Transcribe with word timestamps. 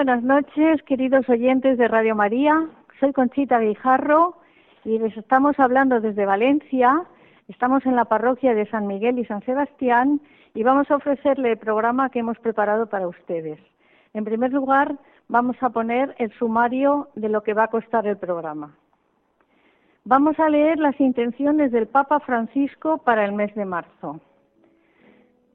buenas 0.00 0.22
noches, 0.22 0.82
queridos 0.84 1.28
oyentes 1.28 1.76
de 1.76 1.86
Radio 1.86 2.16
María. 2.16 2.66
Soy 3.00 3.12
Conchita 3.12 3.58
Guijarro 3.58 4.34
y 4.82 4.98
les 4.98 5.14
estamos 5.14 5.60
hablando 5.60 6.00
desde 6.00 6.24
Valencia. 6.24 7.02
Estamos 7.48 7.84
en 7.84 7.96
la 7.96 8.06
parroquia 8.06 8.54
de 8.54 8.64
San 8.70 8.86
Miguel 8.86 9.18
y 9.18 9.26
San 9.26 9.42
Sebastián 9.42 10.22
y 10.54 10.62
vamos 10.62 10.90
a 10.90 10.96
ofrecerle 10.96 11.52
el 11.52 11.58
programa 11.58 12.08
que 12.08 12.20
hemos 12.20 12.38
preparado 12.38 12.86
para 12.86 13.08
ustedes. 13.08 13.60
En 14.14 14.24
primer 14.24 14.54
lugar, 14.54 14.96
vamos 15.28 15.62
a 15.62 15.68
poner 15.68 16.14
el 16.16 16.32
sumario 16.38 17.10
de 17.14 17.28
lo 17.28 17.42
que 17.42 17.52
va 17.52 17.64
a 17.64 17.68
costar 17.68 18.06
el 18.06 18.16
programa. 18.16 18.74
Vamos 20.04 20.40
a 20.40 20.48
leer 20.48 20.78
las 20.78 20.98
intenciones 20.98 21.72
del 21.72 21.88
Papa 21.88 22.20
Francisco 22.20 22.96
para 23.04 23.26
el 23.26 23.32
mes 23.32 23.54
de 23.54 23.66
marzo. 23.66 24.18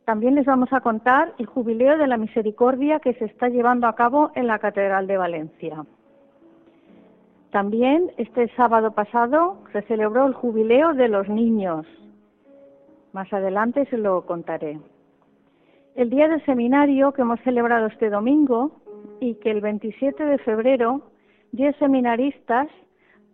También 0.06 0.36
les 0.36 0.46
vamos 0.46 0.72
a 0.72 0.82
contar 0.82 1.34
el 1.40 1.48
jubileo 1.48 1.98
de 1.98 2.06
la 2.06 2.18
misericordia 2.18 3.00
que 3.00 3.16
se 3.16 3.26
está 3.26 3.50
llevando 3.50 3.88
a 3.88 3.96
cabo 3.96 4.32
en 4.36 4.46
la 4.46 4.60
Catedral 4.60 5.08
de 5.08 5.18
Valencia. 5.18 5.84
También 7.50 8.12
este 8.18 8.48
sábado 8.56 8.92
pasado 8.92 9.58
se 9.74 9.82
celebró 9.84 10.28
el 10.28 10.34
jubileo 10.34 10.94
de 10.94 11.08
los 11.08 11.28
niños. 11.28 11.88
Más 13.14 13.34
adelante 13.34 13.88
se 13.88 13.98
lo 13.98 14.28
contaré. 14.28 14.80
El 15.96 16.12
día 16.12 16.28
del 16.28 16.46
seminario 16.46 17.12
que 17.12 17.24
hemos 17.24 17.40
celebrado 17.40 17.88
este 17.88 18.12
domingo 18.12 18.74
y 19.20 19.36
que 19.36 19.50
el 19.50 19.62
27 19.62 20.24
de 20.24 20.38
febrero 20.38 21.02
10 21.54 21.78
seminaristas 21.78 22.68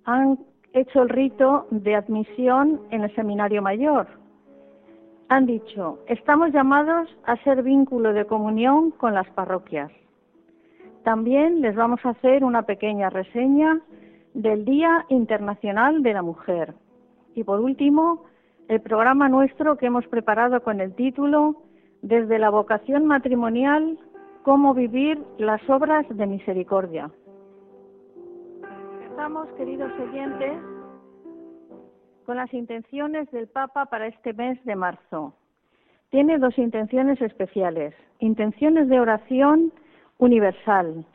han 0.06 0.40
hecho 0.72 1.02
el 1.02 1.10
rito 1.10 1.68
de 1.70 1.96
admisión 1.96 2.80
en 2.92 3.02
el 3.02 3.14
seminario 3.14 3.62
mayor 3.62 4.21
han 5.32 5.46
dicho, 5.46 6.00
estamos 6.08 6.52
llamados 6.52 7.08
a 7.24 7.38
ser 7.38 7.64
vínculo 7.64 8.12
de 8.12 8.26
comunión 8.26 8.92
con 8.92 9.14
las 9.14 9.30
parroquias. 9.30 9.90
También 11.06 11.62
les 11.62 11.74
vamos 11.74 12.06
a 12.06 12.10
hacer 12.10 12.44
una 12.44 12.64
pequeña 12.64 13.10
reseña 13.10 13.80
del 14.34 14.66
Día 14.66 15.06
Internacional 15.08 16.04
de 16.04 16.14
la 16.14 16.22
Mujer. 16.22 16.74
Y 17.34 17.46
por 17.46 17.62
último, 17.62 18.26
el 18.68 18.82
programa 18.82 19.30
nuestro 19.30 19.78
que 19.78 19.86
hemos 19.86 20.06
preparado 20.08 20.62
con 20.64 20.82
el 20.82 20.94
título 20.96 21.56
Desde 22.02 22.38
la 22.38 22.50
vocación 22.50 23.06
matrimonial, 23.06 23.98
cómo 24.44 24.74
vivir 24.74 25.18
las 25.38 25.62
obras 25.69 26.06
de 26.09 26.28
misericordia. 26.28 27.09
Empezamos, 29.02 29.48
queridos 29.56 29.92
oyentes, 29.98 30.59
con 32.26 32.38
las 32.38 32.54
intenciones 32.54 33.30
del 33.32 33.48
Papa 33.48 33.86
para 33.86 34.08
este 34.08 34.34
mes 34.34 34.64
de 34.66 34.76
marzo. 34.76 35.34
Tiene 36.09 36.38
dos 36.38 36.58
intenciones 36.58 37.22
especiales. 37.22 37.94
Intenciones 38.20 38.90
de 38.90 39.00
oración 39.00 39.72
universal, 40.18 41.06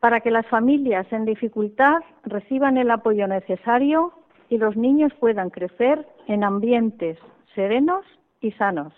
para 0.00 0.20
que 0.20 0.30
las 0.30 0.46
familias 0.46 1.10
en 1.12 1.24
dificultad 1.24 1.98
reciban 2.22 2.76
el 2.76 2.90
apoyo 2.90 3.26
necesario 3.26 4.12
y 4.48 4.58
los 4.58 4.76
niños 4.76 5.12
puedan 5.18 5.50
crecer 5.50 6.06
en 6.26 6.44
ambientes 6.44 7.18
serenos 7.54 8.04
y 8.40 8.52
sanos. 8.52 8.92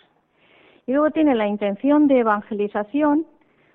Y 0.86 0.92
luego 0.92 1.10
tiene 1.10 1.34
la 1.34 1.46
intención 1.46 2.06
de 2.06 2.18
evangelización 2.18 3.26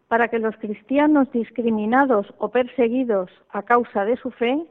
para 0.08 0.28
que 0.28 0.40
los 0.40 0.56
cristianos 0.58 1.31
discriminados 1.31 2.31
o 2.38 2.50
perseguidos 2.50 3.31
a 3.50 3.64
causa 3.64 4.06
de 4.06 4.18
su 4.18 4.30
fe 4.31 4.66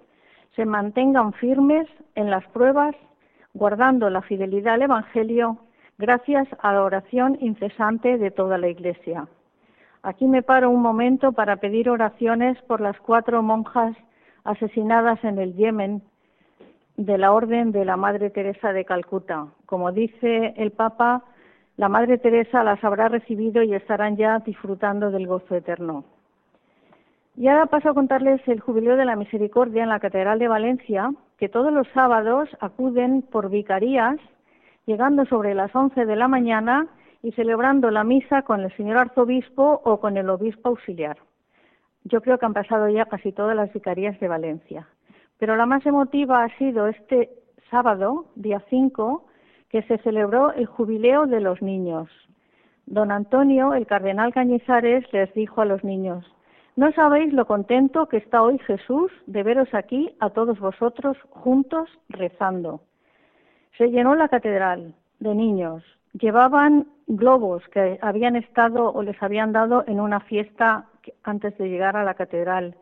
se 0.56 0.64
mantengan 0.64 1.32
firmes 1.32 1.86
en 2.14 2.30
las 2.30 2.46
pruebas, 2.48 2.94
guardando 3.54 4.10
la 4.10 4.22
fidelidad 4.22 4.74
al 4.74 4.82
Evangelio, 4.82 5.58
gracias 5.98 6.48
a 6.60 6.72
la 6.72 6.82
oración 6.82 7.36
incesante 7.40 8.18
de 8.18 8.30
toda 8.30 8.58
la 8.58 8.68
Iglesia. 8.68 9.26
Aquí 10.02 10.26
me 10.26 10.42
paro 10.42 10.70
un 10.70 10.82
momento 10.82 11.32
para 11.32 11.56
pedir 11.56 11.88
oraciones 11.88 12.60
por 12.62 12.80
las 12.80 12.98
cuatro 13.00 13.42
monjas 13.42 13.96
asesinadas 14.44 15.22
en 15.24 15.38
el 15.38 15.54
Yemen 15.54 16.02
de 16.96 17.18
la 17.18 17.32
Orden 17.32 17.72
de 17.72 17.84
la 17.84 17.96
Madre 17.96 18.30
Teresa 18.30 18.72
de 18.72 18.84
Calcuta. 18.84 19.46
Como 19.66 19.92
dice 19.92 20.54
el 20.56 20.70
Papa, 20.72 21.24
la 21.76 21.88
Madre 21.88 22.18
Teresa 22.18 22.62
las 22.62 22.84
habrá 22.84 23.08
recibido 23.08 23.62
y 23.62 23.74
estarán 23.74 24.16
ya 24.16 24.38
disfrutando 24.40 25.10
del 25.10 25.26
gozo 25.26 25.56
eterno. 25.56 26.04
Y 27.36 27.48
ahora 27.48 27.66
paso 27.66 27.90
a 27.90 27.94
contarles 27.94 28.40
el 28.46 28.60
Jubileo 28.60 28.96
de 28.96 29.04
la 29.04 29.16
Misericordia 29.16 29.82
en 29.82 29.88
la 29.88 29.98
Catedral 29.98 30.38
de 30.38 30.46
Valencia, 30.46 31.12
que 31.36 31.48
todos 31.48 31.72
los 31.72 31.88
sábados 31.88 32.48
acuden 32.60 33.22
por 33.22 33.50
vicarías, 33.50 34.16
llegando 34.86 35.24
sobre 35.26 35.54
las 35.54 35.74
11 35.74 36.06
de 36.06 36.16
la 36.16 36.28
mañana 36.28 36.86
y 37.22 37.32
celebrando 37.32 37.90
la 37.90 38.04
misa 38.04 38.42
con 38.42 38.60
el 38.60 38.76
señor 38.76 38.98
arzobispo 38.98 39.80
o 39.84 39.98
con 39.98 40.16
el 40.16 40.30
obispo 40.30 40.68
auxiliar. 40.68 41.16
Yo 42.04 42.20
creo 42.20 42.38
que 42.38 42.46
han 42.46 42.54
pasado 42.54 42.88
ya 42.88 43.06
casi 43.06 43.32
todas 43.32 43.56
las 43.56 43.72
vicarías 43.72 44.18
de 44.20 44.28
Valencia. 44.28 44.86
Pero 45.38 45.56
la 45.56 45.66
más 45.66 45.84
emotiva 45.86 46.44
ha 46.44 46.56
sido 46.58 46.86
este 46.86 47.30
sábado, 47.68 48.26
día 48.36 48.62
5, 48.70 49.26
que 49.70 49.82
se 49.82 49.98
celebró 49.98 50.52
el 50.52 50.66
jubileo 50.66 51.26
de 51.26 51.40
los 51.40 51.60
niños. 51.62 52.08
Don 52.86 53.10
Antonio, 53.10 53.74
el 53.74 53.86
cardenal 53.86 54.32
Cañizares, 54.32 55.10
les 55.12 55.32
dijo 55.34 55.62
a 55.62 55.64
los 55.64 55.82
niños, 55.82 56.33
no 56.76 56.90
sabéis 56.92 57.32
lo 57.32 57.46
contento 57.46 58.08
que 58.08 58.16
está 58.16 58.42
hoy 58.42 58.58
Jesús 58.58 59.12
de 59.26 59.44
veros 59.44 59.72
aquí 59.74 60.10
a 60.18 60.30
todos 60.30 60.58
vosotros 60.58 61.16
juntos 61.30 61.88
rezando. 62.08 62.80
Se 63.78 63.90
llenó 63.90 64.16
la 64.16 64.28
catedral 64.28 64.92
de 65.20 65.36
niños. 65.36 65.84
Llevaban 66.14 66.88
globos 67.06 67.62
que 67.68 67.98
habían 68.02 68.34
estado 68.34 68.92
o 68.92 69.02
les 69.04 69.22
habían 69.22 69.52
dado 69.52 69.84
en 69.86 70.00
una 70.00 70.18
fiesta 70.18 70.86
antes 71.22 71.56
de 71.58 71.68
llegar 71.68 71.96
a 71.96 72.02
la 72.02 72.14
catedral. 72.14 72.76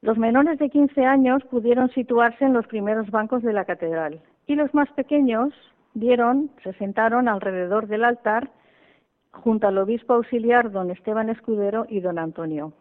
Los 0.00 0.16
menores 0.16 0.58
de 0.58 0.70
15 0.70 1.04
años 1.04 1.44
pudieron 1.44 1.90
situarse 1.90 2.46
en 2.46 2.54
los 2.54 2.66
primeros 2.66 3.10
bancos 3.10 3.42
de 3.42 3.52
la 3.52 3.66
catedral 3.66 4.22
y 4.46 4.54
los 4.54 4.72
más 4.72 4.90
pequeños 4.92 5.52
vieron, 5.92 6.50
se 6.62 6.72
sentaron 6.74 7.28
alrededor 7.28 7.86
del 7.86 8.04
altar 8.04 8.50
junto 9.30 9.66
al 9.66 9.76
obispo 9.76 10.14
auxiliar 10.14 10.70
don 10.70 10.90
Esteban 10.90 11.28
Escudero 11.28 11.84
y 11.88 12.00
don 12.00 12.18
Antonio. 12.18 12.72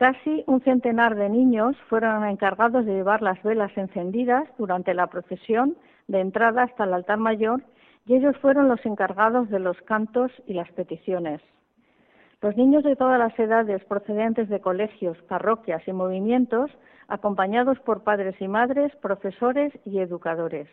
Casi 0.00 0.44
un 0.46 0.62
centenar 0.62 1.14
de 1.14 1.28
niños 1.28 1.76
fueron 1.90 2.24
encargados 2.24 2.86
de 2.86 2.94
llevar 2.94 3.20
las 3.20 3.42
velas 3.42 3.70
encendidas 3.76 4.48
durante 4.56 4.94
la 4.94 5.08
procesión 5.08 5.76
de 6.08 6.20
entrada 6.20 6.62
hasta 6.62 6.84
el 6.84 6.94
altar 6.94 7.18
mayor 7.18 7.62
y 8.06 8.14
ellos 8.16 8.34
fueron 8.38 8.66
los 8.66 8.80
encargados 8.86 9.50
de 9.50 9.58
los 9.58 9.76
cantos 9.82 10.32
y 10.46 10.54
las 10.54 10.72
peticiones. 10.72 11.42
Los 12.40 12.56
niños 12.56 12.82
de 12.82 12.96
todas 12.96 13.18
las 13.18 13.38
edades 13.38 13.84
procedentes 13.84 14.48
de 14.48 14.62
colegios, 14.62 15.20
parroquias 15.28 15.86
y 15.86 15.92
movimientos, 15.92 16.70
acompañados 17.08 17.78
por 17.80 18.02
padres 18.02 18.40
y 18.40 18.48
madres, 18.48 18.96
profesores 19.02 19.70
y 19.84 19.98
educadores. 19.98 20.70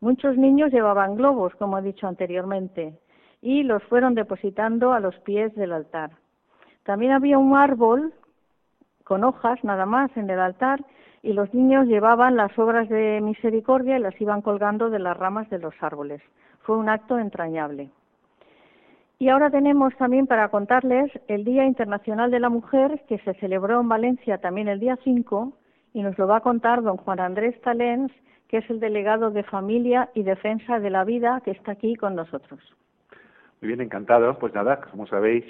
Muchos 0.00 0.38
niños 0.38 0.72
llevaban 0.72 1.16
globos, 1.16 1.54
como 1.56 1.76
he 1.76 1.82
dicho 1.82 2.06
anteriormente, 2.06 2.98
y 3.42 3.62
los 3.62 3.82
fueron 3.82 4.14
depositando 4.14 4.94
a 4.94 5.00
los 5.00 5.18
pies 5.18 5.54
del 5.54 5.72
altar. 5.72 6.12
También 6.84 7.12
había 7.12 7.36
un 7.36 7.54
árbol 7.54 8.14
con 9.04 9.24
hojas 9.24 9.62
nada 9.64 9.86
más 9.86 10.14
en 10.16 10.28
el 10.30 10.40
altar 10.40 10.84
y 11.22 11.32
los 11.32 11.52
niños 11.54 11.86
llevaban 11.86 12.36
las 12.36 12.56
obras 12.58 12.88
de 12.88 13.20
misericordia 13.20 13.96
y 13.96 14.00
las 14.00 14.20
iban 14.20 14.42
colgando 14.42 14.90
de 14.90 14.98
las 14.98 15.16
ramas 15.16 15.48
de 15.50 15.58
los 15.58 15.74
árboles. 15.80 16.20
Fue 16.62 16.76
un 16.76 16.88
acto 16.88 17.18
entrañable. 17.18 17.90
Y 19.18 19.28
ahora 19.28 19.50
tenemos 19.50 19.94
también 19.96 20.26
para 20.26 20.48
contarles 20.48 21.10
el 21.28 21.44
Día 21.44 21.64
Internacional 21.64 22.32
de 22.32 22.40
la 22.40 22.48
Mujer 22.48 23.02
que 23.08 23.18
se 23.18 23.34
celebró 23.34 23.80
en 23.80 23.88
Valencia 23.88 24.38
también 24.38 24.66
el 24.66 24.80
día 24.80 24.98
5 25.04 25.52
y 25.94 26.02
nos 26.02 26.18
lo 26.18 26.26
va 26.26 26.38
a 26.38 26.40
contar 26.40 26.82
don 26.82 26.96
Juan 26.96 27.20
Andrés 27.20 27.60
Talens, 27.60 28.10
que 28.48 28.58
es 28.58 28.68
el 28.68 28.80
delegado 28.80 29.30
de 29.30 29.44
Familia 29.44 30.10
y 30.14 30.24
Defensa 30.24 30.80
de 30.80 30.90
la 30.90 31.04
Vida 31.04 31.40
que 31.44 31.52
está 31.52 31.72
aquí 31.72 31.94
con 31.94 32.16
nosotros. 32.16 32.60
Muy 33.60 33.68
bien, 33.68 33.80
encantado. 33.80 34.36
Pues 34.40 34.52
nada, 34.54 34.80
como 34.80 35.06
sabéis, 35.06 35.44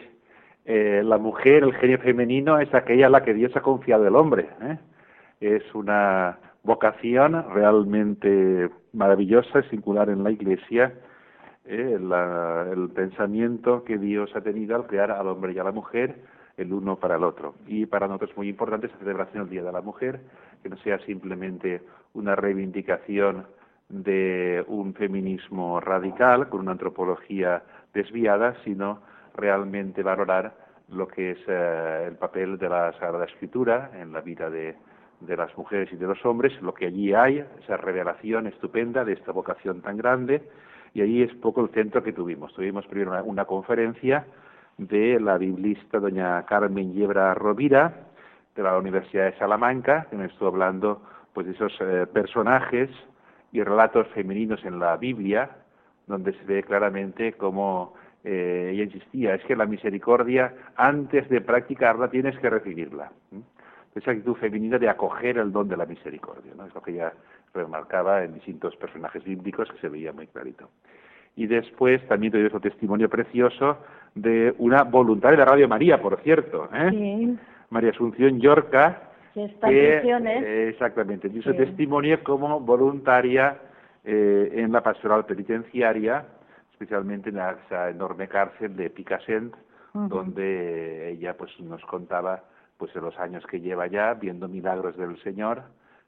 eh, 0.65 1.03
la 1.05 1.19
mujer, 1.19 1.65
el 1.65 1.75
genio 1.75 1.99
femenino, 1.99 2.59
es 2.61 2.73
aquella 2.75 3.07
a 3.07 3.11
la 3.11 3.23
que 3.23 3.35
Dios 3.35 3.55
ha 3.57 3.61
confiado 3.61 4.07
el 4.07 4.15
hombre. 4.15 4.49
¿eh? 4.63 4.79
Es 5.41 5.75
una 5.75 6.39
vocación 6.63 7.45
realmente 7.53 8.71
maravillosa, 8.93 9.63
singular 9.71 10.09
en 10.09 10.23
la 10.23 10.31
Iglesia, 10.31 10.95
¿eh? 11.65 11.99
el 11.99 12.91
pensamiento 12.91 13.85
que 13.85 13.99
Dios 13.99 14.31
ha 14.37 14.41
tenido 14.41 14.77
al 14.77 14.87
crear 14.87 15.11
al 15.11 15.27
hombre 15.27 15.53
y 15.53 15.59
a 15.59 15.65
la 15.65 15.73
mujer 15.73 16.17
el 16.57 16.73
uno 16.73 16.97
para 16.97 17.17
el 17.17 17.25
otro. 17.25 17.55
Y 17.67 17.87
para 17.87 18.07
nosotros 18.07 18.31
es 18.31 18.37
muy 18.37 18.49
importante 18.49 18.87
esta 18.87 18.99
celebración 18.99 19.45
del 19.45 19.51
Día 19.51 19.63
de 19.65 19.73
la 19.73 19.81
Mujer, 19.81 20.21
que 20.63 20.69
no 20.69 20.77
sea 20.79 20.99
simplemente 21.01 21.83
una 22.15 22.37
reivindicación 22.37 23.47
de 23.89 24.65
un 24.69 24.95
feminismo 24.95 25.81
radical 25.81 26.49
con 26.49 26.61
una 26.61 26.73
antropología 26.73 27.63
desviada, 27.93 28.55
sino 28.65 29.01
realmente 29.35 30.03
valorar 30.03 30.55
lo 30.89 31.09
que 31.09 31.33
es 31.33 31.39
eh, 31.47 32.05
el 32.09 32.17
papel 32.17 32.59
de 32.59 32.69
la 32.69 32.93
Sagrada 32.93 33.25
Escritura 33.25 33.91
en 33.95 34.13
la 34.13 34.21
vida 34.21 34.51
de, 34.51 34.77
de 35.27 35.37
las 35.37 35.57
mujeres 35.57 35.93
y 35.93 35.97
de 35.97 36.07
los 36.07 36.25
hombres, 36.25 36.53
lo 36.61 36.75
que 36.75 36.87
allí 36.87 37.15
hay, 37.15 37.45
esa 37.63 37.77
revelación 37.77 38.47
estupenda 38.47 39.05
de 39.05 39.15
esta 39.15 39.33
vocación 39.33 39.81
tan 39.81 39.97
grande, 39.97 40.43
y 40.95 41.01
allí 41.01 41.23
es 41.23 41.33
poco 41.37 41.63
el 41.63 41.71
centro 41.71 42.03
que 42.03 42.13
tuvimos. 42.13 42.53
Tuvimos 42.55 42.87
primero 42.87 43.25
una, 43.25 43.45
conferencia 43.45 44.27
de 44.77 45.19
la 45.21 45.39
biblista 45.39 45.99
doña 45.99 46.45
Carmen 46.45 46.93
Yebra 46.93 47.35
Rovira, 47.35 48.09
de 48.55 48.63
la 48.63 48.77
Universidad 48.77 49.25
de 49.25 49.39
Salamanca, 49.39 50.07
que 50.11 50.17
me 50.17 50.27
estuvo 50.27 50.49
hablando 50.49 51.03
pues 51.33 51.47
de 51.47 51.53
esos 51.53 51.73
eh, 51.81 52.07
personajes 52.13 52.91
y 53.53 53.63
relatos 53.63 54.07
femeninos 54.09 54.63
en 54.65 54.79
la 54.79 54.97
Biblia, 54.99 55.51
donde 56.07 56.35
se 56.35 56.45
ve 56.45 56.63
claramente 56.63 57.33
cómo 57.35 57.95
eh, 58.25 58.71
ella 58.73 58.85
insistía, 58.85 59.35
es 59.35 59.45
que 59.45 59.57
la 59.57 59.67
misericordia, 59.67 60.55
antes 60.77 61.29
de 61.29 61.41
practicarla, 61.41 62.09
tienes 62.09 62.39
que 62.39 62.51
recibirla. 62.51 63.11
Esa 63.95 64.13
actitud 64.13 64.35
femenina 64.37 64.79
de 64.79 64.89
acoger 64.89 65.39
el 65.39 65.53
don 65.53 65.69
de 65.69 65.77
la 65.77 65.87
misericordia, 65.87 66.53
¿no? 66.57 66.67
es 66.67 66.75
lo 66.75 66.81
que 66.81 66.93
ella 66.93 67.13
remarcaba 67.53 68.25
en 68.25 68.35
distintos 68.35 68.75
personajes 68.77 69.23
bíblicos 69.25 69.71
que 69.71 69.79
se 69.79 69.89
veía 69.89 70.13
muy 70.13 70.27
clarito. 70.29 70.71
Y 71.37 71.47
después 71.47 72.07
también 72.09 72.33
te 72.33 72.45
otro 72.45 72.61
testimonio 72.61 73.09
precioso 73.09 73.79
de 74.15 74.55
una 74.59 74.85
voluntaria 74.85 75.39
de 75.39 75.45
Radio 75.45 75.69
María, 75.69 76.01
por 76.01 76.21
cierto, 76.21 76.69
¿eh? 76.75 77.37
María 77.71 77.91
Asunción 77.91 78.39
Yorca, 78.39 79.13
que, 79.35 80.03
eh, 80.05 80.69
exactamente, 80.69 81.29
dio 81.31 81.43
su 81.43 81.55
testimonio 81.55 82.23
como 82.23 82.61
voluntaria 82.61 83.57
eh, 84.05 84.53
en 84.57 84.73
la 84.73 84.83
pastoral 84.83 85.25
penitenciaria, 85.25 86.27
especialmente 86.83 87.31
en 87.31 87.39
esa 87.39 87.91
enorme 87.91 88.29
cárcel 88.29 88.77
de 88.77 88.91
Picassent, 88.91 89.55
donde 89.95 91.11
ella 91.11 91.37
pues 91.37 91.51
nos 91.61 91.83
contaba 91.85 92.43
pues 92.79 92.95
en 92.97 93.03
los 93.03 93.17
años 93.19 93.45
que 93.47 93.61
lleva 93.61 93.87
ya 93.87 94.15
viendo 94.15 94.49
milagros 94.49 94.97
del 94.97 95.23
Señor, 95.23 95.63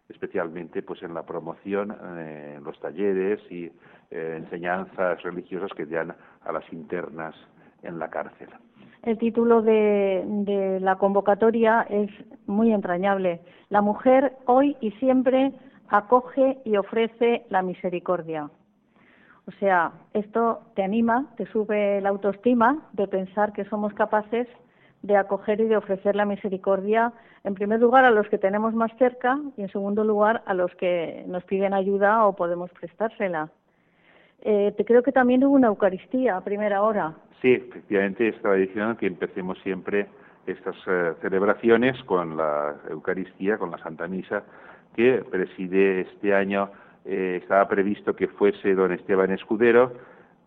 especialmente 0.09 0.83
pues 0.83 1.03
en 1.03 1.15
la 1.15 1.25
promoción, 1.25 1.95
eh, 2.19 2.55
en 2.57 2.65
los 2.65 2.79
talleres 2.81 3.41
y 3.51 3.71
enseñanzas 4.11 5.23
religiosas 5.23 5.71
que 5.77 5.87
dan 5.87 6.15
a 6.45 6.53
las 6.53 6.65
internas 6.73 7.35
en 7.83 7.99
la 7.99 8.09
cárcel. 8.09 8.49
El 9.03 9.19
título 9.19 9.61
de, 9.61 10.79
la 10.81 10.97
convocatoria 10.97 11.83
es 11.91 12.11
muy 12.47 12.73
entrañable. 12.73 13.41
La 13.69 13.83
mujer 13.83 14.37
hoy 14.47 14.77
y 14.81 14.93
siempre 14.93 15.53
acoge 15.89 16.59
y 16.65 16.77
ofrece 16.77 17.45
la 17.51 17.61
misericordia. 17.63 18.51
O 19.47 19.53
sea, 19.53 19.93
esto 20.15 20.61
te 20.75 20.83
anima, 20.83 21.27
te 21.37 21.47
sube 21.47 22.01
la 22.01 22.09
autoestima 22.09 22.79
de 22.93 23.07
pensar 23.07 23.53
que 23.53 23.65
somos 23.67 23.93
capaces 23.95 24.49
de 25.03 25.17
acoger 25.19 25.61
y 25.61 25.65
de 25.67 25.77
ofrecer 25.77 26.17
la 26.17 26.25
misericordia, 26.25 27.13
en 27.45 27.55
primer 27.55 27.79
lugar, 27.79 28.07
a 28.07 28.11
los 28.11 28.27
que 28.29 28.39
tenemos 28.39 28.73
más 28.73 28.91
cerca 28.97 29.39
y, 29.57 29.63
en 29.63 29.69
segundo 29.69 30.03
lugar, 30.03 30.43
a 30.47 30.55
los 30.55 30.75
que 30.77 31.25
nos 31.27 31.45
piden 31.45 31.75
ayuda 31.75 32.25
o 32.25 32.35
podemos 32.35 32.71
prestársela. 32.71 33.51
Eh, 34.41 34.73
te 34.77 34.85
creo 34.87 35.03
que 35.03 35.13
también 35.13 35.45
hubo 35.45 35.55
una 35.55 35.69
Eucaristía 35.69 36.39
a 36.39 36.41
primera 36.41 36.83
hora. 36.83 37.13
Sí, 37.43 37.53
efectivamente 37.53 38.29
es 38.29 38.41
tradición 38.41 38.97
que 38.97 39.07
empecemos 39.07 39.59
siempre 39.63 40.07
estas 40.47 40.77
eh, 40.87 41.13
celebraciones 41.21 42.03
con 42.05 42.39
la 42.39 42.75
Eucaristía, 42.89 43.59
con 43.59 43.71
la 43.71 43.79
Santa 43.79 44.07
Misa, 44.07 44.43
que 44.97 45.23
preside 45.31 46.03
este 46.03 46.35
año. 46.35 46.71
Eh, 47.05 47.41
estaba 47.43 47.69
previsto 47.69 48.15
que 48.15 48.29
fuese 48.29 48.75
don 48.75 48.93
Esteban 48.93 49.31
Escudero, 49.31 49.93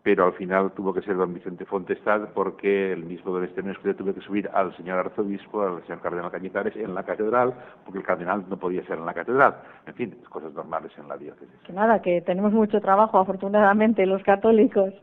pero 0.01 0.25
al 0.25 0.33
final 0.33 0.71
tuvo 0.71 0.93
que 0.93 1.01
ser 1.01 1.15
don 1.15 1.33
Vicente 1.33 1.65
Fontestad 1.65 2.29
porque 2.33 2.93
el 2.93 3.03
mismo 3.03 3.31
don 3.31 3.43
Esteban 3.43 3.71
Escudero 3.71 3.97
tuvo 3.97 4.13
que 4.13 4.21
subir 4.21 4.49
al 4.53 4.75
señor 4.77 4.99
arzobispo, 4.99 5.61
al 5.61 5.83
señor 5.83 6.01
cardenal 6.01 6.31
Cañizares, 6.31 6.75
en 6.75 6.95
la 6.95 7.03
catedral, 7.03 7.53
porque 7.83 7.99
el 7.99 8.05
cardenal 8.05 8.45
no 8.49 8.57
podía 8.57 8.83
ser 8.85 8.97
en 8.97 9.05
la 9.05 9.13
catedral. 9.13 9.55
En 9.85 9.93
fin, 9.93 10.15
cosas 10.29 10.53
normales 10.53 10.91
en 10.97 11.07
la 11.07 11.17
diócesis. 11.17 11.59
Que 11.65 11.73
nada, 11.73 12.01
que 12.01 12.21
tenemos 12.21 12.53
mucho 12.53 12.79
trabajo, 12.79 13.19
afortunadamente, 13.19 14.05
los 14.05 14.23
católicos. 14.23 14.93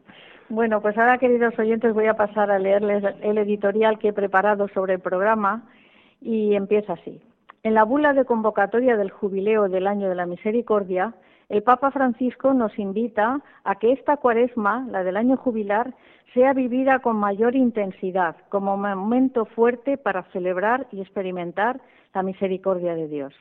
Bueno, 0.49 0.81
pues 0.81 0.97
ahora, 0.99 1.19
queridos 1.19 1.59
oyentes, 1.59 1.95
voy 1.95 2.07
a 2.07 2.15
pasar 2.15 2.51
a 2.51 2.59
leerles 2.59 3.05
el 3.23 3.39
editorial 3.39 3.99
que 3.99 4.09
he 4.09 4.13
preparado 4.13 4.69
sobre 4.69 4.95
el 4.95 5.01
programa 5.01 5.65
y 6.21 6.55
empieza 6.55 6.95
así. 6.95 7.23
En 7.63 7.75
la 7.75 7.85
bula 7.85 8.13
de 8.13 8.25
convocatoria 8.25 8.97
del 8.97 9.11
jubileo 9.11 9.69
del 9.69 9.87
Año 9.87 10.09
de 10.09 10.15
la 10.15 10.27
Misericordia, 10.27 11.15
el 11.55 11.63
Papa 11.63 11.93
Francisco 11.93 12.53
nos 12.53 12.77
invita 12.81 13.41
a 13.63 13.77
que 13.77 13.93
esta 13.93 14.17
cuaresma, 14.17 14.89
la 14.91 15.05
del 15.05 15.17
año 15.17 15.37
jubilar, 15.37 15.95
sea 16.33 16.53
vivida 16.53 16.99
con 16.99 17.15
mayor 17.15 17.55
intensidad, 17.55 18.35
como 18.49 18.77
momento 18.77 19.45
fuerte 19.45 19.97
para 19.97 20.25
celebrar 20.33 20.89
y 20.91 21.01
experimentar 21.01 21.81
la 22.13 22.25
misericordia 22.25 22.97
de 22.97 23.07
Dios. 23.07 23.35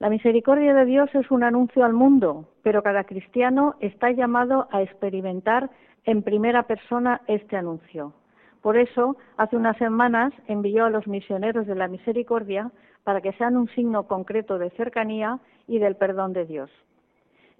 La 0.00 0.10
misericordia 0.10 0.74
de 0.74 0.84
Dios 0.84 1.08
es 1.14 1.30
un 1.30 1.44
anuncio 1.44 1.84
al 1.84 1.92
mundo, 1.92 2.48
pero 2.64 2.82
cada 2.82 3.04
cristiano 3.04 3.76
está 3.78 4.10
llamado 4.10 4.66
a 4.72 4.82
experimentar 4.82 5.70
en 6.06 6.24
primera 6.24 6.64
persona 6.64 7.20
este 7.28 7.56
anuncio. 7.56 8.12
Por 8.60 8.76
eso, 8.76 9.16
hace 9.36 9.56
unas 9.56 9.76
semanas 9.76 10.32
envió 10.48 10.86
a 10.86 10.90
los 10.90 11.06
misioneros 11.06 11.68
de 11.68 11.76
la 11.76 11.86
misericordia 11.86 12.72
para 13.04 13.20
que 13.20 13.34
sean 13.34 13.56
un 13.56 13.68
signo 13.68 14.08
concreto 14.08 14.58
de 14.58 14.70
cercanía 14.70 15.38
y 15.68 15.78
del 15.78 15.94
perdón 15.94 16.32
de 16.32 16.44
Dios. 16.44 16.70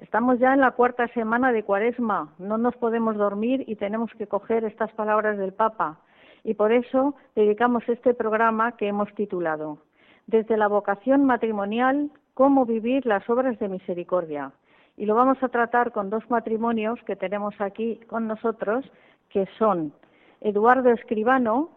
Estamos 0.01 0.39
ya 0.39 0.55
en 0.55 0.61
la 0.61 0.71
cuarta 0.71 1.09
semana 1.09 1.53
de 1.53 1.63
Cuaresma, 1.63 2.33
no 2.39 2.57
nos 2.57 2.75
podemos 2.77 3.17
dormir 3.17 3.65
y 3.67 3.77
tenemos 3.77 4.11
que 4.15 4.27
coger 4.27 4.65
estas 4.65 4.91
palabras 4.93 5.37
del 5.37 5.53
Papa. 5.53 6.01
Y 6.43 6.55
por 6.55 6.73
eso 6.73 7.15
dedicamos 7.37 7.87
este 7.87 8.15
programa 8.15 8.73
que 8.79 8.89
hemos 8.89 9.13
titulado 9.15 9.79
Desde 10.27 10.57
la 10.57 10.69
vocación 10.69 11.27
matrimonial, 11.27 12.11
cómo 12.33 12.65
vivir 12.65 13.05
las 13.05 13.29
obras 13.29 13.59
de 13.59 13.69
misericordia 13.69 14.53
y 14.97 15.07
lo 15.07 15.15
vamos 15.15 15.43
a 15.43 15.49
tratar 15.49 15.93
con 15.93 16.11
dos 16.11 16.29
matrimonios 16.31 16.99
que 17.07 17.17
tenemos 17.17 17.55
aquí 17.59 18.01
con 18.07 18.27
nosotros, 18.27 18.85
que 19.29 19.47
son 19.59 19.93
Eduardo 20.41 20.91
Escribano, 20.91 21.71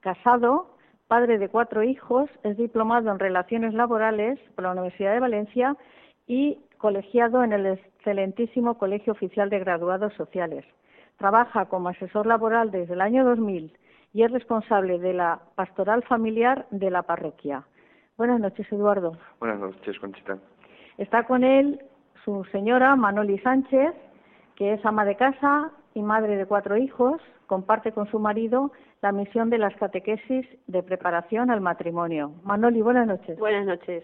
casado, 0.00 0.74
padre 1.06 1.38
de 1.38 1.48
cuatro 1.48 1.82
hijos, 1.82 2.30
es 2.42 2.56
diplomado 2.56 3.10
en 3.10 3.18
Relaciones 3.18 3.74
Laborales 3.74 4.38
por 4.54 4.64
la 4.64 4.72
Universidad 4.72 5.12
de 5.12 5.20
Valencia 5.20 5.76
y 6.26 6.60
colegiado 6.82 7.44
en 7.44 7.52
el 7.52 7.64
excelentísimo 7.66 8.76
Colegio 8.76 9.12
Oficial 9.12 9.48
de 9.48 9.60
Graduados 9.60 10.12
Sociales. 10.14 10.64
Trabaja 11.16 11.66
como 11.66 11.88
asesor 11.88 12.26
laboral 12.26 12.72
desde 12.72 12.94
el 12.94 13.00
año 13.00 13.24
2000 13.24 13.72
y 14.12 14.24
es 14.24 14.32
responsable 14.32 14.98
de 14.98 15.12
la 15.12 15.40
pastoral 15.54 16.02
familiar 16.02 16.66
de 16.72 16.90
la 16.90 17.02
parroquia. 17.02 17.62
Buenas 18.18 18.40
noches, 18.40 18.66
Eduardo. 18.72 19.16
Buenas 19.38 19.60
noches, 19.60 19.96
Conchita. 20.00 20.38
Está 20.98 21.22
con 21.22 21.44
él 21.44 21.80
su 22.24 22.44
señora, 22.50 22.96
Manoli 22.96 23.38
Sánchez, 23.38 23.94
que 24.56 24.72
es 24.72 24.84
ama 24.84 25.04
de 25.04 25.14
casa 25.14 25.70
y 25.94 26.02
madre 26.02 26.36
de 26.36 26.46
cuatro 26.46 26.76
hijos, 26.76 27.22
comparte 27.46 27.92
con 27.92 28.10
su 28.10 28.18
marido 28.18 28.72
la 29.02 29.12
misión 29.12 29.50
de 29.50 29.58
las 29.58 29.76
catequesis 29.76 30.46
de 30.66 30.82
preparación 30.82 31.48
al 31.52 31.60
matrimonio. 31.60 32.32
Manoli, 32.42 32.82
buenas 32.82 33.06
noches. 33.06 33.38
Buenas 33.38 33.66
noches. 33.66 34.02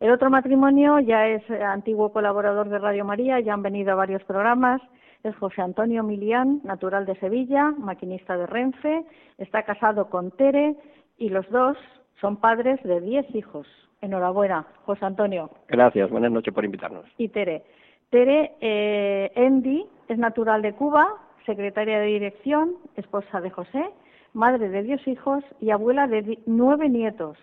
El 0.00 0.10
otro 0.10 0.30
matrimonio 0.30 0.98
ya 0.98 1.28
es 1.28 1.42
antiguo 1.50 2.10
colaborador 2.10 2.70
de 2.70 2.78
Radio 2.78 3.04
María, 3.04 3.38
ya 3.40 3.52
han 3.52 3.62
venido 3.62 3.92
a 3.92 3.96
varios 3.96 4.24
programas. 4.24 4.80
Es 5.22 5.36
José 5.36 5.60
Antonio 5.60 6.02
Milián, 6.02 6.62
natural 6.64 7.04
de 7.04 7.14
Sevilla, 7.16 7.70
maquinista 7.76 8.38
de 8.38 8.46
Renfe, 8.46 9.04
está 9.36 9.62
casado 9.64 10.08
con 10.08 10.30
Tere 10.30 10.74
y 11.18 11.28
los 11.28 11.46
dos 11.50 11.76
son 12.18 12.38
padres 12.38 12.82
de 12.82 13.02
diez 13.02 13.26
hijos. 13.34 13.66
Enhorabuena, 14.00 14.66
José 14.86 15.04
Antonio. 15.04 15.50
Gracias, 15.68 16.08
buenas 16.08 16.32
noches 16.32 16.54
por 16.54 16.64
invitarnos. 16.64 17.04
Y 17.18 17.28
Tere. 17.28 17.62
Tere 18.08 18.52
eh, 18.62 19.30
Endi 19.34 19.86
es 20.08 20.16
natural 20.16 20.62
de 20.62 20.72
Cuba, 20.72 21.06
secretaria 21.44 22.00
de 22.00 22.06
dirección, 22.06 22.76
esposa 22.96 23.42
de 23.42 23.50
José, 23.50 23.90
madre 24.32 24.70
de 24.70 24.82
diez 24.82 25.06
hijos 25.06 25.44
y 25.60 25.70
abuela 25.70 26.06
de 26.06 26.38
nueve 26.46 26.88
nietos. 26.88 27.36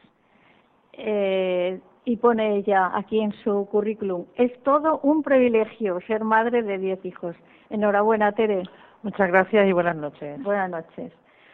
Eh, 0.93 1.79
y 2.07 2.15
pone 2.15 2.55
ella 2.55 2.89
aquí 2.93 3.19
en 3.19 3.33
su 3.43 3.67
currículum, 3.69 4.27
es 4.35 4.57
todo 4.63 5.01
un 5.03 5.23
privilegio 5.23 5.99
ser 6.07 6.23
madre 6.23 6.63
de 6.63 6.77
diez 6.77 7.03
hijos. 7.03 7.35
Enhorabuena, 7.69 8.31
Tere. 8.31 8.63
Muchas 9.03 9.27
gracias 9.27 9.67
y 9.67 9.73
buenas 9.73 9.97
noches. 9.97 10.41
Buenas 10.41 10.69
noches. 10.69 11.11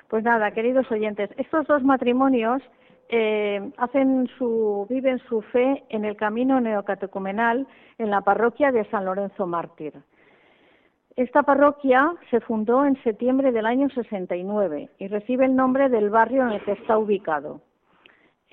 Pues 0.09 0.23
nada, 0.23 0.51
queridos 0.51 0.89
oyentes, 0.91 1.31
estos 1.37 1.65
dos 1.65 1.83
matrimonios 1.83 2.61
eh, 3.09 3.71
hacen 3.77 4.29
su, 4.37 4.85
viven 4.91 5.17
su 5.27 5.41
fe 5.41 5.83
en 5.89 6.05
el 6.05 6.15
camino 6.15 6.61
neocatecumenal 6.61 7.67
en 7.97 8.11
la 8.11 8.21
parroquia 8.21 8.71
de 8.71 8.85
San 8.91 9.05
Lorenzo 9.05 9.47
Mártir. 9.47 9.93
Esta 11.15 11.41
parroquia 11.41 12.13
se 12.29 12.41
fundó 12.41 12.85
en 12.85 13.01
septiembre 13.01 13.51
del 13.51 13.65
año 13.65 13.89
69 13.89 14.91
y 14.99 15.07
recibe 15.07 15.45
el 15.45 15.55
nombre 15.55 15.89
del 15.89 16.11
barrio 16.11 16.43
en 16.43 16.51
el 16.51 16.63
que 16.63 16.73
está 16.73 16.99
ubicado. 16.99 17.61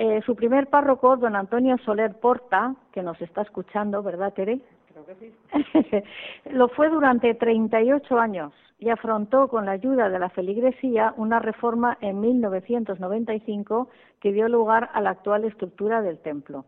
Eh, 0.03 0.23
su 0.25 0.35
primer 0.35 0.69
párroco, 0.69 1.19
don 1.19 1.37
Antonio 1.37 1.77
Soler 1.85 2.15
Porta, 2.15 2.75
que 2.91 3.03
nos 3.03 3.21
está 3.21 3.43
escuchando, 3.43 4.03
¿verdad, 4.03 4.33
Tere? 4.33 4.59
Creo 4.89 5.05
que 5.05 5.15
sí. 5.17 6.03
Lo 6.53 6.69
fue 6.69 6.89
durante 6.89 7.35
38 7.35 8.19
años 8.19 8.51
y 8.79 8.89
afrontó 8.89 9.49
con 9.49 9.67
la 9.67 9.73
ayuda 9.73 10.09
de 10.09 10.19
la 10.19 10.31
feligresía 10.31 11.13
una 11.19 11.39
reforma 11.39 11.99
en 12.01 12.19
1995 12.19 13.91
que 14.21 14.33
dio 14.33 14.49
lugar 14.49 14.89
a 14.95 15.03
la 15.03 15.11
actual 15.11 15.45
estructura 15.45 16.01
del 16.01 16.19
templo. 16.21 16.65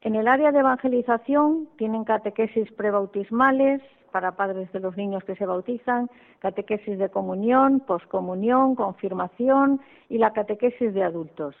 En 0.00 0.14
el 0.14 0.26
área 0.26 0.50
de 0.50 0.60
evangelización 0.60 1.68
tienen 1.76 2.04
catequesis 2.04 2.72
prebautismales, 2.72 3.82
para 4.12 4.32
padres 4.32 4.72
de 4.72 4.80
los 4.80 4.96
niños 4.96 5.22
que 5.24 5.36
se 5.36 5.44
bautizan, 5.44 6.08
catequesis 6.38 6.98
de 6.98 7.10
comunión, 7.10 7.80
poscomunión, 7.80 8.76
confirmación 8.76 9.82
y 10.08 10.16
la 10.16 10.32
catequesis 10.32 10.94
de 10.94 11.02
adultos. 11.02 11.54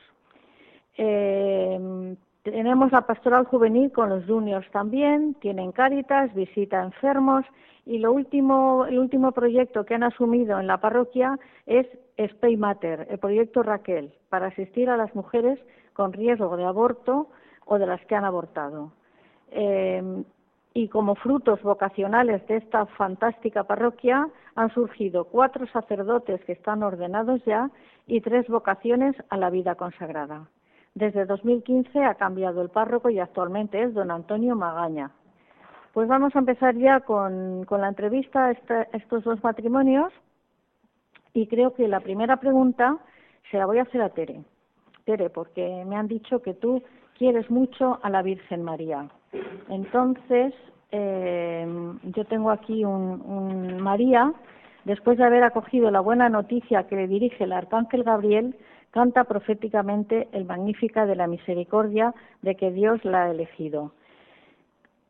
Eh, 1.02 2.16
tenemos 2.42 2.92
la 2.92 3.06
pastoral 3.06 3.46
juvenil 3.46 3.90
con 3.90 4.10
los 4.10 4.26
juniors 4.26 4.70
también, 4.70 5.32
tienen 5.40 5.72
cáritas, 5.72 6.34
visita 6.34 6.78
a 6.78 6.84
enfermos 6.84 7.46
y 7.86 8.00
lo 8.00 8.12
último, 8.12 8.84
el 8.84 8.98
último 8.98 9.32
proyecto 9.32 9.86
que 9.86 9.94
han 9.94 10.02
asumido 10.02 10.60
en 10.60 10.66
la 10.66 10.76
parroquia 10.76 11.38
es 11.64 11.86
Spay 12.18 12.58
Mater, 12.58 13.06
el 13.08 13.18
proyecto 13.18 13.62
Raquel, 13.62 14.12
para 14.28 14.48
asistir 14.48 14.90
a 14.90 14.98
las 14.98 15.14
mujeres 15.14 15.58
con 15.94 16.12
riesgo 16.12 16.54
de 16.58 16.64
aborto 16.64 17.28
o 17.64 17.78
de 17.78 17.86
las 17.86 18.04
que 18.04 18.14
han 18.14 18.26
abortado. 18.26 18.92
Eh, 19.52 20.22
y 20.74 20.88
como 20.88 21.14
frutos 21.14 21.62
vocacionales 21.62 22.46
de 22.46 22.58
esta 22.58 22.84
fantástica 22.84 23.64
parroquia 23.64 24.28
han 24.54 24.70
surgido 24.74 25.24
cuatro 25.24 25.66
sacerdotes 25.68 26.44
que 26.44 26.52
están 26.52 26.82
ordenados 26.82 27.42
ya 27.46 27.70
y 28.06 28.20
tres 28.20 28.46
vocaciones 28.48 29.16
a 29.30 29.38
la 29.38 29.48
vida 29.48 29.76
consagrada. 29.76 30.46
Desde 30.94 31.24
2015 31.24 32.04
ha 32.04 32.14
cambiado 32.14 32.62
el 32.62 32.68
párroco 32.68 33.10
y 33.10 33.18
actualmente 33.18 33.82
es 33.82 33.94
don 33.94 34.10
Antonio 34.10 34.56
Magaña. 34.56 35.10
Pues 35.92 36.08
vamos 36.08 36.34
a 36.36 36.38
empezar 36.38 36.76
ya 36.76 37.00
con, 37.00 37.66
la 37.68 37.88
entrevista 37.88 38.46
a 38.46 38.50
estos 38.92 39.24
dos 39.24 39.42
matrimonios 39.42 40.12
y 41.32 41.46
creo 41.46 41.74
que 41.74 41.88
la 41.88 42.00
primera 42.00 42.36
pregunta 42.38 42.98
se 43.50 43.58
la 43.58 43.66
voy 43.66 43.78
a 43.78 43.82
hacer 43.82 44.02
a 44.02 44.10
Tere. 44.10 44.42
Tere, 45.04 45.30
porque 45.30 45.84
me 45.86 45.96
han 45.96 46.08
dicho 46.08 46.42
que 46.42 46.54
tú 46.54 46.82
quieres 47.18 47.50
mucho 47.50 47.98
a 48.02 48.10
la 48.10 48.22
Virgen 48.22 48.62
María. 48.62 49.08
Entonces, 49.68 50.54
eh, 50.92 51.66
yo 52.02 52.24
tengo 52.24 52.50
aquí 52.50 52.84
un, 52.84 53.80
María, 53.80 54.32
después 54.84 55.18
de 55.18 55.24
haber 55.24 55.42
acogido 55.44 55.90
la 55.90 56.00
buena 56.00 56.28
noticia 56.28 56.86
que 56.86 56.96
le 56.96 57.08
dirige 57.08 57.44
el 57.44 57.52
arcángel 57.52 58.04
Gabriel, 58.04 58.56
canta 58.90 59.24
proféticamente 59.24 60.28
el 60.32 60.44
Magnífica 60.44 61.06
de 61.06 61.16
la 61.16 61.26
Misericordia 61.26 62.14
de 62.42 62.54
que 62.56 62.70
Dios 62.70 63.04
la 63.04 63.24
ha 63.24 63.30
elegido. 63.30 63.92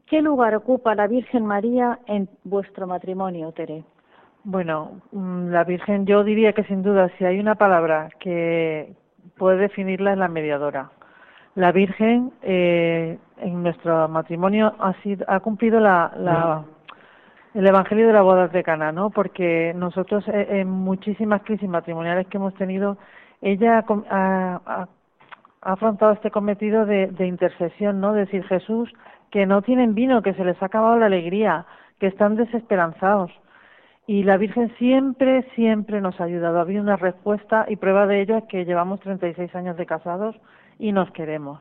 ¿Qué 0.06 0.22
lugar 0.22 0.54
ocupa 0.54 0.94
la 0.94 1.06
Virgen 1.06 1.46
María 1.46 2.00
en 2.06 2.28
vuestro 2.44 2.86
matrimonio, 2.86 3.52
Tere? 3.52 3.84
Bueno, 4.44 5.00
mm, 5.12 5.48
la 5.48 5.64
Virgen, 5.64 6.06
yo 6.06 6.24
diría 6.24 6.52
que 6.52 6.64
sin 6.64 6.82
duda, 6.82 7.10
si 7.16 7.24
hay 7.24 7.38
una 7.38 7.54
palabra 7.54 8.08
que 8.18 8.94
puede 9.36 9.58
definirla, 9.58 10.12
es 10.12 10.18
la 10.18 10.28
mediadora 10.28 10.90
la 11.54 11.72
Virgen 11.72 12.32
eh, 12.42 13.18
en 13.38 13.62
nuestro 13.62 14.08
matrimonio 14.08 14.74
ha, 14.78 14.94
sido, 15.02 15.24
ha 15.28 15.40
cumplido 15.40 15.80
la, 15.80 16.64
el 17.54 17.66
Evangelio 17.66 18.06
de 18.06 18.12
la 18.12 18.22
boda 18.22 18.48
de 18.48 18.62
Cana, 18.62 18.92
¿no? 18.92 19.10
Porque 19.10 19.72
nosotros 19.74 20.26
eh, 20.28 20.46
en 20.60 20.70
muchísimas 20.70 21.42
crisis 21.42 21.68
matrimoniales 21.68 22.26
que 22.28 22.36
hemos 22.36 22.54
tenido, 22.54 22.98
ella 23.40 23.84
ha, 24.10 24.88
afrontado 25.62 26.12
este 26.12 26.30
cometido 26.30 26.86
de, 26.86 27.08
de, 27.08 27.26
intercesión, 27.26 28.00
¿no? 28.00 28.12
decir, 28.12 28.44
Jesús, 28.44 28.90
que 29.30 29.46
no 29.46 29.62
tienen 29.62 29.94
vino, 29.94 30.22
que 30.22 30.34
se 30.34 30.44
les 30.44 30.60
ha 30.62 30.66
acabado 30.66 30.98
la 30.98 31.06
alegría, 31.06 31.66
que 31.98 32.06
están 32.06 32.36
desesperanzados. 32.36 33.30
Y 34.06 34.24
la 34.24 34.38
Virgen 34.38 34.74
siempre, 34.76 35.42
siempre 35.54 36.00
nos 36.00 36.20
ha 36.20 36.24
ayudado. 36.24 36.58
Ha 36.58 36.62
habido 36.62 36.82
una 36.82 36.96
respuesta 36.96 37.66
y 37.68 37.76
prueba 37.76 38.06
de 38.06 38.22
ello 38.22 38.38
es 38.38 38.44
que 38.44 38.64
llevamos 38.64 39.00
36 39.00 39.54
años 39.54 39.76
de 39.76 39.86
casados 39.86 40.34
y 40.78 40.92
nos 40.92 41.10
queremos. 41.12 41.60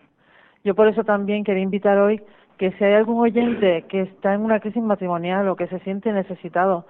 Yo 0.64 0.74
por 0.76 0.88
eso 0.88 1.04
también 1.04 1.44
quería 1.44 1.62
invitar 1.62 1.98
hoy 2.00 2.22
que 2.58 2.72
si 2.72 2.84
hay 2.84 2.94
algún 2.94 3.20
oyente 3.20 3.86
que 3.88 4.02
está 4.02 4.34
en 4.34 4.42
una 4.42 4.60
crisis 4.60 4.82
matrimonial 4.82 5.48
o 5.48 5.56
que 5.56 5.68
se 5.68 5.80
siente 5.80 6.12
necesitado, 6.12 6.86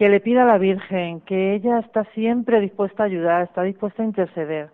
que 0.00 0.08
le 0.08 0.20
pida 0.20 0.44
a 0.44 0.46
la 0.46 0.56
Virgen, 0.56 1.20
que 1.20 1.52
ella 1.54 1.80
está 1.80 2.04
siempre 2.14 2.58
dispuesta 2.58 3.02
a 3.02 3.06
ayudar, 3.06 3.42
está 3.42 3.64
dispuesta 3.64 4.02
a 4.02 4.06
interceder. 4.06 4.70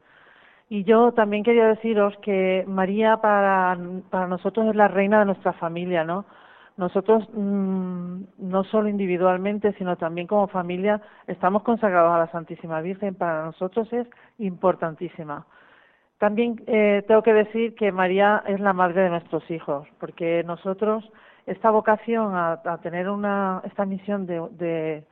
Y 0.68 0.84
yo 0.84 1.10
también 1.14 1.42
quería 1.42 1.66
deciros 1.66 2.16
que 2.22 2.64
María 2.68 3.16
para, 3.16 3.76
para 4.08 4.28
nosotros 4.28 4.68
es 4.68 4.76
la 4.76 4.86
reina 4.86 5.18
de 5.18 5.24
nuestra 5.24 5.52
familia, 5.54 6.04
¿no? 6.04 6.26
Nosotros 6.76 7.28
mm, 7.32 8.20
no 8.38 8.62
solo 8.70 8.88
individualmente, 8.88 9.72
sino 9.78 9.96
también 9.96 10.28
como 10.28 10.46
familia 10.46 11.02
estamos 11.26 11.64
consagrados 11.64 12.14
a 12.14 12.18
la 12.18 12.30
Santísima 12.30 12.80
Virgen. 12.80 13.16
Para 13.16 13.46
nosotros 13.46 13.92
es 13.92 14.06
importantísima. 14.38 15.44
También 16.18 16.62
eh, 16.68 17.02
tengo 17.08 17.24
que 17.24 17.34
decir 17.34 17.74
que 17.74 17.90
María 17.90 18.44
es 18.46 18.60
la 18.60 18.72
madre 18.72 19.02
de 19.02 19.10
nuestros 19.10 19.50
hijos, 19.50 19.88
porque 19.98 20.44
nosotros 20.44 21.04
esta 21.46 21.70
vocación 21.70 22.32
a, 22.36 22.60
tener 22.80 23.08
una 23.08 23.60
esta 23.64 23.84
misión 23.84 24.26
de, 24.26 25.04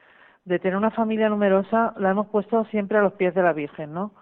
tener 0.45 0.77
una 0.77 0.91
familia 0.91 1.29
numerosa 1.29 1.95
la 1.99 2.11
hemos 2.11 2.27
puesto 2.29 2.65
siempre 2.67 2.99
a 2.99 3.03
los 3.03 3.15
pies 3.15 3.35
de 3.35 3.43
la 3.43 3.53
Virgen, 3.53 3.93
¿no? 3.95 4.13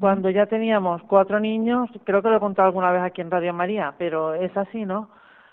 Cuando 0.00 0.28
ya 0.30 0.46
teníamos 0.46 1.02
cuatro 1.04 1.38
niños, 1.38 1.88
creo 2.04 2.20
que 2.22 2.28
lo 2.28 2.36
he 2.36 2.40
contado 2.40 2.66
alguna 2.66 2.90
vez 2.90 3.02
aquí 3.02 3.20
en 3.20 3.30
Radio 3.30 3.54
María, 3.54 3.94
pero 3.96 4.34
es 4.34 4.56
así, 4.56 4.84
¿no? 4.84 5.10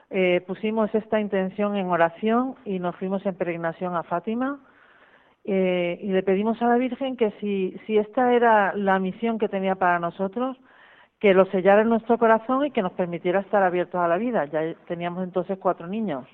Eh, 0.10 0.44
pusimos 0.48 0.94
esta 0.94 1.20
intención 1.20 1.76
en 1.76 1.88
oración 1.88 2.56
y 2.66 2.80
nos 2.80 2.96
fuimos 2.96 3.26
en 3.26 3.36
peregrinación 3.36 3.96
a 3.96 4.04
Fátima 4.04 4.60
eh, 5.44 6.00
y 6.02 6.08
le 6.08 6.24
pedimos 6.24 6.62
a 6.62 6.68
la 6.68 6.78
Virgen 6.78 7.18
que 7.18 7.32
si, 7.40 7.80
si 7.86 7.98
esta 7.98 8.34
era 8.34 8.74
la 8.76 9.00
misión 9.00 9.38
que 9.38 9.50
tenía 9.50 9.76
para 9.76 10.00
nosotros, 10.00 10.58
que 11.20 11.34
lo 11.34 11.46
sellara 11.48 11.82
en 11.82 11.90
nuestro 11.90 12.18
corazón 12.18 12.66
y 12.66 12.72
que 12.72 12.82
nos 12.82 12.94
permitiera 12.94 13.40
estar 13.40 13.64
abiertos 13.64 14.02
a 14.02 14.08
la 14.08 14.18
vida. 14.18 14.46
Ya 14.46 14.74
teníamos 14.88 15.24
entonces 15.24 15.58
cuatro 15.60 15.88
niños. 15.88 16.28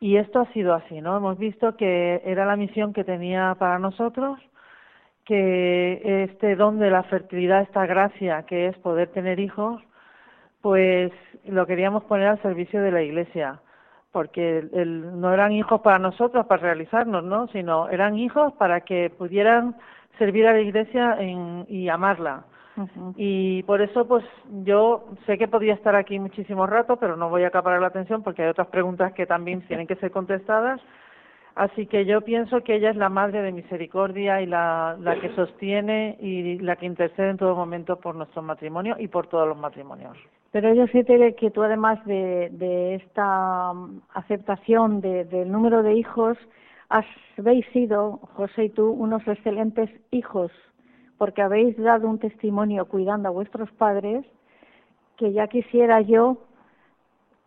Y 0.00 0.16
esto 0.16 0.40
ha 0.40 0.52
sido 0.52 0.74
así, 0.74 1.00
¿no? 1.00 1.16
Hemos 1.16 1.38
visto 1.38 1.76
que 1.76 2.22
era 2.24 2.46
la 2.46 2.56
misión 2.56 2.92
que 2.92 3.04
tenía 3.04 3.56
para 3.58 3.78
nosotros, 3.78 4.38
que 5.24 6.24
este 6.24 6.56
don 6.56 6.78
de 6.78 6.90
la 6.90 7.02
fertilidad, 7.04 7.62
esta 7.62 7.86
gracia 7.86 8.44
que 8.44 8.68
es 8.68 8.78
poder 8.78 9.08
tener 9.10 9.40
hijos, 9.40 9.82
pues 10.62 11.12
lo 11.44 11.66
queríamos 11.66 12.04
poner 12.04 12.28
al 12.28 12.42
servicio 12.42 12.82
de 12.82 12.92
la 12.92 13.02
Iglesia 13.02 13.60
porque 14.12 14.66
no 14.72 15.32
eran 15.32 15.52
hijos 15.52 15.80
para 15.82 15.98
nosotros, 15.98 16.46
para 16.46 16.62
realizarnos, 16.62 17.22
¿no? 17.24 17.46
Sino 17.48 17.88
eran 17.88 18.18
hijos 18.18 18.52
para 18.54 18.80
que 18.80 19.10
pudieran 19.10 19.76
servir 20.18 20.46
a 20.46 20.54
la 20.54 20.60
Iglesia 20.60 21.18
y 21.68 21.88
amarla. 21.88 22.44
Y 23.16 23.62
por 23.64 23.80
eso, 23.80 24.06
pues 24.06 24.24
yo 24.64 25.04
sé 25.26 25.38
que 25.38 25.48
podría 25.48 25.74
estar 25.74 25.96
aquí 25.96 26.18
muchísimo 26.18 26.66
rato, 26.66 26.96
pero 26.96 27.16
no 27.16 27.28
voy 27.28 27.44
a 27.44 27.48
acaparar 27.48 27.80
la 27.80 27.88
atención 27.88 28.22
porque 28.22 28.42
hay 28.42 28.48
otras 28.48 28.68
preguntas 28.68 29.12
que 29.12 29.26
también 29.26 29.62
tienen 29.62 29.86
que 29.86 29.96
ser 29.96 30.10
contestadas. 30.10 30.80
Así 31.54 31.86
que 31.86 32.04
yo 32.04 32.20
pienso 32.20 32.62
que 32.62 32.76
ella 32.76 32.90
es 32.90 32.96
la 32.96 33.08
madre 33.08 33.42
de 33.42 33.50
misericordia 33.50 34.40
y 34.40 34.46
la, 34.46 34.96
la 35.00 35.18
que 35.18 35.34
sostiene 35.34 36.16
y 36.20 36.58
la 36.60 36.76
que 36.76 36.86
intercede 36.86 37.30
en 37.30 37.36
todo 37.36 37.56
momento 37.56 37.96
por 37.96 38.14
nuestro 38.14 38.42
matrimonio 38.42 38.94
y 38.98 39.08
por 39.08 39.26
todos 39.26 39.48
los 39.48 39.58
matrimonios. 39.58 40.16
Pero 40.50 40.72
yo 40.72 40.86
sé 40.86 41.04
que 41.36 41.50
tú 41.50 41.62
además 41.62 42.02
de, 42.06 42.94
esta 42.94 43.72
mm, 43.72 44.02
aceptación 44.14 45.00
del 45.00 45.50
número 45.50 45.82
de 45.82 45.94
hijos, 45.94 46.38
habéis 46.88 47.66
sido, 47.72 48.18
José 48.34 48.64
y 48.64 48.70
tú, 48.70 48.90
unos 48.90 49.26
excelentes 49.26 49.90
hijos, 50.10 50.50
porque 51.18 51.42
habéis 51.42 51.76
dado 51.76 52.08
un 52.08 52.18
testimonio 52.18 52.86
cuidando 52.86 53.28
a 53.28 53.32
vuestros 53.32 53.70
padres, 53.72 54.24
que 55.16 55.32
ya 55.32 55.48
quisiera 55.48 56.00
yo 56.00 56.38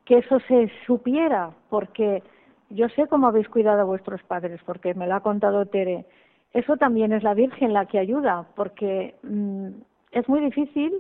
que 0.06 0.18
eso 0.18 0.40
se 0.42 0.70
supiera, 0.86 1.52
porque 1.70 2.22
yo 2.70 2.90
sé 2.90 3.08
cómo 3.08 3.28
habéis 3.28 3.48
cuidado 3.48 3.82
a 3.82 3.86
vuestros 3.86 4.22
padres, 4.24 4.60
porque 4.66 4.94
me 4.94 5.08
lo 5.08 5.16
ha 5.16 5.22
contado 5.22 5.66
Tere. 5.66 6.06
Eso 6.54 6.76
también 6.76 7.14
es 7.14 7.24
la 7.24 7.34
Virgen 7.34 7.74
la 7.74 7.86
que 7.86 8.00
ayuda, 8.00 8.46
porque 8.56 9.16
mm, 9.24 9.68
es 10.12 10.28
muy 10.28 10.42
difícil 10.42 10.94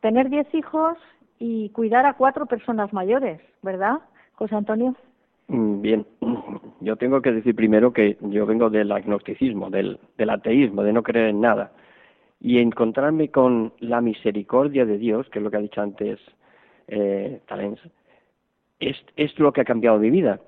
tener 0.00 0.30
diez 0.30 0.52
hijos 0.54 0.96
y 1.38 1.68
cuidar 1.70 2.06
a 2.06 2.14
cuatro 2.14 2.46
personas 2.46 2.92
mayores, 2.92 3.40
¿verdad, 3.62 3.98
José 4.34 4.54
Antonio? 4.54 4.94
Mm, 5.48 5.82
bien, 5.82 6.06
yo 6.80 6.96
tengo 6.96 7.20
que 7.20 7.32
decir 7.32 7.54
primero 7.54 7.92
que 7.92 8.16
yo 8.20 8.46
vengo 8.46 8.70
del 8.70 8.92
agnosticismo, 8.92 9.68
del, 9.68 9.98
del 10.16 10.30
ateísmo, 10.30 10.82
de 10.82 10.92
no 10.92 11.02
creer 11.02 11.28
en 11.28 11.40
nada. 11.40 11.72
Y 12.44 12.58
encontrarme 12.58 13.28
con 13.28 13.72
la 13.78 14.00
misericordia 14.00 14.84
de 14.84 14.98
Dios, 14.98 15.28
que 15.30 15.38
es 15.38 15.42
lo 15.44 15.50
que 15.50 15.58
ha 15.58 15.60
dicho 15.60 15.80
antes 15.80 16.18
eh, 16.88 17.40
Talens, 17.46 17.80
es, 18.80 19.38
lo 19.38 19.52
que 19.52 19.60
ha 19.60 19.64
cambiado 19.64 19.98
mi 19.98 20.10
vida. 20.10 20.40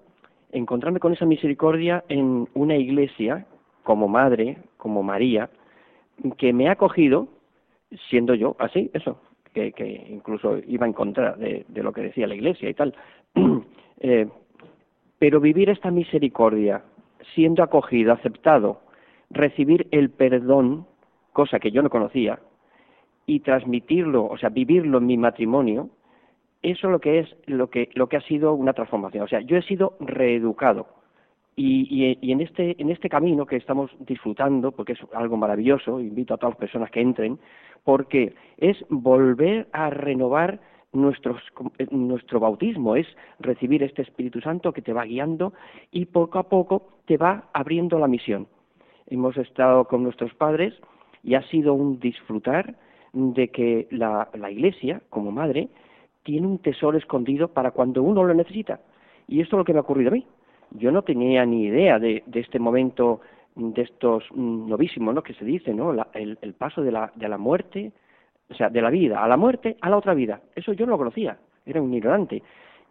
Encontrarme 0.50 0.98
con 0.98 1.12
esa 1.12 1.24
misericordia 1.24 2.04
en 2.08 2.48
una 2.54 2.76
iglesia 2.76 3.46
como 3.84 4.08
madre, 4.08 4.58
como 4.76 5.04
María, 5.04 5.50
que 6.36 6.52
me 6.52 6.68
ha 6.68 6.72
acogido 6.72 7.28
siendo 8.10 8.34
yo 8.34 8.56
así, 8.58 8.90
eso, 8.92 9.20
que, 9.52 10.06
incluso 10.10 10.58
iba 10.66 10.86
en 10.86 10.92
contra 10.92 11.34
de, 11.36 11.64
de, 11.68 11.82
lo 11.82 11.92
que 11.92 12.02
decía 12.02 12.26
la 12.26 12.34
iglesia 12.34 12.68
y 12.68 12.74
tal. 12.74 12.94
eh, 14.00 14.26
pero 15.18 15.40
vivir 15.40 15.70
esta 15.70 15.92
misericordia, 15.92 16.82
siendo 17.34 17.62
acogido, 17.62 18.12
aceptado, 18.12 18.80
recibir 19.30 19.86
el 19.90 20.10
perdón, 20.10 20.86
cosa 21.34 21.58
que 21.58 21.70
yo 21.70 21.82
no 21.82 21.90
conocía, 21.90 22.38
y 23.26 23.40
transmitirlo, 23.40 24.26
o 24.26 24.38
sea, 24.38 24.48
vivirlo 24.48 24.98
en 24.98 25.06
mi 25.06 25.18
matrimonio, 25.18 25.90
eso 26.62 26.86
es 26.86 26.92
lo 26.92 27.00
que 27.00 27.18
es 27.18 27.36
lo 27.46 27.68
que 27.68 27.90
lo 27.94 28.08
que 28.08 28.16
ha 28.16 28.22
sido 28.22 28.54
una 28.54 28.72
transformación. 28.72 29.24
O 29.24 29.28
sea, 29.28 29.40
yo 29.40 29.56
he 29.58 29.62
sido 29.62 29.96
reeducado 30.00 30.86
y, 31.56 32.16
y, 32.20 32.32
en 32.32 32.40
este 32.40 32.80
en 32.80 32.90
este 32.90 33.08
camino 33.08 33.44
que 33.46 33.56
estamos 33.56 33.90
disfrutando, 34.00 34.72
porque 34.72 34.92
es 34.92 34.98
algo 35.12 35.36
maravilloso, 35.36 36.00
invito 36.00 36.34
a 36.34 36.38
todas 36.38 36.54
las 36.54 36.60
personas 36.60 36.90
que 36.90 37.00
entren, 37.00 37.38
porque 37.84 38.34
es 38.56 38.82
volver 38.88 39.68
a 39.72 39.90
renovar 39.90 40.60
nuestros, 40.94 41.42
nuestro 41.90 42.40
bautismo, 42.40 42.96
es 42.96 43.06
recibir 43.40 43.82
este 43.82 44.02
Espíritu 44.02 44.40
Santo 44.40 44.72
que 44.72 44.82
te 44.82 44.92
va 44.92 45.04
guiando 45.04 45.52
y 45.90 46.06
poco 46.06 46.38
a 46.38 46.48
poco 46.48 46.88
te 47.06 47.16
va 47.16 47.50
abriendo 47.52 47.98
la 47.98 48.08
misión. 48.08 48.46
Hemos 49.06 49.36
estado 49.36 49.84
con 49.84 50.02
nuestros 50.02 50.32
padres 50.34 50.72
y 51.24 51.34
ha 51.34 51.42
sido 51.48 51.74
un 51.74 51.98
disfrutar 51.98 52.74
de 53.12 53.48
que 53.48 53.88
la, 53.90 54.28
Iglesia, 54.50 55.00
como 55.08 55.32
madre, 55.32 55.68
tiene 56.22 56.46
un 56.46 56.58
tesoro 56.58 56.98
escondido 56.98 57.48
para 57.48 57.70
cuando 57.70 58.02
uno 58.02 58.22
lo 58.24 58.34
necesita. 58.34 58.80
Y 59.26 59.40
esto 59.40 59.56
es 59.56 59.58
lo 59.58 59.64
que 59.64 59.72
me 59.72 59.78
ha 59.78 59.82
ocurrido 59.82 60.10
a 60.10 60.14
mí. 60.14 60.26
Yo 60.72 60.92
no 60.92 61.02
tenía 61.02 61.44
ni 61.46 61.64
idea 61.64 61.98
de, 61.98 62.22
de 62.26 62.40
este 62.40 62.58
momento 62.58 63.20
de 63.54 63.82
estos 63.82 64.24
novísimos, 64.34 65.14
¿no? 65.14 65.22
Que 65.22 65.34
se 65.34 65.44
dice, 65.44 65.72
¿no? 65.72 65.92
La, 65.92 66.08
el, 66.14 66.38
el, 66.42 66.54
paso 66.54 66.82
de 66.82 66.90
la, 66.90 67.12
de 67.14 67.28
la 67.28 67.38
muerte, 67.38 67.92
o 68.50 68.54
sea, 68.54 68.68
de 68.68 68.82
la 68.82 68.90
vida 68.90 69.22
a 69.22 69.28
la 69.28 69.36
muerte 69.36 69.76
a 69.80 69.90
la 69.90 69.96
otra 69.96 70.14
vida. 70.14 70.40
Eso 70.54 70.72
yo 70.72 70.86
no 70.86 70.92
lo 70.92 70.98
conocía, 70.98 71.38
era 71.64 71.80
un 71.80 71.94
ignorante. 71.94 72.42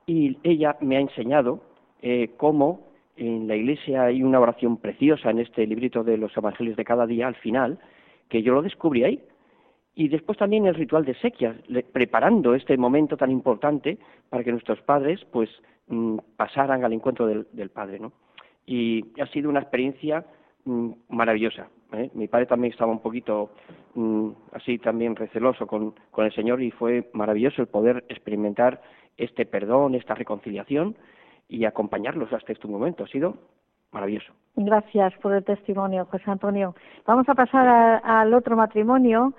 Y 0.05 0.37
ella 0.43 0.77
me 0.79 0.97
ha 0.97 1.01
enseñado 1.01 1.61
eh, 2.01 2.31
cómo 2.37 2.81
en 3.17 3.47
la 3.47 3.55
iglesia 3.55 4.05
hay 4.05 4.23
una 4.23 4.39
oración 4.39 4.77
preciosa 4.77 5.29
en 5.29 5.39
este 5.39 5.67
librito 5.67 6.03
de 6.03 6.17
los 6.17 6.35
evangelios 6.35 6.77
de 6.77 6.85
cada 6.85 7.05
día 7.05 7.27
al 7.27 7.35
final, 7.35 7.77
que 8.33 8.41
yo 8.41 8.51
lo 8.51 8.63
descubrí 8.63 9.03
ahí. 9.03 9.23
Y 9.93 10.07
después 10.07 10.39
también 10.39 10.65
el 10.65 10.73
ritual 10.73 11.05
de 11.05 11.13
sequias, 11.13 11.55
preparando 11.91 12.55
este 12.55 12.75
momento 12.77 13.15
tan 13.15 13.29
importante 13.29 13.99
para 14.27 14.43
que 14.43 14.51
nuestros 14.51 14.81
padres 14.81 15.23
pues 15.31 15.51
mm, 15.85 16.17
pasaran 16.35 16.83
al 16.83 16.93
encuentro 16.93 17.27
del, 17.27 17.45
del 17.51 17.69
Padre, 17.69 17.99
¿no? 17.99 18.11
Y 18.65 19.05
ha 19.21 19.27
sido 19.27 19.51
una 19.51 19.59
experiencia 19.59 20.25
mm, 20.65 20.89
maravillosa. 21.09 21.67
¿eh? 21.91 22.09
Mi 22.15 22.27
padre 22.27 22.47
también 22.47 22.73
estaba 22.73 22.91
un 22.91 23.01
poquito 23.01 23.51
mm, 23.93 24.29
así 24.53 24.79
también 24.79 25.15
receloso 25.15 25.67
con, 25.67 25.93
con, 26.09 26.25
el 26.25 26.33
Señor 26.33 26.63
y 26.63 26.71
fue 26.71 27.11
maravilloso 27.13 27.61
el 27.61 27.67
poder 27.67 28.03
experimentar 28.09 28.81
este 29.15 29.45
perdón, 29.45 29.93
esta 29.93 30.15
reconciliación 30.15 30.97
y 31.47 31.65
acompañarlos 31.65 32.33
hasta 32.33 32.51
este 32.51 32.67
momento. 32.67 33.03
Ha 33.03 33.07
sido 33.09 33.37
maravilloso. 33.93 34.33
Gracias 34.55 35.13
por 35.21 35.33
el 35.33 35.43
testimonio, 35.43 36.05
José 36.05 36.29
Antonio. 36.29 36.75
Vamos 37.05 37.27
a 37.27 37.33
pasar 37.33 37.67
a, 37.67 38.21
al 38.21 38.33
otro 38.33 38.55
matrimonio. 38.55 39.33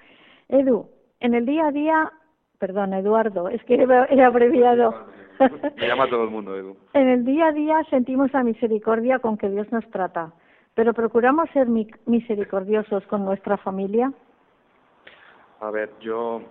Edu, 0.48 0.88
en 1.20 1.34
el 1.34 1.46
día 1.46 1.68
a 1.68 1.72
día, 1.72 2.12
perdón, 2.58 2.94
Eduardo, 2.94 3.48
es 3.48 3.62
que 3.64 3.74
he 3.74 4.22
abreviado. 4.22 4.94
Me 5.76 5.86
llama 5.86 6.08
todo 6.08 6.24
el 6.24 6.30
mundo, 6.30 6.56
Edu. 6.56 6.76
En 6.92 7.08
el 7.08 7.24
día 7.24 7.48
a 7.48 7.52
día 7.52 7.82
sentimos 7.90 8.32
la 8.32 8.42
misericordia 8.42 9.18
con 9.18 9.36
que 9.36 9.48
Dios 9.48 9.70
nos 9.72 9.88
trata, 9.90 10.32
pero 10.74 10.94
procuramos 10.94 11.48
ser 11.50 11.68
misericordiosos 12.06 13.06
con 13.06 13.24
nuestra 13.24 13.56
familia. 13.56 14.12
A 15.60 15.70
ver, 15.70 15.90
yo 16.00 16.42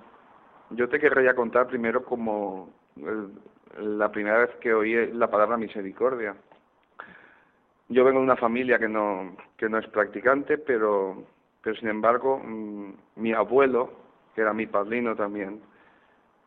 yo 0.75 0.89
te 0.89 0.99
querría 0.99 1.35
contar 1.35 1.67
primero 1.67 2.03
como 2.03 2.69
el, 2.97 3.97
la 3.97 4.11
primera 4.11 4.39
vez 4.39 4.49
que 4.61 4.73
oí 4.73 5.11
la 5.13 5.29
palabra 5.29 5.57
misericordia. 5.57 6.35
Yo 7.93 8.03
vengo 8.03 8.19
de 8.19 8.25
una 8.25 8.35
familia 8.35 8.79
que 8.79 8.89
no 8.89 9.35
que 9.57 9.69
no 9.69 9.77
es 9.77 9.87
practicante, 9.87 10.57
pero 10.57 11.23
pero 11.61 11.75
sin 11.75 11.89
embargo 11.89 12.39
mmm, 12.43 12.93
mi 13.17 13.33
abuelo, 13.33 13.91
que 14.35 14.41
era 14.41 14.53
mi 14.53 14.65
padrino 14.65 15.15
también, 15.15 15.61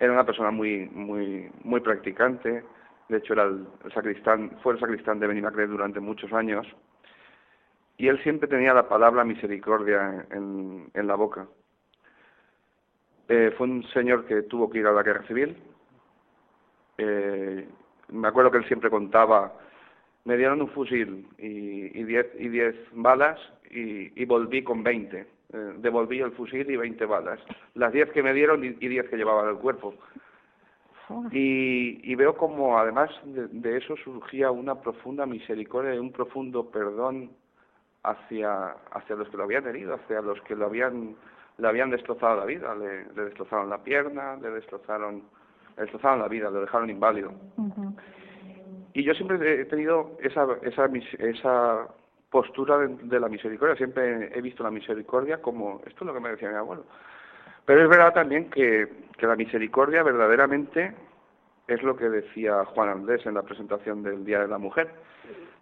era 0.00 0.12
una 0.12 0.26
persona 0.26 0.50
muy 0.50 0.88
muy 0.92 1.50
muy 1.62 1.80
practicante. 1.80 2.64
De 3.08 3.18
hecho 3.18 3.34
era 3.34 3.44
el, 3.44 3.66
sacristán, 3.94 4.58
fue 4.62 4.74
el 4.74 4.80
sacristán 4.80 5.20
de 5.20 5.28
Benimaclet 5.28 5.68
durante 5.70 6.00
muchos 6.00 6.32
años 6.32 6.66
y 7.96 8.08
él 8.08 8.20
siempre 8.22 8.48
tenía 8.48 8.74
la 8.74 8.88
palabra 8.88 9.24
misericordia 9.24 10.26
en, 10.30 10.90
en 10.92 11.06
la 11.06 11.14
boca. 11.14 11.46
Eh, 13.28 13.52
fue 13.56 13.66
un 13.66 13.82
señor 13.88 14.24
que 14.26 14.42
tuvo 14.42 14.70
que 14.70 14.78
ir 14.78 14.86
a 14.86 14.92
la 14.92 15.02
guerra 15.02 15.26
civil. 15.26 15.56
Eh, 16.98 17.68
me 18.08 18.28
acuerdo 18.28 18.50
que 18.50 18.58
él 18.58 18.66
siempre 18.66 18.90
contaba, 18.90 19.52
me 20.26 20.36
dieron 20.36 20.60
un 20.60 20.68
fusil 20.68 21.26
y, 21.38 21.98
y, 21.98 22.04
diez, 22.04 22.26
y 22.38 22.48
diez 22.48 22.74
balas 22.92 23.38
y, 23.70 24.12
y 24.20 24.24
volví 24.26 24.62
con 24.62 24.82
veinte. 24.82 25.26
Eh, 25.52 25.74
devolví 25.78 26.20
el 26.20 26.32
fusil 26.32 26.68
y 26.68 26.76
veinte 26.76 27.06
balas. 27.06 27.40
Las 27.74 27.92
diez 27.92 28.10
que 28.10 28.22
me 28.22 28.34
dieron 28.34 28.64
y, 28.64 28.76
y 28.80 28.88
diez 28.88 29.08
que 29.08 29.16
llevaba 29.16 29.44
en 29.44 29.50
el 29.50 29.56
cuerpo. 29.56 29.94
Y, 31.30 32.00
y, 32.02 32.14
veo 32.16 32.36
como 32.36 32.76
además 32.78 33.08
de, 33.24 33.46
de, 33.46 33.76
eso 33.76 33.96
surgía 33.96 34.50
una 34.50 34.74
profunda 34.74 35.24
misericordia 35.24 35.94
y 35.94 35.98
un 35.98 36.10
profundo 36.10 36.68
perdón 36.68 37.30
hacia, 38.02 38.74
hacia 38.90 39.14
los 39.14 39.28
que 39.28 39.36
lo 39.36 39.44
habían 39.44 39.68
herido, 39.68 39.94
hacia 39.94 40.20
los 40.20 40.40
que 40.42 40.56
lo 40.56 40.66
habían, 40.66 41.14
le 41.58 41.68
habían 41.68 41.90
destrozado 41.90 42.40
la 42.40 42.44
vida, 42.44 42.74
le, 42.74 43.04
le 43.14 43.24
destrozaron 43.26 43.70
la 43.70 43.78
pierna, 43.84 44.34
le 44.42 44.50
destrozaron, 44.50 45.22
le 45.76 45.82
destrozaron 45.82 46.18
la 46.18 46.28
vida, 46.28 46.50
lo 46.50 46.62
dejaron 46.62 46.90
inválido. 46.90 47.30
Uh 47.56 47.68
-huh. 47.68 47.96
Y 48.96 49.04
yo 49.04 49.12
siempre 49.12 49.60
he 49.60 49.66
tenido 49.66 50.12
esa, 50.22 50.46
esa, 50.62 50.88
esa 51.18 51.86
postura 52.30 52.78
de, 52.78 52.96
de, 52.96 53.20
la 53.20 53.28
misericordia, 53.28 53.76
siempre 53.76 54.30
he 54.34 54.40
visto 54.40 54.62
la 54.62 54.70
misericordia 54.70 55.42
como, 55.42 55.82
esto 55.84 55.98
es 56.00 56.06
lo 56.06 56.14
que 56.14 56.20
me 56.20 56.30
decía 56.30 56.48
mi 56.48 56.54
abuelo. 56.54 56.86
Pero 57.66 57.82
es 57.82 57.90
verdad 57.90 58.14
también 58.14 58.48
que, 58.48 58.88
que 59.18 59.26
la 59.26 59.36
misericordia 59.36 60.02
verdaderamente 60.02 60.94
es 61.68 61.82
lo 61.82 61.94
que 61.94 62.08
decía 62.08 62.64
Juan 62.64 62.88
Andrés 62.88 63.26
en 63.26 63.34
la 63.34 63.42
presentación 63.42 64.02
del 64.02 64.24
Día 64.24 64.40
de 64.40 64.48
la 64.48 64.56
Mujer. 64.56 64.88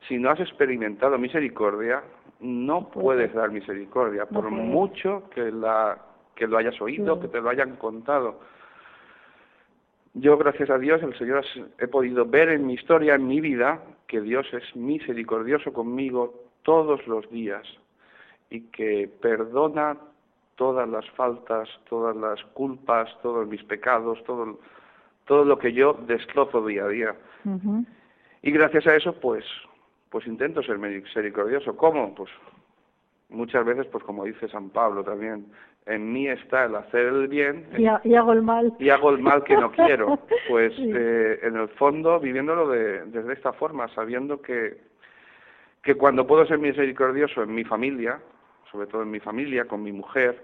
Si 0.06 0.16
no 0.16 0.30
has 0.30 0.38
experimentado 0.38 1.18
misericordia, 1.18 2.04
no 2.38 2.88
puedes 2.88 3.34
dar 3.34 3.50
misericordia, 3.50 4.26
por 4.26 4.48
mucho 4.48 5.28
que 5.34 5.50
la 5.50 5.98
que 6.36 6.46
lo 6.46 6.56
hayas 6.56 6.80
oído, 6.80 7.18
que 7.18 7.26
te 7.26 7.40
lo 7.40 7.50
hayan 7.50 7.74
contado. 7.78 8.38
Yo, 10.14 10.38
gracias 10.38 10.70
a 10.70 10.78
Dios, 10.78 11.02
el 11.02 11.16
Señor 11.18 11.44
he 11.78 11.88
podido 11.88 12.24
ver 12.24 12.48
en 12.48 12.66
mi 12.66 12.74
historia, 12.74 13.16
en 13.16 13.26
mi 13.26 13.40
vida, 13.40 13.82
que 14.06 14.20
Dios 14.20 14.46
es 14.52 14.76
misericordioso 14.76 15.72
conmigo 15.72 16.32
todos 16.62 17.04
los 17.08 17.28
días 17.30 17.66
y 18.48 18.60
que 18.70 19.10
perdona 19.20 19.96
todas 20.54 20.88
las 20.88 21.08
faltas, 21.10 21.68
todas 21.88 22.14
las 22.14 22.40
culpas, 22.52 23.10
todos 23.22 23.48
mis 23.48 23.64
pecados, 23.64 24.22
todo, 24.24 24.60
todo 25.26 25.44
lo 25.44 25.58
que 25.58 25.72
yo 25.72 25.94
destrozo 26.06 26.64
día 26.64 26.84
a 26.84 26.88
día. 26.88 27.16
Uh 27.44 27.50
-huh. 27.50 27.86
Y 28.42 28.52
gracias 28.52 28.86
a 28.86 28.94
eso, 28.94 29.14
pues, 29.14 29.44
pues 30.10 30.26
intento 30.28 30.62
ser 30.62 30.78
misericordioso. 30.78 31.76
¿Cómo? 31.76 32.14
Pues 32.14 32.30
muchas 33.30 33.64
veces, 33.64 33.86
pues 33.86 34.04
como 34.04 34.24
dice 34.24 34.48
San 34.48 34.70
Pablo 34.70 35.02
también, 35.02 35.46
en 35.86 36.12
mí 36.12 36.28
está 36.28 36.64
el 36.64 36.74
hacer 36.76 37.06
el 37.06 37.28
bien 37.28 37.66
y, 37.76 37.82
y 38.08 38.14
hago 38.14 38.32
el 38.32 38.42
mal. 38.42 38.72
Y 38.78 38.88
hago 38.88 39.10
el 39.10 39.18
mal 39.18 39.44
que 39.44 39.56
no 39.56 39.70
quiero. 39.72 40.18
Pues 40.48 40.74
sí. 40.76 40.90
eh, 40.94 41.38
en 41.42 41.56
el 41.56 41.68
fondo, 41.70 42.20
viviéndolo 42.20 42.68
de, 42.68 43.04
desde 43.06 43.32
esta 43.32 43.52
forma, 43.54 43.88
sabiendo 43.94 44.42
que, 44.42 44.76
que 45.82 45.94
cuando 45.94 46.26
puedo 46.26 46.44
ser 46.46 46.58
misericordioso 46.58 47.42
en 47.42 47.54
mi 47.54 47.64
familia, 47.64 48.20
sobre 48.70 48.86
todo 48.88 49.02
en 49.02 49.10
mi 49.10 49.20
familia, 49.20 49.64
con 49.64 49.82
mi 49.82 49.90
mujer, 49.92 50.38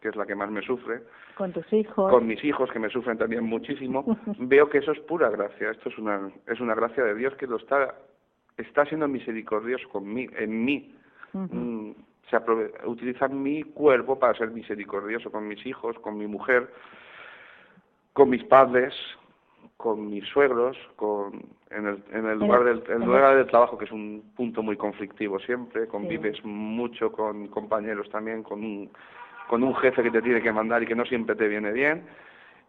que 0.00 0.08
es 0.08 0.16
la 0.16 0.26
que 0.26 0.34
más 0.34 0.50
me 0.50 0.60
sufre, 0.62 1.00
con 1.34 1.52
tus 1.52 1.70
hijos, 1.72 2.10
con 2.10 2.26
mis 2.26 2.42
hijos 2.44 2.70
que 2.70 2.78
me 2.78 2.90
sufren 2.90 3.16
también 3.18 3.44
muchísimo, 3.44 4.04
veo 4.38 4.68
que 4.68 4.78
eso 4.78 4.92
es 4.92 5.00
pura 5.00 5.30
gracia. 5.30 5.70
Esto 5.70 5.88
es 5.88 5.98
una 5.98 6.30
es 6.46 6.60
una 6.60 6.74
gracia 6.74 7.02
de 7.04 7.14
Dios 7.14 7.34
que 7.36 7.46
lo 7.46 7.56
está 7.56 7.94
está 8.58 8.84
siendo 8.86 9.08
misericordioso 9.08 9.88
conmigo, 9.88 10.32
en 10.38 10.64
mí. 10.64 10.94
Uh 11.32 11.38
-huh. 11.38 11.48
mm, 11.52 11.94
se 12.30 12.36
utiliza 12.86 13.28
mi 13.28 13.62
cuerpo 13.62 14.18
para 14.18 14.34
ser 14.34 14.50
misericordioso 14.50 15.30
con 15.30 15.46
mis 15.46 15.64
hijos, 15.64 15.98
con 16.00 16.18
mi 16.18 16.26
mujer, 16.26 16.72
con 18.12 18.30
mis 18.30 18.44
padres, 18.44 18.94
con 19.76 20.10
mis 20.10 20.26
suegros, 20.28 20.76
con, 20.96 21.44
en 21.70 21.86
el, 21.86 22.02
en 22.12 22.26
el 22.26 22.38
lugar 22.38 22.64
del, 22.64 22.82
el 22.88 23.02
lugar 23.02 23.36
del 23.36 23.46
trabajo, 23.46 23.76
que 23.78 23.84
es 23.84 23.92
un 23.92 24.32
punto 24.34 24.62
muy 24.62 24.76
conflictivo 24.76 25.38
siempre, 25.38 25.86
convives 25.86 26.44
mucho 26.44 27.12
con 27.12 27.48
compañeros 27.48 28.08
también, 28.10 28.42
con 28.42 28.64
un, 28.64 28.90
con 29.48 29.62
un 29.62 29.74
jefe 29.76 30.02
que 30.02 30.10
te 30.10 30.22
tiene 30.22 30.42
que 30.42 30.52
mandar 30.52 30.82
y 30.82 30.86
que 30.86 30.94
no 30.94 31.04
siempre 31.04 31.36
te 31.36 31.46
viene 31.46 31.72
bien, 31.72 32.06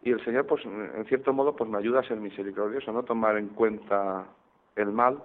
y 0.02 0.10
el 0.12 0.24
Señor, 0.24 0.46
pues, 0.46 0.64
en 0.64 1.04
cierto 1.06 1.32
modo, 1.32 1.56
pues 1.56 1.68
me 1.68 1.78
ayuda 1.78 2.00
a 2.00 2.04
ser 2.04 2.18
misericordioso, 2.18 2.92
no 2.92 3.02
tomar 3.02 3.36
en 3.36 3.48
cuenta 3.48 4.26
el 4.76 4.92
mal 4.92 5.18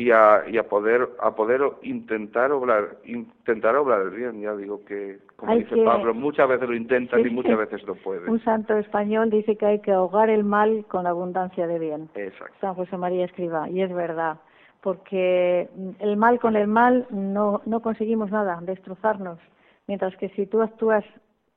y 0.00 0.10
a, 0.12 0.44
y 0.48 0.56
a 0.56 0.62
poder 0.62 1.10
a 1.20 1.34
poder 1.34 1.60
intentar 1.82 2.50
obrar 2.52 2.96
intentar 3.04 3.76
obrar 3.76 4.00
el 4.00 4.10
bien 4.10 4.40
ya 4.40 4.56
digo 4.56 4.82
que 4.86 5.18
como 5.36 5.54
dice 5.54 5.76
Pablo 5.84 6.14
muchas 6.14 6.48
veces 6.48 6.66
lo 6.66 6.74
intentan 6.74 7.20
y 7.20 7.28
muchas 7.28 7.58
veces 7.58 7.86
no 7.86 7.94
pueden. 7.96 8.30
Un 8.30 8.42
santo 8.42 8.78
español 8.78 9.28
dice 9.28 9.56
que 9.56 9.66
hay 9.66 9.80
que 9.80 9.92
ahogar 9.92 10.30
el 10.30 10.42
mal 10.42 10.86
con 10.88 11.06
abundancia 11.06 11.66
de 11.66 11.78
bien. 11.78 12.08
Exacto. 12.14 12.54
San 12.62 12.74
José 12.76 12.96
María 12.96 13.26
escriba 13.26 13.68
y 13.68 13.82
es 13.82 13.92
verdad 13.92 14.38
porque 14.80 15.68
el 15.98 16.16
mal 16.16 16.40
con 16.40 16.56
el 16.56 16.66
mal 16.66 17.06
no 17.10 17.60
no 17.66 17.82
conseguimos 17.82 18.30
nada 18.30 18.58
destrozarnos 18.62 19.38
mientras 19.86 20.16
que 20.16 20.30
si 20.30 20.46
tú 20.46 20.62
actúas 20.62 21.04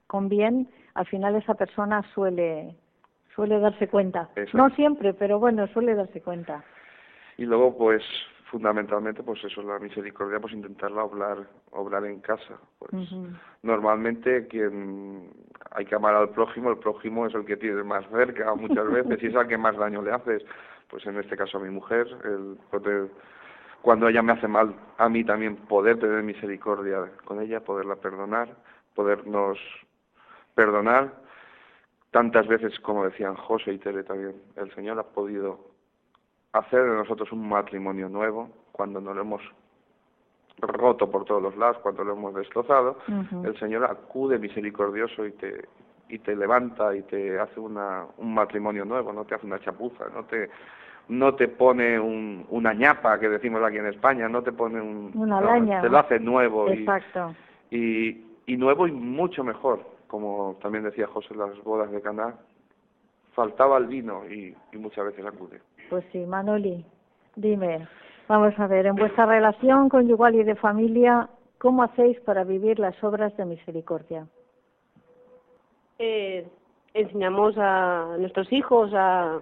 con 0.08 0.28
bien 0.28 0.68
al 0.96 1.06
final 1.06 1.38
esa 1.38 1.54
persona 1.54 2.04
suele 2.14 2.76
suele 3.36 3.58
darse 3.60 3.88
cuenta. 3.88 4.28
No 4.52 4.70
siempre 4.72 5.14
pero 5.14 5.40
bueno 5.40 5.66
suele 5.68 5.96
darse 5.96 6.22
cuenta. 6.22 6.62
Y 7.38 7.46
luego 7.46 7.78
pues 7.78 8.04
fundamentalmente 8.54 9.24
pues 9.24 9.44
eso 9.44 9.64
la 9.64 9.80
misericordia 9.80 10.40
pues 10.40 10.54
intentarla 10.54 11.04
obrar 11.06 11.40
obrar 11.72 12.06
en 12.06 12.20
casa 12.20 12.60
pues. 12.78 13.12
Normalmente 13.64 14.48
quien 14.48 15.34
hay 15.72 15.86
que 15.86 15.96
amar 15.96 16.14
al 16.14 16.30
prójimo 16.30 16.70
el 16.70 16.78
prójimo 16.78 17.26
es 17.26 17.34
el 17.34 17.46
que 17.46 17.58
tiene 17.58 17.82
más 17.82 18.08
cerca 18.12 18.54
muchas 18.54 18.88
veces 18.92 19.24
y 19.24 19.26
es 19.26 19.36
al 19.36 19.48
que 19.48 19.58
más 19.58 19.76
daño 19.76 20.04
le 20.04 20.12
haces. 20.12 20.44
Pues 20.88 21.04
en 21.08 21.18
este 21.18 21.36
caso 21.36 21.58
a 21.58 21.62
mi 21.62 21.72
mujer 21.72 22.06
el 22.24 22.60
poder 22.70 23.10
cuando 23.82 24.08
ella 24.08 24.22
me 24.22 24.34
hace 24.34 24.48
mal 24.48 24.76
a 25.00 25.10
mí 25.10 25.24
también 25.24 25.56
poder 25.56 26.00
tener 26.00 26.22
misericordia 26.22 27.12
con 27.26 27.42
ella 27.42 27.60
poderla 27.62 27.96
perdonar 27.96 28.56
podernos 28.94 29.58
perdonar. 30.54 31.12
Tantas 32.12 32.46
veces 32.48 32.80
como 32.82 33.04
decían 33.06 33.34
José 33.34 33.74
y 33.74 33.80
Tere 33.80 34.04
también 34.04 34.36
el 34.58 34.72
Señor 34.76 35.00
ha 35.00 35.04
podido 35.04 35.73
hacer 36.54 36.84
de 36.84 36.96
nosotros 36.96 37.32
un 37.32 37.50
matrimonio 37.50 38.10
nuevo 38.10 38.50
cuando 38.72 39.02
nos 39.02 39.16
lo 39.16 39.22
hemos 39.22 39.42
roto 40.60 41.10
por 41.10 41.26
todos 41.26 41.42
los 41.42 41.58
lados, 41.58 41.78
cuando 41.80 42.04
lo 42.04 42.14
hemos 42.14 42.36
destrozado, 42.36 42.98
el 43.44 43.58
Señor 43.60 43.86
acude 43.86 44.40
misericordioso 44.40 45.26
y 45.26 45.32
te 45.32 45.68
y 46.10 46.20
te 46.20 46.36
levanta 46.36 46.96
y 46.96 47.02
te 47.04 47.40
hace 47.40 47.60
una, 47.60 48.06
un 48.18 48.36
matrimonio 48.36 48.86
nuevo, 48.86 49.12
no 49.12 49.26
te 49.26 49.34
hace 49.34 49.48
una 49.48 49.60
chapuza, 49.60 50.06
no 50.14 50.26
te 50.26 50.50
no 51.10 51.34
te 51.36 51.48
pone 51.48 52.00
un, 52.00 52.46
una 52.50 52.74
ñapa 52.74 53.20
que 53.20 53.28
decimos 53.28 53.62
aquí 53.64 53.78
en 53.78 53.88
España, 53.88 54.30
no 54.30 54.44
te 54.44 54.52
pone 54.52 54.80
un 54.80 55.12
una 55.16 55.42
laña, 55.42 55.82
te 55.82 55.90
lo 55.90 55.98
hace 55.98 56.20
nuevo 56.20 56.70
Exacto. 56.70 57.36
Y, 57.72 58.24
y, 58.46 58.58
nuevo 58.58 58.88
y 58.88 58.92
mucho 58.92 59.44
mejor, 59.44 59.84
como 60.08 60.58
también 60.62 60.84
decía 60.84 61.08
José 61.08 61.34
en 61.34 61.40
las 61.40 61.64
bodas 61.64 61.92
de 61.92 62.02
Caná, 62.02 62.36
faltaba 63.34 63.78
el 63.80 63.88
vino 63.88 64.24
y, 64.30 64.56
y 64.72 64.78
muchas 64.78 65.06
veces 65.06 65.26
acude. 65.26 65.60
Pues 65.90 66.04
sí, 66.12 66.20
Manoli, 66.26 66.86
dime, 67.36 67.88
vamos 68.28 68.58
a 68.58 68.68
ver, 68.68 68.86
en 68.86 68.96
vuestra 68.96 69.26
relación 69.26 69.90
conyugal 69.90 70.36
y 70.36 70.44
de 70.44 70.56
familia, 70.56 71.30
¿cómo 71.58 71.84
hacéis 71.84 72.20
para 72.22 72.44
vivir 72.44 72.80
las 72.80 73.02
obras 73.04 73.36
de 73.38 73.46
misericordia? 73.46 74.28
Eh, 76.00 76.48
enseñamos 76.94 77.56
a 77.58 78.16
nuestros 78.20 78.52
hijos 78.52 78.92
a, 78.94 79.40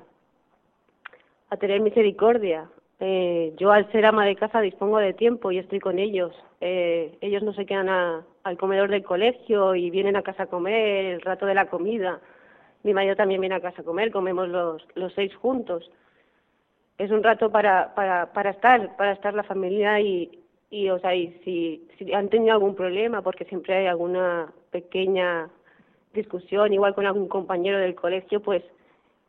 a 1.49 1.57
tener 1.57 1.81
misericordia. 1.81 2.69
Eh, 2.99 3.53
yo 3.57 3.71
al 3.71 3.91
ser 3.91 4.05
ama 4.05 4.25
de 4.25 4.35
casa 4.35 4.61
dispongo 4.61 4.99
de 4.99 5.13
tiempo 5.13 5.51
y 5.51 5.57
estoy 5.57 5.79
con 5.79 5.97
ellos. 5.97 6.35
Eh, 6.59 7.17
ellos 7.21 7.41
no 7.43 7.53
se 7.53 7.65
quedan 7.65 7.89
al 7.89 8.57
comedor 8.57 8.89
del 8.89 9.03
colegio 9.03 9.73
y 9.75 9.89
vienen 9.89 10.15
a 10.15 10.21
casa 10.21 10.43
a 10.43 10.47
comer 10.47 11.05
el 11.05 11.21
rato 11.21 11.45
de 11.45 11.55
la 11.55 11.65
comida. 11.65 12.19
Mi 12.83 12.93
marido 12.93 13.15
también 13.15 13.41
viene 13.41 13.55
a 13.55 13.61
casa 13.61 13.81
a 13.81 13.85
comer, 13.85 14.11
comemos 14.11 14.47
los, 14.49 14.85
los 14.95 15.13
seis 15.13 15.33
juntos 15.35 15.89
es 17.01 17.09
un 17.09 17.23
rato 17.23 17.49
para, 17.49 17.95
para, 17.95 18.31
para 18.31 18.51
estar, 18.51 18.95
para 18.95 19.13
estar 19.13 19.33
la 19.33 19.43
familia 19.43 19.99
y, 19.99 20.39
y 20.69 20.89
o 20.89 20.99
sea, 20.99 21.15
y 21.15 21.33
si, 21.43 21.87
si 21.97 22.13
han 22.13 22.29
tenido 22.29 22.53
algún 22.53 22.75
problema, 22.75 23.23
porque 23.23 23.45
siempre 23.45 23.75
hay 23.75 23.87
alguna 23.87 24.53
pequeña 24.69 25.49
discusión, 26.13 26.71
igual 26.73 26.93
con 26.93 27.07
algún 27.07 27.27
compañero 27.27 27.79
del 27.79 27.95
colegio, 27.95 28.41
pues 28.41 28.63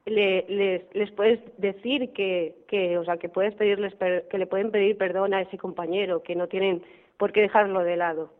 le, 0.04 0.44
les, 0.48 0.94
les 0.94 1.10
puedes 1.12 1.40
decir 1.56 2.12
que, 2.12 2.56
que, 2.68 2.98
o 2.98 3.04
sea, 3.04 3.16
que 3.16 3.30
puedes 3.30 3.54
pedirles, 3.54 3.94
que 3.94 4.38
le 4.38 4.46
pueden 4.46 4.70
pedir 4.70 4.98
perdón 4.98 5.32
a 5.32 5.40
ese 5.40 5.56
compañero, 5.56 6.22
que 6.22 6.34
no 6.34 6.48
tienen 6.48 6.82
por 7.16 7.32
qué 7.32 7.40
dejarlo 7.40 7.80
de 7.84 7.96
lado. 7.96 8.30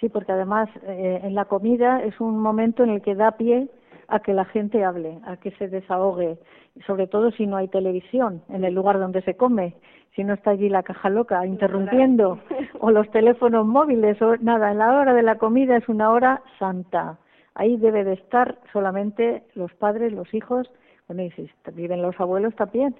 Sí, 0.00 0.08
porque 0.08 0.32
además 0.32 0.68
eh, 0.82 1.20
en 1.22 1.34
la 1.34 1.44
comida 1.44 2.02
es 2.02 2.20
un 2.20 2.38
momento 2.40 2.82
en 2.82 2.90
el 2.90 3.00
que 3.00 3.14
da 3.14 3.32
pie 3.32 3.68
a 4.08 4.20
que 4.20 4.32
la 4.32 4.44
gente 4.44 4.84
hable, 4.84 5.18
a 5.26 5.36
que 5.36 5.50
se 5.52 5.68
desahogue, 5.68 6.38
sobre 6.86 7.06
todo 7.06 7.30
si 7.30 7.46
no 7.46 7.56
hay 7.56 7.68
televisión 7.68 8.42
en 8.48 8.64
el 8.64 8.74
lugar 8.74 8.98
donde 8.98 9.22
se 9.22 9.36
come, 9.36 9.74
si 10.14 10.24
no 10.24 10.34
está 10.34 10.50
allí 10.50 10.68
la 10.68 10.82
caja 10.82 11.10
loca 11.10 11.44
interrumpiendo, 11.46 12.38
o 12.80 12.90
los 12.90 13.10
teléfonos 13.10 13.66
móviles, 13.66 14.20
o 14.22 14.36
nada, 14.38 14.72
en 14.72 14.78
la 14.78 14.96
hora 14.96 15.14
de 15.14 15.22
la 15.22 15.36
comida 15.36 15.76
es 15.76 15.88
una 15.88 16.10
hora 16.10 16.42
santa. 16.58 17.18
Ahí 17.54 17.76
debe 17.76 18.04
de 18.04 18.14
estar 18.14 18.58
solamente 18.72 19.44
los 19.54 19.72
padres, 19.74 20.12
los 20.12 20.32
hijos, 20.34 20.70
bueno, 21.08 21.22
y 21.22 21.30
si 21.32 21.48
viven 21.72 22.02
los 22.02 22.18
abuelos 22.20 22.54
también, 22.56 22.94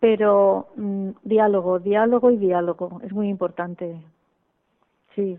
pero 0.00 0.68
mm, 0.76 1.10
diálogo, 1.22 1.78
diálogo 1.78 2.30
y 2.30 2.36
diálogo, 2.36 3.00
es 3.04 3.12
muy 3.12 3.28
importante. 3.28 4.00
Sí. 5.14 5.38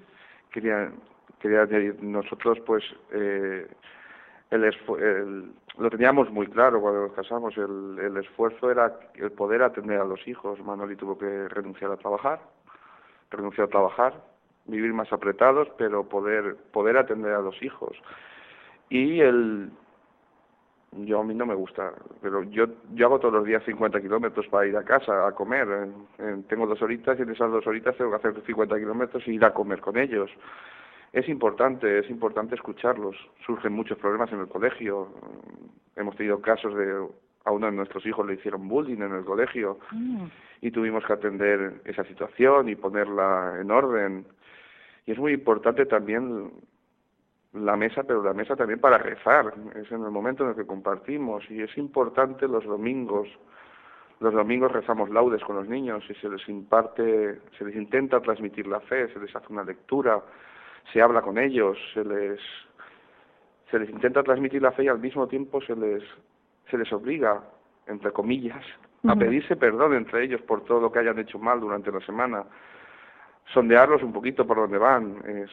Quería, 0.52 0.92
quería 1.40 1.66
nosotros 2.02 2.60
pues 2.66 2.84
eh, 3.14 3.68
el, 4.52 5.54
lo 5.78 5.90
teníamos 5.90 6.30
muy 6.30 6.48
claro 6.48 6.82
cuando 6.82 7.08
nos 7.08 7.14
casamos, 7.14 7.58
el, 7.58 7.98
el 8.00 8.18
esfuerzo 8.18 8.70
era 8.70 9.00
el 9.16 9.32
poder 9.32 9.64
atender 9.64 10.00
a 10.00 10.06
los 10.06 10.28
hijos. 10.28 10.60
Manoli 10.64 10.96
tuvo 10.96 11.18
que 11.18 11.48
renunciar 11.48 11.92
a 11.92 11.98
trabajar, 11.98 12.42
renunciar 13.30 13.68
a 13.68 13.72
trabajar, 13.72 14.14
vivir 14.66 14.94
más 14.94 15.12
apretados, 15.14 15.70
pero 15.78 16.08
poder, 16.08 16.58
poder 16.72 16.98
atender 16.98 17.34
a 17.34 17.42
los 17.42 17.62
hijos. 17.64 17.98
Y 18.90 19.22
el, 19.22 19.72
yo 20.92 21.22
a 21.22 21.24
mí 21.24 21.34
no 21.34 21.46
me 21.46 21.56
gusta, 21.56 21.94
pero 22.22 22.44
yo, 22.44 22.66
yo 22.94 23.06
hago 23.06 23.20
todos 23.20 23.36
los 23.36 23.46
días 23.46 23.64
50 23.64 24.02
kilómetros 24.02 24.46
para 24.50 24.68
ir 24.68 24.76
a 24.76 24.84
casa 24.84 25.28
a 25.28 25.32
comer. 25.32 25.66
tengo 26.50 26.68
dos 26.68 26.82
horitas 26.82 27.18
y 27.18 27.22
en 27.22 27.30
esas 27.30 27.50
dos 27.50 27.66
horitas 27.66 27.96
tengo 27.96 28.12
que 28.12 28.18
hacer 28.18 28.44
50 28.46 28.78
kilómetros 28.78 29.26
y 29.28 29.32
ir 29.32 29.46
a 29.46 29.54
comer 29.54 29.80
con 29.80 29.98
ellos 29.98 30.30
es 31.14 31.28
importante, 31.28 32.00
es 32.00 32.10
importante 32.10 32.56
escucharlos. 32.56 33.16
Surgen 33.46 33.74
muchos 33.74 33.98
problemas 33.98 34.32
en 34.32 34.40
el 34.40 34.48
colegio. 34.48 35.10
Hemos 35.96 36.16
tenido 36.16 36.42
casos 36.42 36.76
de 36.76 37.08
a 37.44 37.52
uno 37.52 37.66
de 37.68 37.72
nuestros 37.72 38.06
hijos 38.06 38.26
le 38.26 38.36
hicieron 38.36 38.68
bullying 38.68 39.02
en 39.02 39.14
el 39.14 39.26
colegio 39.26 39.80
mm. 39.92 40.26
y 40.62 40.72
tuvimos 40.72 41.04
que 41.06 41.14
atender 41.14 41.82
esa 41.86 42.04
situación 42.04 42.70
y 42.70 42.76
ponerla 42.76 43.58
en 43.60 43.72
orden. 43.72 44.26
Y 45.06 45.12
es 45.14 45.18
muy 45.18 45.34
importante 45.34 45.86
también 45.86 46.52
la 47.54 47.76
mesa, 47.76 48.04
pero 48.04 48.24
la 48.24 48.34
mesa 48.34 48.56
también 48.56 48.80
para 48.80 48.98
rezar. 48.98 49.54
Es 49.76 49.92
en 49.92 50.04
el 50.04 50.12
momento 50.12 50.44
en 50.44 50.52
el 50.52 50.56
que 50.56 50.66
compartimos 50.66 51.50
y 51.50 51.62
es 51.62 51.76
importante 51.78 52.48
los 52.48 52.64
domingos. 52.64 53.28
Los 54.20 54.34
domingos 54.34 54.72
rezamos 54.72 55.10
laudes 55.10 55.44
con 55.44 55.56
los 55.56 55.68
niños 55.68 56.04
y 56.08 56.14
se 56.14 56.30
les 56.30 56.48
imparte, 56.48 57.40
se 57.58 57.66
les 57.66 57.76
intenta 57.76 58.22
transmitir 58.22 58.68
la 58.68 58.80
fe, 58.82 59.12
se 59.12 59.20
les 59.20 59.36
hace 59.36 59.48
una 59.50 59.64
lectura, 59.64 60.22
se 60.92 61.02
habla 61.02 61.22
con 61.22 61.38
ellos, 61.38 61.78
se 61.94 62.04
les, 62.04 62.40
se 63.70 63.80
les 63.80 63.90
intenta 63.90 64.24
transmitir 64.24 64.62
la 64.62 64.72
fe 64.72 64.84
y 64.84 64.88
al 64.88 65.00
mismo 65.00 65.28
tiempo 65.28 65.62
se 65.62 65.76
les, 65.76 66.04
se 66.70 66.78
les 66.78 66.92
obliga, 66.94 67.42
entre 67.88 68.12
comillas, 68.12 68.64
a 69.08 69.16
pedirse 69.16 69.56
perdón 69.56 69.96
entre 69.96 70.24
ellos 70.24 70.42
por 70.42 70.64
todo 70.66 70.80
lo 70.80 70.92
que 70.92 71.00
hayan 71.00 71.18
hecho 71.18 71.40
mal 71.40 71.60
durante 71.60 71.92
la 71.92 72.00
semana, 72.02 72.44
sondearlos 73.54 74.04
un 74.04 74.14
poquito 74.14 74.46
por 74.46 74.58
donde 74.58 74.78
van, 74.78 75.18
es... 75.26 75.50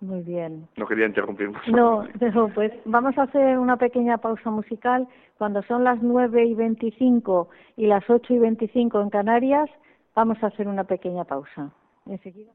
Muy 0.00 0.22
bien. 0.22 0.68
No 0.76 0.86
quería 0.86 1.06
interrumpir 1.06 1.50
más. 1.50 1.66
No, 1.66 2.06
pero 2.20 2.48
pues 2.54 2.72
vamos 2.84 3.18
a 3.18 3.24
hacer 3.24 3.58
una 3.58 3.76
pequeña 3.76 4.16
pausa 4.18 4.48
musical. 4.48 5.08
Cuando 5.38 5.60
son 5.64 5.82
las 5.82 6.00
nueve 6.00 6.44
y 6.44 6.54
veinticinco 6.54 7.48
y 7.76 7.88
las 7.88 8.08
ocho 8.08 8.32
y 8.32 8.38
veinticinco 8.38 9.00
en 9.00 9.10
Canarias, 9.10 9.68
vamos 10.14 10.40
a 10.44 10.46
hacer 10.46 10.68
una 10.68 10.84
pequeña 10.84 11.24
pausa. 11.24 11.72
Enseguida. 12.06 12.52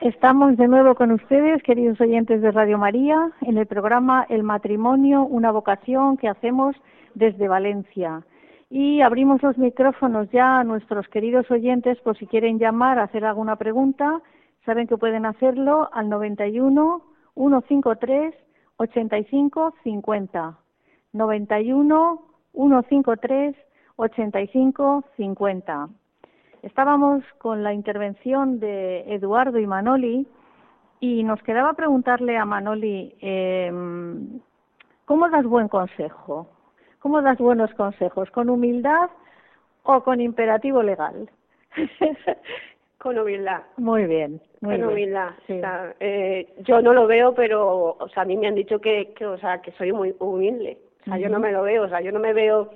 Estamos 0.00 0.56
de 0.56 0.66
nuevo 0.66 0.94
con 0.94 1.12
ustedes, 1.12 1.62
queridos 1.62 2.00
oyentes 2.00 2.40
de 2.40 2.50
Radio 2.52 2.78
María, 2.78 3.32
en 3.42 3.58
el 3.58 3.66
programa 3.66 4.24
El 4.30 4.42
matrimonio, 4.44 5.24
una 5.24 5.52
vocación 5.52 6.16
que 6.16 6.26
hacemos 6.26 6.74
desde 7.14 7.48
Valencia. 7.48 8.22
Y 8.70 9.02
abrimos 9.02 9.42
los 9.42 9.58
micrófonos 9.58 10.30
ya 10.30 10.60
a 10.60 10.64
nuestros 10.64 11.06
queridos 11.08 11.50
oyentes 11.50 11.98
por 12.00 12.16
si 12.16 12.26
quieren 12.26 12.58
llamar, 12.58 12.98
hacer 12.98 13.26
alguna 13.26 13.56
pregunta. 13.56 14.22
Saben 14.64 14.86
que 14.86 14.96
pueden 14.96 15.26
hacerlo 15.26 15.90
al 15.92 16.08
91 16.08 17.02
153 17.34 18.34
85 18.78 19.74
50. 19.84 20.58
91 21.12 22.22
153 22.54 23.54
85 23.96 25.04
50. 25.18 25.88
Estábamos 26.62 27.24
con 27.38 27.62
la 27.62 27.72
intervención 27.72 28.60
de 28.60 29.14
Eduardo 29.14 29.58
y 29.58 29.66
Manoli 29.66 30.26
y 31.00 31.22
nos 31.22 31.42
quedaba 31.42 31.72
preguntarle 31.72 32.36
a 32.36 32.44
Manoli, 32.44 33.14
eh, 33.20 33.72
¿cómo 35.06 35.28
das 35.30 35.46
buen 35.46 35.68
consejo? 35.68 36.48
¿Cómo 36.98 37.22
das 37.22 37.38
buenos 37.38 37.72
consejos? 37.74 38.30
¿Con 38.30 38.50
humildad 38.50 39.08
o 39.84 40.02
con 40.02 40.20
imperativo 40.20 40.82
legal? 40.82 41.30
Con 42.98 43.18
humildad. 43.18 43.62
muy 43.78 44.04
bien, 44.04 44.42
muy 44.60 44.74
con 44.74 44.76
bien. 44.76 44.88
humildad. 44.88 45.30
Sí. 45.46 45.54
O 45.54 45.60
sea, 45.60 45.94
eh, 46.00 46.52
yo 46.58 46.82
no 46.82 46.92
lo 46.92 47.06
veo, 47.06 47.32
pero 47.32 47.96
o 47.98 48.08
sea, 48.10 48.24
a 48.24 48.26
mí 48.26 48.36
me 48.36 48.46
han 48.46 48.54
dicho 48.54 48.78
que, 48.78 49.14
que, 49.14 49.24
o 49.24 49.38
sea, 49.38 49.62
que 49.62 49.72
soy 49.72 49.90
muy 49.90 50.14
humilde. 50.18 50.76
O 51.00 51.04
sea, 51.04 51.16
yo 51.16 51.30
no 51.30 51.40
me 51.40 51.50
lo 51.50 51.62
veo, 51.62 51.84
o 51.84 51.88
sea, 51.88 52.02
yo 52.02 52.12
no 52.12 52.20
me 52.20 52.34
veo 52.34 52.68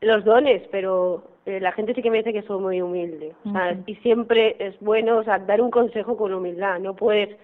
los 0.00 0.24
dones, 0.24 0.62
pero 0.70 1.24
eh, 1.46 1.60
la 1.60 1.72
gente 1.72 1.94
sí 1.94 2.02
que 2.02 2.10
me 2.10 2.18
dice 2.18 2.32
que 2.32 2.42
soy 2.42 2.60
muy 2.60 2.80
humilde. 2.82 3.34
O 3.44 3.52
sea, 3.52 3.72
Ujú. 3.72 3.82
y 3.86 3.94
siempre 3.96 4.56
es 4.58 4.78
bueno, 4.80 5.18
o 5.18 5.24
sea, 5.24 5.38
dar 5.38 5.60
un 5.60 5.70
consejo 5.70 6.16
con 6.16 6.32
humildad. 6.32 6.78
No 6.78 6.94
puedes 6.94 7.36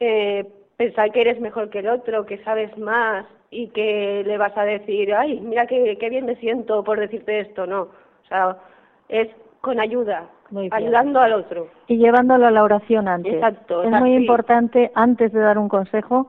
eh, 0.00 0.46
pensar 0.76 1.10
que 1.12 1.22
eres 1.22 1.40
mejor 1.40 1.70
que 1.70 1.78
el 1.78 1.88
otro, 1.88 2.26
que 2.26 2.38
sabes 2.44 2.76
más 2.76 3.26
y 3.50 3.68
que 3.68 4.22
le 4.26 4.36
vas 4.36 4.56
a 4.56 4.64
decir, 4.64 5.14
ay, 5.14 5.40
mira 5.40 5.66
qué, 5.66 5.96
qué 5.98 6.10
bien 6.10 6.26
me 6.26 6.36
siento 6.36 6.82
por 6.84 6.98
decirte 6.98 7.40
esto. 7.40 7.66
No, 7.66 7.82
o 7.82 8.28
sea, 8.28 8.58
es 9.08 9.28
con 9.60 9.80
ayuda, 9.80 10.28
ayudando 10.72 11.20
al 11.20 11.32
otro. 11.32 11.68
Y 11.86 11.96
llevándolo 11.96 12.46
a 12.46 12.50
la 12.50 12.62
oración 12.62 13.08
antes. 13.08 13.32
Exacto, 13.32 13.82
Es 13.84 13.90
muy 13.90 14.10
sí. 14.10 14.16
importante, 14.16 14.90
antes 14.94 15.32
de 15.32 15.40
dar 15.40 15.56
un 15.58 15.68
consejo, 15.68 16.28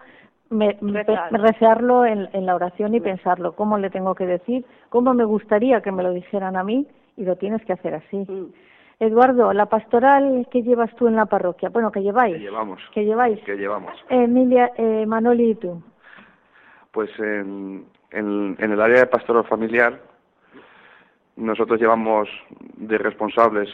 me, 0.50 0.78
me- 0.82 1.04
Rezar. 1.04 1.32
researlo 1.34 2.06
en, 2.06 2.30
en 2.34 2.46
la 2.46 2.56
oración 2.56 2.94
y 2.96 3.00
pensarlo. 3.00 3.54
¿Cómo 3.54 3.78
le 3.78 3.90
tengo 3.90 4.16
que 4.16 4.26
decir? 4.26 4.66
¿Cómo 4.90 5.14
me 5.14 5.24
gustaría 5.26 5.82
que 5.82 5.92
me 5.92 6.04
lo 6.04 6.12
dijeran 6.12 6.56
a 6.56 6.64
mí? 6.64 6.88
Y 7.18 7.24
lo 7.26 7.36
tienes 7.38 7.64
que 7.66 7.74
hacer 7.74 7.96
así. 7.96 8.18
Mm. 8.18 8.52
Eduardo, 9.00 9.52
la 9.54 9.66
pastoral 9.66 10.48
que 10.52 10.64
llevas 10.64 10.94
tú 10.96 11.08
en 11.08 11.16
la 11.18 11.26
parroquia, 11.26 11.68
bueno, 11.70 11.92
que 11.92 12.02
lleváis, 12.02 12.36
Que 12.36 12.40
llevamos. 12.42 12.82
que 12.94 13.04
lleváis, 13.06 13.40
Que 13.44 13.56
llevamos. 13.58 13.94
Emilia, 14.10 14.72
eh, 14.78 15.06
Manoli 15.06 15.52
y 15.52 15.56
tú. 15.56 15.84
Pues 16.92 17.10
en, 17.20 17.86
en, 18.12 18.56
en 18.58 18.72
el 18.72 18.80
área 18.80 19.00
de 19.00 19.06
pastoral 19.08 19.44
familiar, 19.46 20.00
nosotros 21.36 21.80
llevamos 21.80 22.30
de 22.78 22.98
responsables 22.98 23.70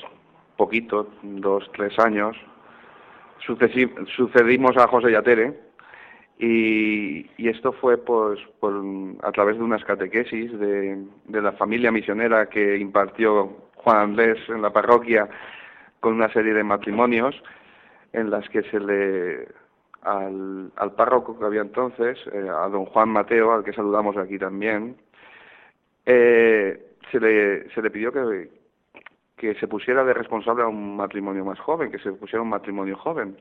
poquito, 0.57 1.07
dos, 1.21 1.69
tres 1.75 1.97
años. 1.99 2.35
Sucesi- 3.45 3.93
sucedimos 4.15 4.75
a 4.77 4.87
José 4.87 5.11
Yatere 5.11 5.59
y, 6.43 7.29
y 7.37 7.49
esto 7.49 7.71
fue 7.71 7.97
pues 7.97 8.39
por, 8.59 8.73
a 9.21 9.31
través 9.31 9.57
de 9.57 9.63
unas 9.63 9.83
catequesis 9.85 10.51
de, 10.59 11.05
de 11.25 11.41
la 11.41 11.51
familia 11.51 11.91
misionera 11.91 12.47
que 12.47 12.77
impartió 12.77 13.69
Juan 13.75 13.97
Andrés 13.97 14.39
en 14.49 14.63
la 14.63 14.73
parroquia 14.73 15.29
con 15.99 16.13
una 16.13 16.33
serie 16.33 16.55
de 16.55 16.63
matrimonios 16.63 17.35
en 18.11 18.31
las 18.31 18.49
que 18.49 18.63
se 18.63 18.79
le 18.79 19.49
al, 20.01 20.71
al 20.77 20.91
párroco 20.93 21.37
que 21.37 21.45
había 21.45 21.61
entonces, 21.61 22.17
eh, 22.33 22.49
a 22.49 22.67
don 22.69 22.85
Juan 22.85 23.09
Mateo, 23.09 23.53
al 23.53 23.63
que 23.63 23.73
saludamos 23.73 24.17
aquí 24.17 24.39
también, 24.39 24.95
eh, 26.07 26.95
se, 27.11 27.19
le, 27.19 27.69
se 27.69 27.83
le 27.83 27.91
pidió 27.91 28.11
que, 28.11 28.49
que 29.37 29.53
se 29.59 29.67
pusiera 29.67 30.03
de 30.03 30.15
responsable 30.15 30.63
a 30.63 30.67
un 30.67 30.97
matrimonio 30.97 31.45
más 31.45 31.59
joven, 31.59 31.91
que 31.91 31.99
se 31.99 32.11
pusiera 32.13 32.41
un 32.41 32.49
matrimonio 32.49 32.97
joven. 32.97 33.37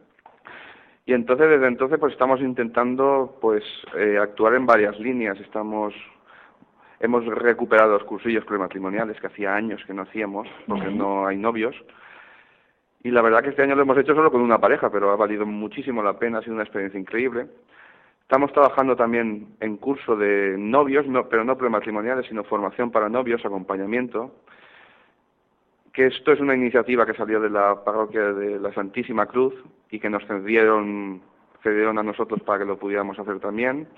Y 1.06 1.14
entonces, 1.14 1.48
desde 1.48 1.66
entonces, 1.66 1.98
pues 1.98 2.12
estamos 2.12 2.40
intentando 2.40 3.38
pues 3.40 3.64
eh, 3.96 4.18
actuar 4.20 4.54
en 4.54 4.66
varias 4.66 4.98
líneas. 5.00 5.38
Estamos 5.40 5.94
hemos 7.00 7.24
recuperado 7.24 7.94
los 7.94 8.04
cursillos 8.04 8.44
prematrimoniales 8.44 9.18
que 9.20 9.26
hacía 9.26 9.54
años 9.54 9.82
que 9.86 9.94
no 9.94 10.02
hacíamos, 10.02 10.46
porque 10.66 10.90
no 10.90 11.26
hay 11.26 11.38
novios. 11.38 11.74
Y 13.02 13.10
la 13.10 13.22
verdad 13.22 13.42
que 13.42 13.48
este 13.48 13.62
año 13.62 13.74
lo 13.74 13.82
hemos 13.82 13.96
hecho 13.96 14.14
solo 14.14 14.30
con 14.30 14.42
una 14.42 14.58
pareja, 14.58 14.90
pero 14.90 15.10
ha 15.10 15.16
valido 15.16 15.46
muchísimo 15.46 16.02
la 16.02 16.18
pena, 16.18 16.38
ha 16.38 16.42
sido 16.42 16.54
una 16.54 16.64
experiencia 16.64 17.00
increíble. 17.00 17.46
Estamos 18.20 18.52
trabajando 18.52 18.94
también 18.94 19.56
en 19.60 19.78
curso 19.78 20.14
de 20.14 20.56
novios, 20.58 21.06
no, 21.06 21.28
pero 21.28 21.42
no 21.42 21.56
prematrimoniales, 21.56 22.26
sino 22.26 22.44
formación 22.44 22.90
para 22.90 23.08
novios, 23.08 23.44
acompañamiento. 23.44 24.36
Que 25.92 26.06
esto 26.06 26.32
es 26.32 26.40
una 26.40 26.54
iniciativa 26.54 27.04
que 27.04 27.14
salió 27.14 27.40
de 27.40 27.50
la 27.50 27.82
parroquia 27.84 28.32
de 28.32 28.60
la 28.60 28.72
Santísima 28.72 29.26
Cruz 29.26 29.54
y 29.90 29.98
que 29.98 30.08
nos 30.08 30.24
cedieron, 30.26 31.20
cedieron 31.62 31.98
a 31.98 32.02
nosotros 32.02 32.40
para 32.42 32.60
que 32.60 32.64
lo 32.64 32.78
pudiéramos 32.78 33.18
hacer 33.18 33.40
también. 33.40 33.88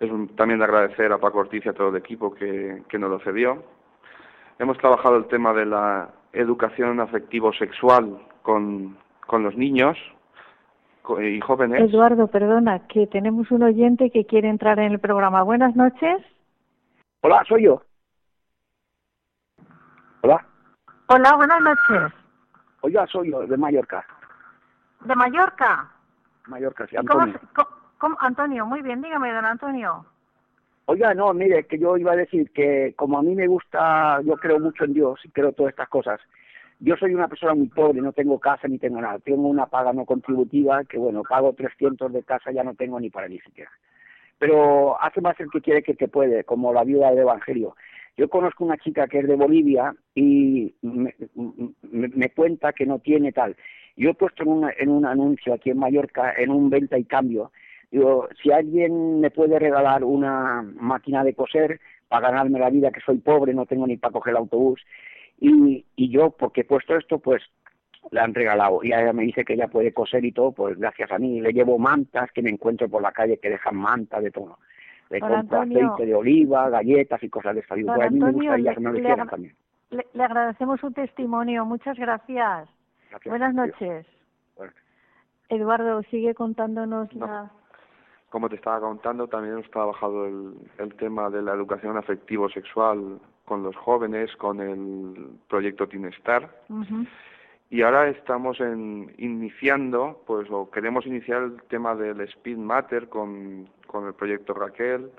Es 0.00 0.10
un- 0.10 0.28
también 0.36 0.58
de 0.58 0.66
agradecer 0.66 1.12
a 1.12 1.18
Paco 1.18 1.38
Ortiz 1.38 1.64
y 1.64 1.68
a 1.68 1.72
todo 1.72 1.88
el 1.88 1.96
equipo 1.96 2.34
que, 2.34 2.82
que 2.88 2.98
nos 2.98 3.10
lo 3.10 3.20
cedió. 3.20 3.62
Hemos 4.58 4.76
trabajado 4.78 5.16
el 5.16 5.26
tema 5.26 5.52
de 5.54 5.66
la 5.66 6.10
educación 6.32 7.00
afectivo-sexual 7.00 8.18
con, 8.42 8.96
con 9.26 9.42
los 9.42 9.56
niños 9.56 9.96
y 11.22 11.40
jóvenes. 11.40 11.80
Eduardo, 11.82 12.26
perdona, 12.28 12.86
que 12.86 13.06
tenemos 13.06 13.50
un 13.50 13.62
oyente 13.62 14.10
que 14.10 14.26
quiere 14.26 14.48
entrar 14.48 14.78
en 14.78 14.92
el 14.92 14.98
programa. 15.00 15.42
Buenas 15.42 15.74
noches. 15.76 16.22
Hola, 17.22 17.42
soy 17.48 17.64
yo. 17.64 17.82
Hola, 20.22 20.46
Hola, 21.06 21.36
buenas 21.36 21.60
noches. 21.60 22.12
oiga, 22.80 23.06
soy 23.06 23.30
yo, 23.30 23.46
de 23.46 23.56
Mallorca. 23.56 24.04
¿De 25.04 25.14
Mallorca? 25.14 25.90
Mallorca, 26.46 26.86
sí, 26.86 26.96
¿Y 27.00 27.04
cómo 27.06 27.22
Antonio. 27.24 27.40
co- 27.54 27.68
cómo- 27.98 28.16
Antonio, 28.20 28.66
muy 28.66 28.82
bien, 28.82 29.02
dígame, 29.02 29.32
don 29.32 29.44
Antonio. 29.44 30.04
Oiga, 30.86 31.14
no, 31.14 31.32
mire, 31.32 31.66
que 31.66 31.78
yo 31.78 31.96
iba 31.96 32.12
a 32.12 32.16
decir 32.16 32.50
que 32.52 32.92
como 32.96 33.18
a 33.18 33.22
mí 33.22 33.34
me 33.34 33.46
gusta, 33.46 34.20
yo 34.22 34.36
creo 34.36 34.58
mucho 34.60 34.84
en 34.84 34.92
Dios 34.92 35.18
y 35.24 35.30
creo 35.30 35.52
todas 35.52 35.70
estas 35.70 35.88
cosas. 35.88 36.20
Yo 36.80 36.96
soy 36.96 37.14
una 37.14 37.28
persona 37.28 37.54
muy 37.54 37.68
pobre, 37.68 38.02
no 38.02 38.12
tengo 38.12 38.38
casa 38.38 38.68
ni 38.68 38.78
tengo 38.78 39.00
nada. 39.00 39.18
Tengo 39.20 39.48
una 39.48 39.64
paga 39.66 39.92
no 39.94 40.04
contributiva 40.04 40.84
que, 40.84 40.98
bueno, 40.98 41.22
pago 41.22 41.54
300 41.54 42.12
de 42.12 42.22
casa, 42.22 42.50
ya 42.50 42.62
no 42.64 42.74
tengo 42.74 43.00
ni 43.00 43.08
para 43.08 43.28
ni 43.28 43.38
siquiera. 43.40 43.70
Pero 44.38 45.00
hace 45.00 45.20
más 45.22 45.38
el 45.40 45.50
que 45.50 45.62
quiere 45.62 45.82
que 45.82 45.94
te 45.94 46.08
puede, 46.08 46.44
como 46.44 46.72
la 46.74 46.84
viuda 46.84 47.10
del 47.10 47.20
Evangelio. 47.20 47.76
Yo 48.16 48.28
conozco 48.28 48.64
una 48.64 48.76
chica 48.76 49.08
que 49.08 49.18
es 49.18 49.28
de 49.28 49.34
Bolivia 49.34 49.94
y 50.14 50.74
me, 50.82 52.30
cuenta 52.30 52.72
que 52.72 52.86
no 52.86 53.00
tiene 53.00 53.32
tal. 53.32 53.56
Yo 53.96 54.10
he 54.10 54.14
puesto 54.14 54.44
en, 54.44 54.70
en 54.78 54.88
un 54.88 55.04
anuncio 55.04 55.54
aquí 55.54 55.70
en 55.70 55.78
Mallorca, 55.78 56.32
en 56.36 56.50
un 56.50 56.70
venta 56.70 56.98
y 56.98 57.04
cambio, 57.04 57.50
digo, 57.90 58.28
si 58.42 58.50
alguien 58.50 59.20
me 59.20 59.30
puede 59.30 59.58
regalar 59.58 60.04
una 60.04 60.62
máquina 60.62 61.22
de 61.24 61.34
coser 61.34 61.80
para 62.08 62.28
ganarme 62.28 62.58
la 62.58 62.70
vida, 62.70 62.90
que 62.90 63.00
soy 63.00 63.18
pobre, 63.18 63.54
no 63.54 63.66
tengo 63.66 63.86
ni 63.86 63.96
para 63.96 64.12
coger 64.12 64.32
el 64.32 64.38
autobús, 64.38 64.80
y, 65.40 65.84
y 65.96 66.10
yo, 66.10 66.30
porque 66.30 66.62
he 66.62 66.64
puesto 66.64 66.96
esto, 66.96 67.18
pues 67.18 67.42
le 68.10 68.20
han 68.20 68.34
regalado. 68.34 68.80
Y 68.82 68.88
ella 68.88 69.12
me 69.12 69.24
dice 69.24 69.44
que 69.44 69.54
ella 69.54 69.68
puede 69.68 69.92
coser 69.92 70.24
y 70.24 70.32
todo, 70.32 70.52
pues 70.52 70.78
gracias 70.78 71.10
a 71.10 71.18
mí. 71.18 71.40
Le 71.40 71.52
llevo 71.52 71.78
mantas 71.78 72.30
que 72.32 72.42
me 72.42 72.50
encuentro 72.50 72.88
por 72.88 73.02
la 73.02 73.12
calle 73.12 73.38
que 73.38 73.50
dejan 73.50 73.76
mantas 73.76 74.22
de 74.22 74.30
todo. 74.30 74.58
Le 75.10 75.20
Don 75.20 75.28
compro 75.30 75.60
Antonio. 75.60 75.86
aceite 75.92 76.06
de 76.06 76.14
oliva, 76.14 76.68
galletas 76.70 77.22
y 77.22 77.28
cosas 77.28 77.54
de 77.54 77.60
esta. 77.60 77.74
Digo, 77.74 77.92
pues 77.94 78.06
a 78.06 78.10
mí 78.10 78.18
me 78.18 78.32
gustaría 78.32 78.70
le- 78.70 78.74
que 78.74 78.80
me 78.80 78.90
lo 78.92 78.98
hicieran 78.98 79.28
también. 79.28 79.54
Le, 79.90 80.06
le 80.12 80.24
agradecemos 80.24 80.80
su 80.80 80.90
testimonio, 80.92 81.64
muchas 81.64 81.96
gracias. 81.98 82.68
Gracias. 83.10 83.30
Buenas 83.30 83.54
noches. 83.54 84.06
Bueno. 84.56 84.72
Eduardo, 85.50 86.02
sigue 86.04 86.34
contándonos 86.34 87.12
la... 87.14 87.50
como 88.30 88.48
te 88.48 88.56
estaba 88.56 88.80
contando, 88.80 89.28
también 89.28 89.54
hemos 89.54 89.70
trabajado 89.70 90.26
el, 90.26 90.54
el 90.78 90.94
tema 90.94 91.30
de 91.30 91.42
la 91.42 91.52
educación 91.52 91.96
afectivo-sexual 91.96 93.20
con 93.44 93.62
los 93.62 93.76
jóvenes, 93.76 94.34
con 94.36 94.60
el 94.60 95.28
proyecto 95.48 95.86
Tinestar. 95.86 96.50
Y 97.70 97.82
ahora 97.82 98.08
estamos 98.08 98.58
en, 98.60 99.12
iniciando, 99.18 100.22
pues, 100.26 100.48
o 100.50 100.70
queremos 100.70 101.06
iniciar 101.06 101.42
el 101.42 101.62
tema 101.64 101.94
del 101.94 102.20
Speed 102.22 102.56
Matter 102.56 103.08
con, 103.08 103.68
con 103.94 104.08
el 104.08 104.14
proyecto 104.14 104.54
Raquel 104.54 105.12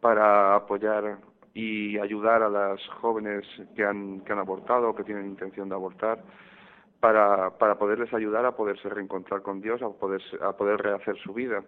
para 0.00 0.54
apoyar 0.54 1.18
y 1.54 1.98
ayudar 1.98 2.40
a 2.44 2.48
las 2.48 2.80
jóvenes 3.00 3.44
que 3.74 3.84
han, 3.84 4.20
que 4.20 4.32
han 4.32 4.38
abortado 4.38 4.90
o 4.90 4.94
que 4.94 5.02
tienen 5.02 5.26
intención 5.26 5.68
de 5.68 5.74
abortar 5.74 6.22
para, 7.00 7.50
para 7.58 7.74
poderles 7.74 8.14
ayudar 8.14 8.46
a 8.46 8.52
poderse 8.52 8.88
reencontrar 8.88 9.42
con 9.42 9.60
Dios, 9.60 9.82
a 9.82 9.88
poder, 9.88 10.22
a 10.40 10.52
poder 10.52 10.80
rehacer 10.80 11.16
su 11.18 11.34
vida. 11.34 11.64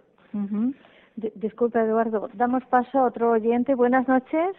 disculpa, 1.17 1.81
Eduardo. 1.81 2.31
Damos 2.35 2.65
paso 2.67 3.01
a 3.01 3.07
otro 3.07 3.33
oyente. 3.33 3.75
Buenas 3.75 4.07
noches. 4.07 4.55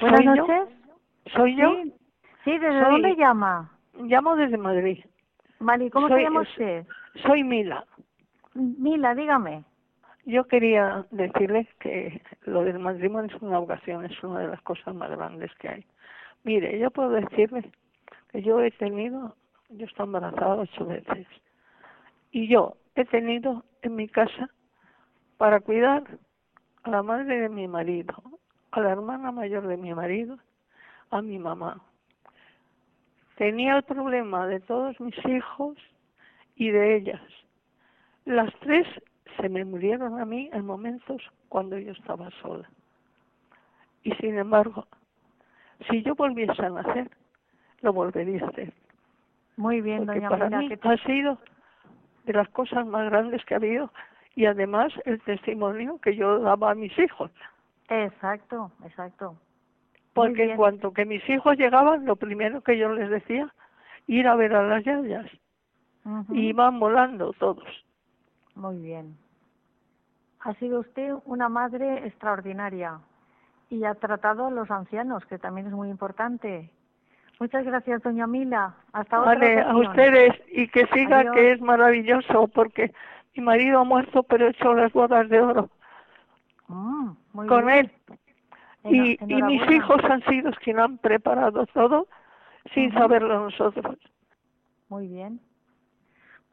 Buenas 0.00 0.24
noches. 0.24 0.62
¿Soy 1.34 1.56
yo? 1.56 1.74
Sí, 2.44 2.58
¿desde 2.58 2.80
dónde 2.80 3.16
llama? 3.16 3.70
Llamo 3.98 4.34
desde 4.34 4.56
Madrid. 4.56 5.04
Mari, 5.58 5.90
¿cómo 5.90 6.08
se 6.08 6.22
llama 6.22 6.40
usted? 6.40 6.86
Soy 7.26 7.44
Mila. 7.44 7.84
Mila, 8.54 9.14
dígame. 9.14 9.64
Yo 10.26 10.44
quería 10.48 11.06
decirles 11.12 11.68
que 11.78 12.20
lo 12.42 12.64
del 12.64 12.80
matrimonio 12.80 13.34
es 13.34 13.40
una 13.40 13.60
ocasión, 13.60 14.04
es 14.04 14.22
una 14.24 14.40
de 14.40 14.48
las 14.48 14.60
cosas 14.62 14.92
más 14.92 15.08
grandes 15.08 15.54
que 15.54 15.68
hay. 15.68 15.86
Mire, 16.42 16.76
yo 16.80 16.90
puedo 16.90 17.10
decirles 17.10 17.64
que 18.32 18.42
yo 18.42 18.60
he 18.60 18.72
tenido, 18.72 19.36
yo 19.68 19.86
estoy 19.86 20.04
embarazada 20.04 20.56
ocho 20.56 20.84
veces, 20.84 21.28
y 22.32 22.48
yo 22.48 22.76
he 22.96 23.04
tenido 23.04 23.64
en 23.82 23.94
mi 23.94 24.08
casa 24.08 24.50
para 25.36 25.60
cuidar 25.60 26.02
a 26.82 26.90
la 26.90 27.04
madre 27.04 27.42
de 27.42 27.48
mi 27.48 27.68
marido, 27.68 28.20
a 28.72 28.80
la 28.80 28.90
hermana 28.90 29.30
mayor 29.30 29.68
de 29.68 29.76
mi 29.76 29.94
marido, 29.94 30.38
a 31.10 31.22
mi 31.22 31.38
mamá. 31.38 31.80
Tenía 33.36 33.76
el 33.76 33.84
problema 33.84 34.48
de 34.48 34.58
todos 34.58 34.98
mis 35.00 35.16
hijos 35.24 35.76
y 36.56 36.70
de 36.70 36.96
ellas. 36.96 37.22
Las 38.24 38.52
tres 38.58 38.88
se 39.36 39.48
me 39.48 39.64
murieron 39.64 40.20
a 40.20 40.24
mí 40.24 40.50
en 40.52 40.64
momentos 40.64 41.22
cuando 41.48 41.78
yo 41.78 41.92
estaba 41.92 42.30
sola. 42.42 42.68
Y 44.02 44.12
sin 44.16 44.38
embargo, 44.38 44.86
si 45.90 46.02
yo 46.02 46.14
volviese 46.14 46.64
a 46.64 46.70
nacer, 46.70 47.10
lo 47.80 47.92
volvería 47.92 48.44
a 48.44 48.48
hacer. 48.48 48.72
Muy 49.56 49.80
bien, 49.80 50.06
Porque 50.06 50.20
doña 50.20 50.28
para 50.28 50.48
Mila, 50.48 50.76
mí 50.76 50.78
ha 50.82 50.96
sido 51.06 51.38
de 52.24 52.32
las 52.32 52.48
cosas 52.50 52.86
más 52.86 53.10
grandes 53.10 53.44
que 53.44 53.54
ha 53.54 53.56
habido 53.58 53.90
y 54.34 54.46
además 54.46 54.92
el 55.04 55.20
testimonio 55.22 55.98
que 55.98 56.14
yo 56.14 56.40
daba 56.40 56.72
a 56.72 56.74
mis 56.74 56.96
hijos. 56.98 57.30
Exacto, 57.88 58.70
exacto. 58.84 59.36
Porque 60.12 60.50
en 60.50 60.56
cuanto 60.56 60.92
que 60.92 61.04
mis 61.04 61.26
hijos 61.28 61.56
llegaban, 61.56 62.04
lo 62.04 62.16
primero 62.16 62.62
que 62.62 62.78
yo 62.78 62.92
les 62.92 63.10
decía, 63.10 63.52
ir 64.06 64.26
a 64.28 64.34
ver 64.34 64.54
a 64.54 64.66
las 64.66 64.84
yayas. 64.84 65.26
Y 66.30 66.48
iban 66.48 66.78
volando 66.78 67.32
todos. 67.32 67.66
Muy 68.54 68.78
bien. 68.78 69.16
Ha 70.40 70.54
sido 70.54 70.80
usted 70.80 71.14
una 71.24 71.48
madre 71.48 72.06
extraordinaria 72.06 73.00
y 73.68 73.84
ha 73.84 73.94
tratado 73.94 74.46
a 74.46 74.50
los 74.50 74.70
ancianos, 74.70 75.24
que 75.26 75.38
también 75.38 75.66
es 75.66 75.72
muy 75.72 75.88
importante. 75.90 76.70
Muchas 77.40 77.64
gracias, 77.64 78.02
doña 78.02 78.26
Mila. 78.26 78.74
Hasta 78.92 79.20
otra 79.20 79.34
Vale, 79.34 79.60
a 79.60 79.76
ustedes 79.76 80.32
y 80.52 80.68
que 80.68 80.86
siga 80.88 81.18
Adiós. 81.20 81.34
que 81.34 81.52
es 81.52 81.60
maravilloso 81.60 82.48
porque 82.48 82.92
mi 83.34 83.42
marido 83.42 83.80
ha 83.80 83.84
muerto 83.84 84.22
pero 84.22 84.46
he 84.46 84.50
hecho 84.50 84.72
las 84.74 84.92
bodas 84.92 85.28
de 85.28 85.40
oro 85.40 85.68
Mm, 86.68 87.10
muy 87.32 87.46
con 87.46 87.66
bien. 87.66 87.78
él. 87.78 87.92
Y, 88.84 89.18
y 89.34 89.42
mis 89.42 89.70
hijos 89.70 90.02
han 90.04 90.22
sido 90.24 90.50
lo 90.66 90.82
han 90.84 90.98
preparado 90.98 91.66
todo 91.66 92.08
sin 92.74 92.92
saberlo 92.92 93.44
nosotros. 93.44 93.96
Muy 94.88 95.06
bien. 95.08 95.40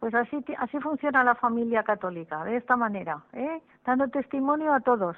Pues 0.03 0.13
así, 0.15 0.43
así 0.57 0.77
funciona 0.81 1.23
la 1.23 1.33
familia 1.33 1.81
católica, 1.81 2.43
de 2.43 2.57
esta 2.57 2.75
manera, 2.75 3.23
¿eh? 3.31 3.61
dando 3.85 4.05
testimonio 4.09 4.73
a 4.73 4.81
todos. 4.81 5.15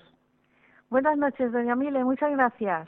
Buenas 0.91 1.17
noches, 1.17 1.51
doña 1.51 1.75
Mile, 1.75 2.03
muchas 2.03 2.29
gracias. 2.29 2.87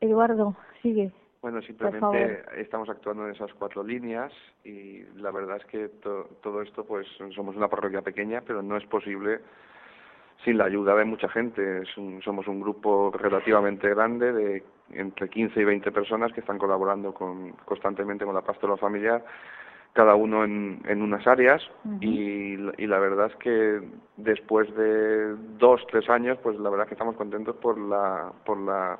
Eduardo, 0.00 0.56
sigue. 0.80 1.12
Bueno, 1.42 1.60
simplemente 1.60 2.42
estamos 2.58 2.88
actuando 2.88 3.26
en 3.28 3.34
esas 3.34 3.52
cuatro 3.52 3.84
líneas 3.84 4.32
y 4.64 5.02
la 5.16 5.30
verdad 5.30 5.58
es 5.58 5.66
que 5.66 5.88
to- 5.90 6.38
todo 6.42 6.62
esto, 6.62 6.86
pues 6.86 7.06
somos 7.34 7.54
una 7.54 7.68
parroquia 7.68 8.00
pequeña, 8.00 8.40
pero 8.40 8.62
no 8.62 8.78
es 8.78 8.86
posible 8.86 9.42
sin 10.44 10.58
la 10.58 10.64
ayuda 10.64 10.94
de 10.94 11.04
mucha 11.04 11.28
gente. 11.28 11.82
Es 11.82 11.96
un- 11.96 12.20
somos 12.22 12.46
un 12.46 12.60
grupo 12.60 13.10
relativamente 13.12 13.88
grande 13.88 14.32
de 14.32 14.62
entre 14.92 15.28
15 15.28 15.60
y 15.60 15.64
20 15.64 15.90
personas 15.90 16.32
que 16.32 16.40
están 16.40 16.58
colaborando 16.58 17.12
con, 17.12 17.52
constantemente 17.64 18.24
con 18.24 18.34
la 18.34 18.42
pastoral 18.42 18.78
familiar, 18.78 19.24
cada 19.92 20.14
uno 20.14 20.44
en, 20.44 20.80
en 20.86 21.02
unas 21.02 21.26
áreas 21.26 21.62
y, 22.00 22.56
la- 22.58 22.72
y 22.76 22.86
la 22.86 22.98
verdad 22.98 23.26
es 23.30 23.36
que 23.36 23.80
después 24.18 24.72
de 24.76 25.34
dos, 25.58 25.84
tres 25.90 26.08
años, 26.10 26.38
pues 26.42 26.58
la 26.58 26.68
verdad 26.70 26.84
es 26.84 26.88
que 26.90 26.94
estamos 26.94 27.16
contentos 27.16 27.56
por 27.56 27.78
la, 27.78 28.30
por 28.44 28.58
la 28.58 28.98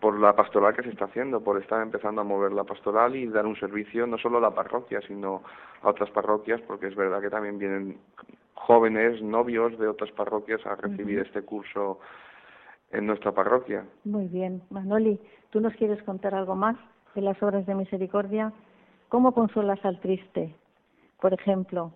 por 0.00 0.18
la 0.20 0.34
pastoral 0.36 0.74
que 0.76 0.82
se 0.82 0.90
está 0.90 1.06
haciendo, 1.06 1.40
por 1.42 1.56
estar 1.58 1.80
empezando 1.80 2.20
a 2.20 2.24
mover 2.24 2.52
la 2.52 2.64
pastoral 2.64 3.16
y 3.16 3.26
dar 3.26 3.46
un 3.46 3.56
servicio 3.56 4.06
no 4.06 4.18
solo 4.18 4.36
a 4.36 4.40
la 4.42 4.50
parroquia, 4.50 5.00
sino 5.06 5.42
a 5.82 5.88
otras 5.88 6.10
parroquias, 6.10 6.60
porque 6.62 6.88
es 6.88 6.94
verdad 6.94 7.22
que 7.22 7.30
también 7.30 7.58
vienen 7.58 7.96
jóvenes, 8.54 9.20
novios 9.22 9.78
de 9.78 9.88
otras 9.88 10.10
parroquias 10.12 10.64
a 10.66 10.76
recibir 10.76 11.18
este 11.20 11.42
curso 11.42 11.98
en 12.92 13.06
nuestra 13.06 13.32
parroquia. 13.32 13.84
Muy 14.04 14.26
bien. 14.28 14.62
Manoli, 14.70 15.20
¿tú 15.50 15.60
nos 15.60 15.74
quieres 15.74 16.02
contar 16.04 16.34
algo 16.34 16.54
más 16.54 16.76
de 17.14 17.22
las 17.22 17.42
obras 17.42 17.66
de 17.66 17.74
misericordia? 17.74 18.52
¿Cómo 19.08 19.32
consuelas 19.32 19.84
al 19.84 20.00
triste, 20.00 20.54
por 21.20 21.32
ejemplo? 21.34 21.92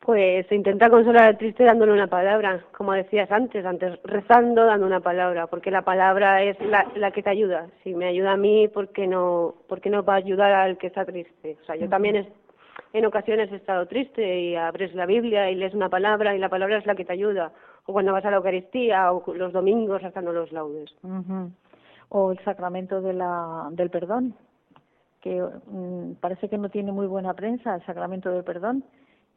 Pues 0.00 0.46
se 0.48 0.54
intenta 0.54 0.90
consolar 0.90 1.24
al 1.28 1.38
triste 1.38 1.64
dándole 1.64 1.90
una 1.92 2.08
palabra, 2.08 2.62
como 2.76 2.92
decías 2.92 3.30
antes, 3.30 3.64
antes 3.64 3.98
rezando, 4.04 4.66
dando 4.66 4.86
una 4.86 5.00
palabra, 5.00 5.46
porque 5.46 5.70
la 5.70 5.80
palabra 5.80 6.42
es 6.42 6.60
la, 6.60 6.86
la 6.96 7.10
que 7.10 7.22
te 7.22 7.30
ayuda. 7.30 7.68
Si 7.82 7.94
me 7.94 8.04
ayuda 8.06 8.32
a 8.32 8.36
mí, 8.36 8.68
¿por 8.68 8.88
qué 8.90 9.06
no, 9.06 9.54
por 9.66 9.80
qué 9.80 9.88
no 9.88 10.04
va 10.04 10.14
a 10.14 10.16
ayudar 10.16 10.52
al 10.52 10.76
que 10.76 10.88
está 10.88 11.06
triste? 11.06 11.56
O 11.62 11.64
sea, 11.64 11.76
yo 11.76 11.88
también 11.88 12.16
es- 12.16 12.28
en 12.92 13.06
ocasiones 13.06 13.50
he 13.52 13.56
estado 13.56 13.86
triste 13.86 14.40
y 14.40 14.56
abres 14.56 14.94
la 14.94 15.06
Biblia 15.06 15.50
y 15.50 15.54
lees 15.54 15.74
una 15.74 15.88
palabra 15.88 16.34
y 16.34 16.38
la 16.38 16.48
palabra 16.48 16.78
es 16.78 16.86
la 16.86 16.94
que 16.94 17.04
te 17.04 17.12
ayuda. 17.12 17.52
O 17.86 17.92
cuando 17.92 18.12
vas 18.12 18.24
a 18.24 18.30
la 18.30 18.36
Eucaristía 18.36 19.12
o 19.12 19.34
los 19.34 19.52
domingos 19.52 20.02
rezando 20.02 20.32
los 20.32 20.52
laudes. 20.52 20.94
O 22.08 22.32
el 22.32 22.38
sacramento 22.44 23.00
de 23.00 23.12
la, 23.12 23.68
del 23.72 23.90
perdón, 23.90 24.34
que 25.20 25.42
mm, 25.66 26.14
parece 26.20 26.48
que 26.48 26.58
no 26.58 26.68
tiene 26.68 26.92
muy 26.92 27.06
buena 27.06 27.34
prensa, 27.34 27.74
el 27.74 27.86
sacramento 27.86 28.30
del 28.30 28.44
perdón, 28.44 28.84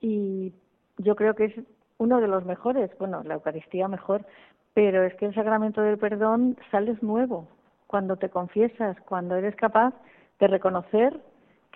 y 0.02 0.54
yo 0.98 1.16
creo 1.16 1.34
que 1.34 1.46
es 1.46 1.54
uno 1.98 2.22
de 2.22 2.28
los 2.28 2.46
mejores, 2.46 2.92
bueno, 3.00 3.24
la 3.24 3.36
Eucaristía 3.36 3.88
mejor, 3.88 4.26
pero 4.74 5.04
es 5.04 5.16
que 5.16 5.26
el 5.26 5.34
sacramento 5.34 5.82
del 5.82 5.98
perdón 5.98 6.58
sales 6.72 7.02
nuevo 7.02 7.48
cuando 7.88 8.18
te 8.18 8.30
confiesas, 8.30 8.98
cuando 9.08 9.36
eres 9.36 9.56
capaz 9.56 9.94
de 10.40 10.48
reconocer 10.48 11.20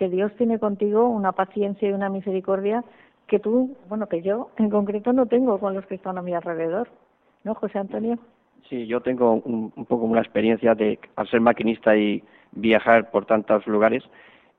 que 0.02 0.08
Dios 0.08 0.32
tiene 0.36 0.58
contigo 0.58 1.08
una 1.08 1.30
paciencia 1.30 1.88
y 1.88 1.92
una 1.92 2.08
misericordia 2.08 2.82
que 3.28 3.38
tú, 3.38 3.76
bueno, 3.88 4.08
que 4.08 4.20
yo 4.20 4.50
en 4.56 4.68
concreto 4.68 5.12
no 5.12 5.26
tengo 5.26 5.60
con 5.60 5.74
los 5.74 5.86
que 5.86 5.94
están 5.94 6.18
a 6.18 6.22
mi 6.22 6.34
alrededor. 6.34 6.88
¿No, 7.44 7.54
José 7.54 7.78
Antonio? 7.78 8.18
Sí, 8.68 8.88
yo 8.88 9.00
tengo 9.00 9.34
un, 9.34 9.72
un 9.76 9.84
poco 9.86 10.04
una 10.06 10.20
experiencia 10.20 10.74
de, 10.74 10.98
al 11.14 11.28
ser 11.28 11.40
maquinista 11.40 11.96
y 11.96 12.20
viajar 12.50 13.12
por 13.12 13.26
tantos 13.26 13.64
lugares, 13.68 14.02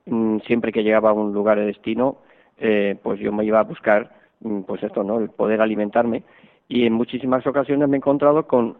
mm, 0.06 0.38
siempre 0.46 0.72
que 0.72 0.82
llegaba 0.82 1.10
a 1.10 1.12
un 1.12 1.34
lugar 1.34 1.58
de 1.58 1.66
destino, 1.66 2.16
eh, 2.56 2.96
pues 3.02 3.20
yo 3.20 3.30
me 3.30 3.44
iba 3.44 3.60
a 3.60 3.64
buscar, 3.64 4.16
mm, 4.40 4.62
pues 4.62 4.82
esto, 4.82 5.04
¿no? 5.04 5.18
El 5.18 5.28
poder 5.28 5.60
alimentarme. 5.60 6.22
Y 6.68 6.86
en 6.86 6.94
muchísimas 6.94 7.46
ocasiones 7.46 7.86
me 7.86 7.96
he 7.96 7.98
encontrado 7.98 8.46
con 8.46 8.78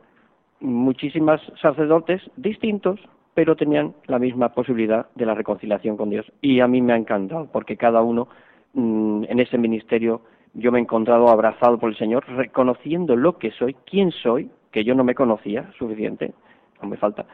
muchísimas 0.61 1.43
sacerdotes 1.61 2.23
distintos, 2.39 3.01
pero 3.35 3.57
tenían 3.57 3.95
la 4.07 4.19
misma 4.19 4.51
posibilidad 4.51 5.07
de 5.15 5.27
la 5.27 5.35
reconciliación 5.35 5.97
con 5.97 6.11
Dios. 6.11 6.31
Y 6.41 6.61
a 6.61 6.69
mí 6.69 6.81
me 6.81 6.93
ha 6.93 6.97
encantado, 6.97 7.49
porque 7.53 7.77
cada 7.77 8.01
uno 8.03 8.29
mm, 8.75 9.25
en 9.29 9.41
ese 9.41 9.59
ministerio 9.59 10.23
yo 10.55 10.71
me 10.71 10.79
he 10.79 10.83
encontrado 10.83 11.29
abrazado 11.29 11.79
por 11.79 11.91
el 11.91 11.97
Señor, 11.97 12.25
reconociendo 12.29 13.17
lo 13.17 13.39
que 13.39 13.51
soy, 13.51 13.75
quién 13.85 14.13
soy, 14.13 14.51
que 14.71 14.85
yo 14.85 14.95
no 14.95 15.05
me 15.05 15.15
conocía 15.15 15.71
suficiente, 15.79 16.33
no 16.81 16.89
me 16.89 16.97
falta, 16.97 17.27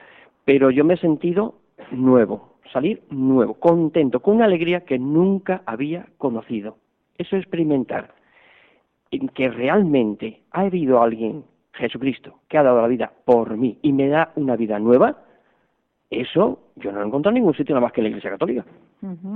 pero 0.45 0.71
yo 0.71 0.85
me 0.85 0.95
he 0.95 0.97
sentido 0.97 1.55
nuevo, 1.91 2.55
salir 2.73 3.03
nuevo, 3.11 3.55
contento, 3.55 4.21
con 4.21 4.37
una 4.37 4.47
alegría 4.47 4.85
que 4.85 4.99
nunca 4.99 5.63
había 5.67 6.07
conocido. 6.19 6.79
Eso 7.19 7.37
es 7.37 7.43
experimentar 7.43 8.15
en 9.11 9.29
que 9.29 9.51
realmente 9.51 10.43
ha 10.53 10.63
habido 10.63 11.03
alguien, 11.03 11.45
Jesucristo, 11.75 12.41
que 12.49 12.59
ha 12.59 12.63
dado 12.63 12.81
la 12.81 12.89
vida 12.89 13.13
por 13.25 13.57
mí 13.57 13.79
y 13.83 13.93
me 13.93 14.09
da 14.09 14.33
una 14.37 14.57
vida 14.57 14.79
nueva, 14.79 15.25
Eso 16.11 16.59
yo 16.77 16.91
no 16.93 16.99
lo 16.99 17.05
he 17.05 17.09
encontrado 17.09 17.31
en 17.37 17.43
ningún 17.43 17.55
sitio 17.55 17.75
nada 17.75 17.87
más 17.87 17.93
que 17.93 18.01
en 18.01 18.05
la 18.05 18.09
Iglesia 18.11 18.31
Católica. 18.31 18.65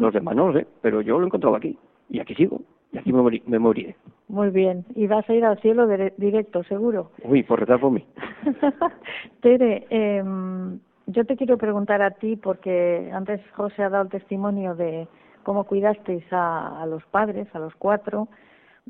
Los 0.00 0.12
demás 0.12 0.34
no 0.36 0.48
lo 0.48 0.58
sé, 0.58 0.66
pero 0.82 1.00
yo 1.00 1.18
lo 1.18 1.24
he 1.24 1.26
encontrado 1.26 1.54
aquí. 1.56 1.78
Y 2.10 2.18
aquí 2.20 2.34
sigo. 2.34 2.60
Y 2.92 2.98
aquí 2.98 3.12
me, 3.12 3.20
morí- 3.22 3.42
me 3.46 3.58
moriré. 3.58 3.96
Muy 4.28 4.50
bien. 4.50 4.84
Y 4.94 5.06
vas 5.06 5.28
a 5.30 5.34
ir 5.34 5.44
al 5.44 5.58
cielo 5.60 5.86
dire- 5.88 6.12
directo, 6.16 6.62
seguro. 6.64 7.10
Uy, 7.22 7.42
por 7.44 7.60
rezar 7.60 7.80
por 7.80 7.90
mí. 7.92 8.04
Tere, 9.40 9.86
em, 9.90 10.78
yo 11.06 11.24
te 11.24 11.36
quiero 11.36 11.56
preguntar 11.58 12.02
a 12.02 12.10
ti, 12.12 12.36
porque 12.36 13.10
antes 13.12 13.40
José 13.52 13.82
ha 13.82 13.88
dado 13.90 14.04
el 14.04 14.10
testimonio 14.10 14.74
de 14.74 15.06
cómo 15.44 15.64
cuidasteis 15.64 16.24
a, 16.32 16.82
a 16.82 16.86
los 16.86 17.04
padres, 17.06 17.46
a 17.54 17.58
los 17.58 17.74
cuatro. 17.76 18.28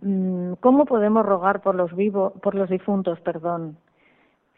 Mm, 0.01 0.55
¿Cómo 0.61 0.87
podemos 0.87 1.25
rogar 1.25 1.61
por 1.63 1.75
los 1.75 1.95
vivos, 1.95 2.33
por 2.43 2.55
los 2.55 2.69
difuntos, 2.69 3.21
perdón? 3.21 3.77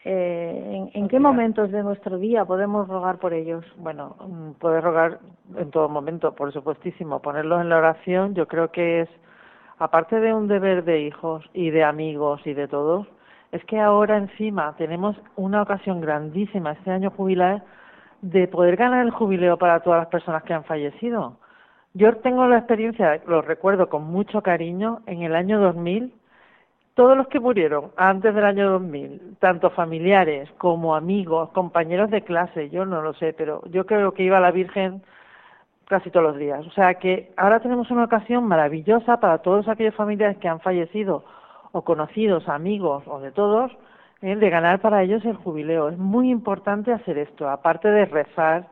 Eh, 0.08 0.62
¿en, 0.72 1.02
en 1.02 1.08
qué 1.08 1.18
momentos 1.18 1.72
de 1.72 1.82
nuestro 1.82 2.16
día 2.18 2.44
podemos 2.44 2.86
rogar 2.86 3.18
por 3.18 3.34
ellos? 3.34 3.64
Bueno, 3.76 4.14
mm, 4.20 4.52
puedes 4.52 4.84
rogar 4.84 5.18
en 5.56 5.72
todo 5.72 5.88
momento, 5.88 6.32
por 6.32 6.52
supuestísimo. 6.52 7.20
Ponerlos 7.20 7.60
en 7.60 7.70
la 7.70 7.78
oración, 7.78 8.32
yo 8.36 8.46
creo 8.46 8.70
que 8.70 9.00
es, 9.00 9.08
aparte 9.78 10.20
de 10.20 10.32
un 10.32 10.46
deber 10.46 10.84
de 10.84 11.00
hijos 11.00 11.44
y 11.54 11.70
de 11.70 11.82
amigos 11.82 12.40
y 12.44 12.54
de 12.54 12.68
todos, 12.68 13.08
es 13.50 13.64
que 13.64 13.80
ahora 13.80 14.16
encima 14.16 14.76
tenemos 14.76 15.16
una 15.34 15.60
ocasión 15.60 16.00
grandísima 16.00 16.70
este 16.70 16.92
año 16.92 17.10
jubilar 17.10 17.64
de 18.22 18.46
poder 18.46 18.76
ganar 18.76 19.04
el 19.04 19.10
jubileo 19.10 19.56
para 19.58 19.80
todas 19.80 19.98
las 19.98 20.08
personas 20.08 20.44
que 20.44 20.54
han 20.54 20.62
fallecido. 20.62 21.36
Yo 21.94 22.14
tengo 22.18 22.46
la 22.46 22.58
experiencia, 22.58 23.20
lo 23.26 23.42
recuerdo 23.42 23.88
con 23.88 24.04
mucho 24.04 24.40
cariño, 24.40 25.00
en 25.06 25.22
el 25.22 25.34
año 25.34 25.58
2000, 25.58 26.12
todos 26.96 27.14
los 27.14 27.28
que 27.28 27.40
murieron 27.40 27.92
antes 27.98 28.34
del 28.34 28.46
año 28.46 28.70
2000, 28.70 29.36
tanto 29.38 29.68
familiares 29.68 30.50
como 30.56 30.96
amigos, 30.96 31.50
compañeros 31.50 32.10
de 32.10 32.22
clase, 32.22 32.70
yo 32.70 32.86
no 32.86 33.02
lo 33.02 33.12
sé, 33.12 33.34
pero 33.34 33.60
yo 33.66 33.84
creo 33.84 34.14
que 34.14 34.22
iba 34.22 34.40
la 34.40 34.50
Virgen 34.50 35.02
casi 35.88 36.10
todos 36.10 36.28
los 36.28 36.38
días. 36.38 36.66
O 36.66 36.70
sea 36.70 36.94
que 36.94 37.34
ahora 37.36 37.60
tenemos 37.60 37.90
una 37.90 38.04
ocasión 38.04 38.44
maravillosa 38.48 39.20
para 39.20 39.38
todos 39.42 39.68
aquellos 39.68 39.94
familiares 39.94 40.38
que 40.38 40.48
han 40.48 40.60
fallecido 40.60 41.22
o 41.72 41.82
conocidos, 41.82 42.48
amigos 42.48 43.04
o 43.06 43.20
de 43.20 43.30
todos, 43.30 43.70
eh, 44.22 44.34
de 44.34 44.48
ganar 44.48 44.80
para 44.80 45.02
ellos 45.02 45.22
el 45.26 45.36
jubileo. 45.36 45.90
Es 45.90 45.98
muy 45.98 46.30
importante 46.30 46.94
hacer 46.94 47.18
esto, 47.18 47.50
aparte 47.50 47.90
de 47.90 48.06
rezar, 48.06 48.68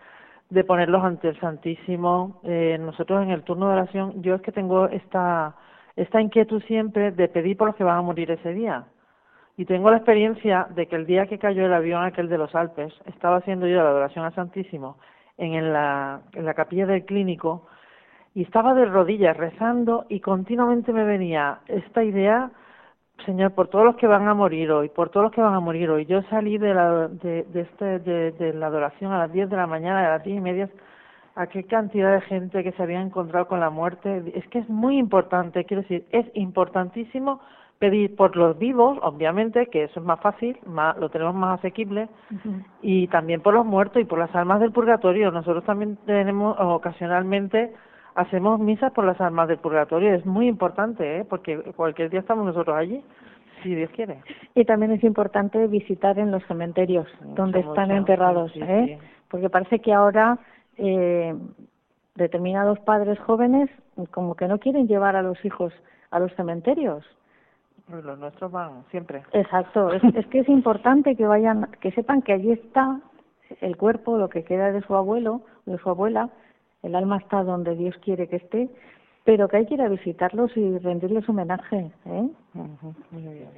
de 0.48 0.64
ponerlos 0.64 1.04
ante 1.04 1.28
el 1.28 1.38
Santísimo. 1.40 2.40
Eh, 2.42 2.78
nosotros 2.80 3.22
en 3.22 3.32
el 3.32 3.42
turno 3.42 3.66
de 3.68 3.74
oración, 3.74 4.22
yo 4.22 4.36
es 4.36 4.40
que 4.40 4.50
tengo 4.50 4.86
esta, 4.88 5.56
esta 5.96 6.20
inquietud 6.20 6.62
siempre 6.64 7.12
de 7.12 7.28
pedir 7.28 7.56
por 7.56 7.68
los 7.68 7.76
que 7.76 7.84
van 7.84 7.98
a 7.98 8.02
morir 8.02 8.30
ese 8.30 8.52
día. 8.52 8.84
Y 9.56 9.66
tengo 9.66 9.90
la 9.90 9.98
experiencia 9.98 10.66
de 10.74 10.86
que 10.86 10.96
el 10.96 11.06
día 11.06 11.26
que 11.26 11.38
cayó 11.38 11.64
el 11.64 11.72
avión 11.72 12.02
aquel 12.02 12.28
de 12.28 12.38
los 12.38 12.54
Alpes, 12.54 12.92
estaba 13.06 13.36
haciendo 13.36 13.66
yo 13.68 13.76
la 13.76 13.90
adoración 13.90 14.24
al 14.24 14.34
Santísimo 14.34 14.96
en, 15.38 15.72
la, 15.72 16.22
capilla 16.56 16.86
del 16.86 17.04
clínico 17.04 17.66
y 18.34 18.42
estaba 18.42 18.74
de 18.74 18.86
rodillas 18.86 19.36
rezando 19.36 20.06
y 20.08 20.18
continuamente 20.18 20.92
me 20.92 21.04
venía 21.04 21.60
esta 21.68 22.02
idea, 22.02 22.50
Señor, 23.24 23.52
por 23.52 23.68
todos 23.68 23.84
los 23.84 23.96
que 23.96 24.08
van 24.08 24.26
a 24.26 24.34
morir 24.34 24.72
hoy, 24.72 24.88
por 24.88 25.10
todos 25.10 25.24
los 25.24 25.32
que 25.32 25.40
van 25.40 25.54
a 25.54 25.60
morir 25.60 25.88
hoy. 25.88 26.04
Yo 26.06 26.22
salí 26.22 26.58
de 26.58 26.74
la, 26.74 27.06
de, 27.06 27.44
de 27.44 27.60
este, 27.60 28.00
de 28.00 28.52
la 28.54 28.66
adoración 28.66 29.12
a 29.12 29.18
las 29.18 29.32
10 29.32 29.50
de 29.50 29.56
la 29.56 29.68
mañana, 29.68 30.04
a 30.04 30.16
las 30.16 30.24
10 30.24 30.38
y 30.38 30.40
media, 30.40 30.68
a 31.36 31.46
qué 31.46 31.64
cantidad 31.64 32.12
de 32.12 32.20
gente 32.22 32.62
que 32.62 32.72
se 32.72 32.82
había 32.82 33.00
encontrado 33.00 33.48
con 33.48 33.60
la 33.60 33.70
muerte. 33.70 34.32
Es 34.34 34.46
que 34.48 34.60
es 34.60 34.68
muy 34.68 34.98
importante, 34.98 35.64
quiero 35.64 35.82
decir, 35.82 36.06
es 36.10 36.26
importantísimo 36.34 37.40
pedir 37.78 38.14
por 38.14 38.36
los 38.36 38.56
vivos, 38.58 38.98
obviamente, 39.02 39.66
que 39.66 39.84
eso 39.84 40.00
es 40.00 40.06
más 40.06 40.20
fácil, 40.20 40.56
más, 40.64 40.96
lo 40.96 41.08
tenemos 41.10 41.34
más 41.34 41.58
asequible, 41.58 42.08
y 42.80 43.08
también 43.08 43.40
por 43.40 43.52
los 43.52 43.66
muertos 43.66 44.00
y 44.00 44.04
por 44.04 44.18
las 44.18 44.34
almas 44.34 44.60
del 44.60 44.72
purgatorio. 44.72 45.30
Nosotros 45.32 45.64
también 45.64 45.98
tenemos, 46.06 46.56
ocasionalmente, 46.58 47.72
hacemos 48.14 48.60
misas 48.60 48.92
por 48.92 49.04
las 49.04 49.20
almas 49.20 49.48
del 49.48 49.58
purgatorio. 49.58 50.14
Es 50.14 50.24
muy 50.24 50.46
importante, 50.46 51.18
¿eh? 51.18 51.24
porque 51.28 51.58
cualquier 51.76 52.10
día 52.10 52.20
estamos 52.20 52.46
nosotros 52.46 52.76
allí, 52.76 53.02
si 53.62 53.74
Dios 53.74 53.90
quiere. 53.90 54.20
Y 54.54 54.64
también 54.64 54.92
es 54.92 55.02
importante 55.02 55.66
visitar 55.66 56.18
en 56.18 56.30
los 56.30 56.44
cementerios 56.46 57.08
donde 57.34 57.60
están 57.60 57.88
mucho. 57.88 57.96
enterrados, 57.98 58.52
Sí, 58.52 58.60
¿eh? 58.62 58.98
sí. 59.00 59.08
Porque 59.28 59.50
parece 59.50 59.80
que 59.80 59.92
ahora 59.92 60.38
eh, 60.78 61.34
determinados 62.14 62.78
padres 62.80 63.18
jóvenes 63.20 63.70
como 64.10 64.34
que 64.34 64.48
no 64.48 64.58
quieren 64.58 64.86
llevar 64.88 65.16
a 65.16 65.22
los 65.22 65.42
hijos 65.44 65.72
a 66.10 66.18
los 66.20 66.32
cementerios. 66.34 67.04
Pues 67.90 68.04
Los 68.04 68.18
nuestros 68.18 68.50
van 68.52 68.84
siempre. 68.90 69.22
Exacto, 69.32 69.92
es, 69.92 70.02
es 70.14 70.26
que 70.28 70.40
es 70.40 70.48
importante 70.48 71.16
que 71.16 71.26
vayan, 71.26 71.68
que 71.80 71.90
sepan 71.92 72.22
que 72.22 72.32
allí 72.32 72.52
está 72.52 73.00
el 73.60 73.76
cuerpo, 73.76 74.16
lo 74.16 74.28
que 74.28 74.42
queda 74.44 74.72
de 74.72 74.80
su 74.82 74.94
abuelo, 74.94 75.42
de 75.66 75.76
su 75.78 75.88
abuela, 75.90 76.30
el 76.82 76.94
alma 76.94 77.18
está 77.18 77.42
donde 77.42 77.74
Dios 77.76 77.96
quiere 77.98 78.28
que 78.28 78.36
esté, 78.36 78.68
pero 79.24 79.48
que 79.48 79.56
hay 79.58 79.66
que 79.66 79.74
ir 79.74 79.82
a 79.82 79.88
visitarlos 79.88 80.56
y 80.56 80.78
rendirles 80.78 81.28
homenaje, 81.28 81.90
¿eh? 82.06 82.28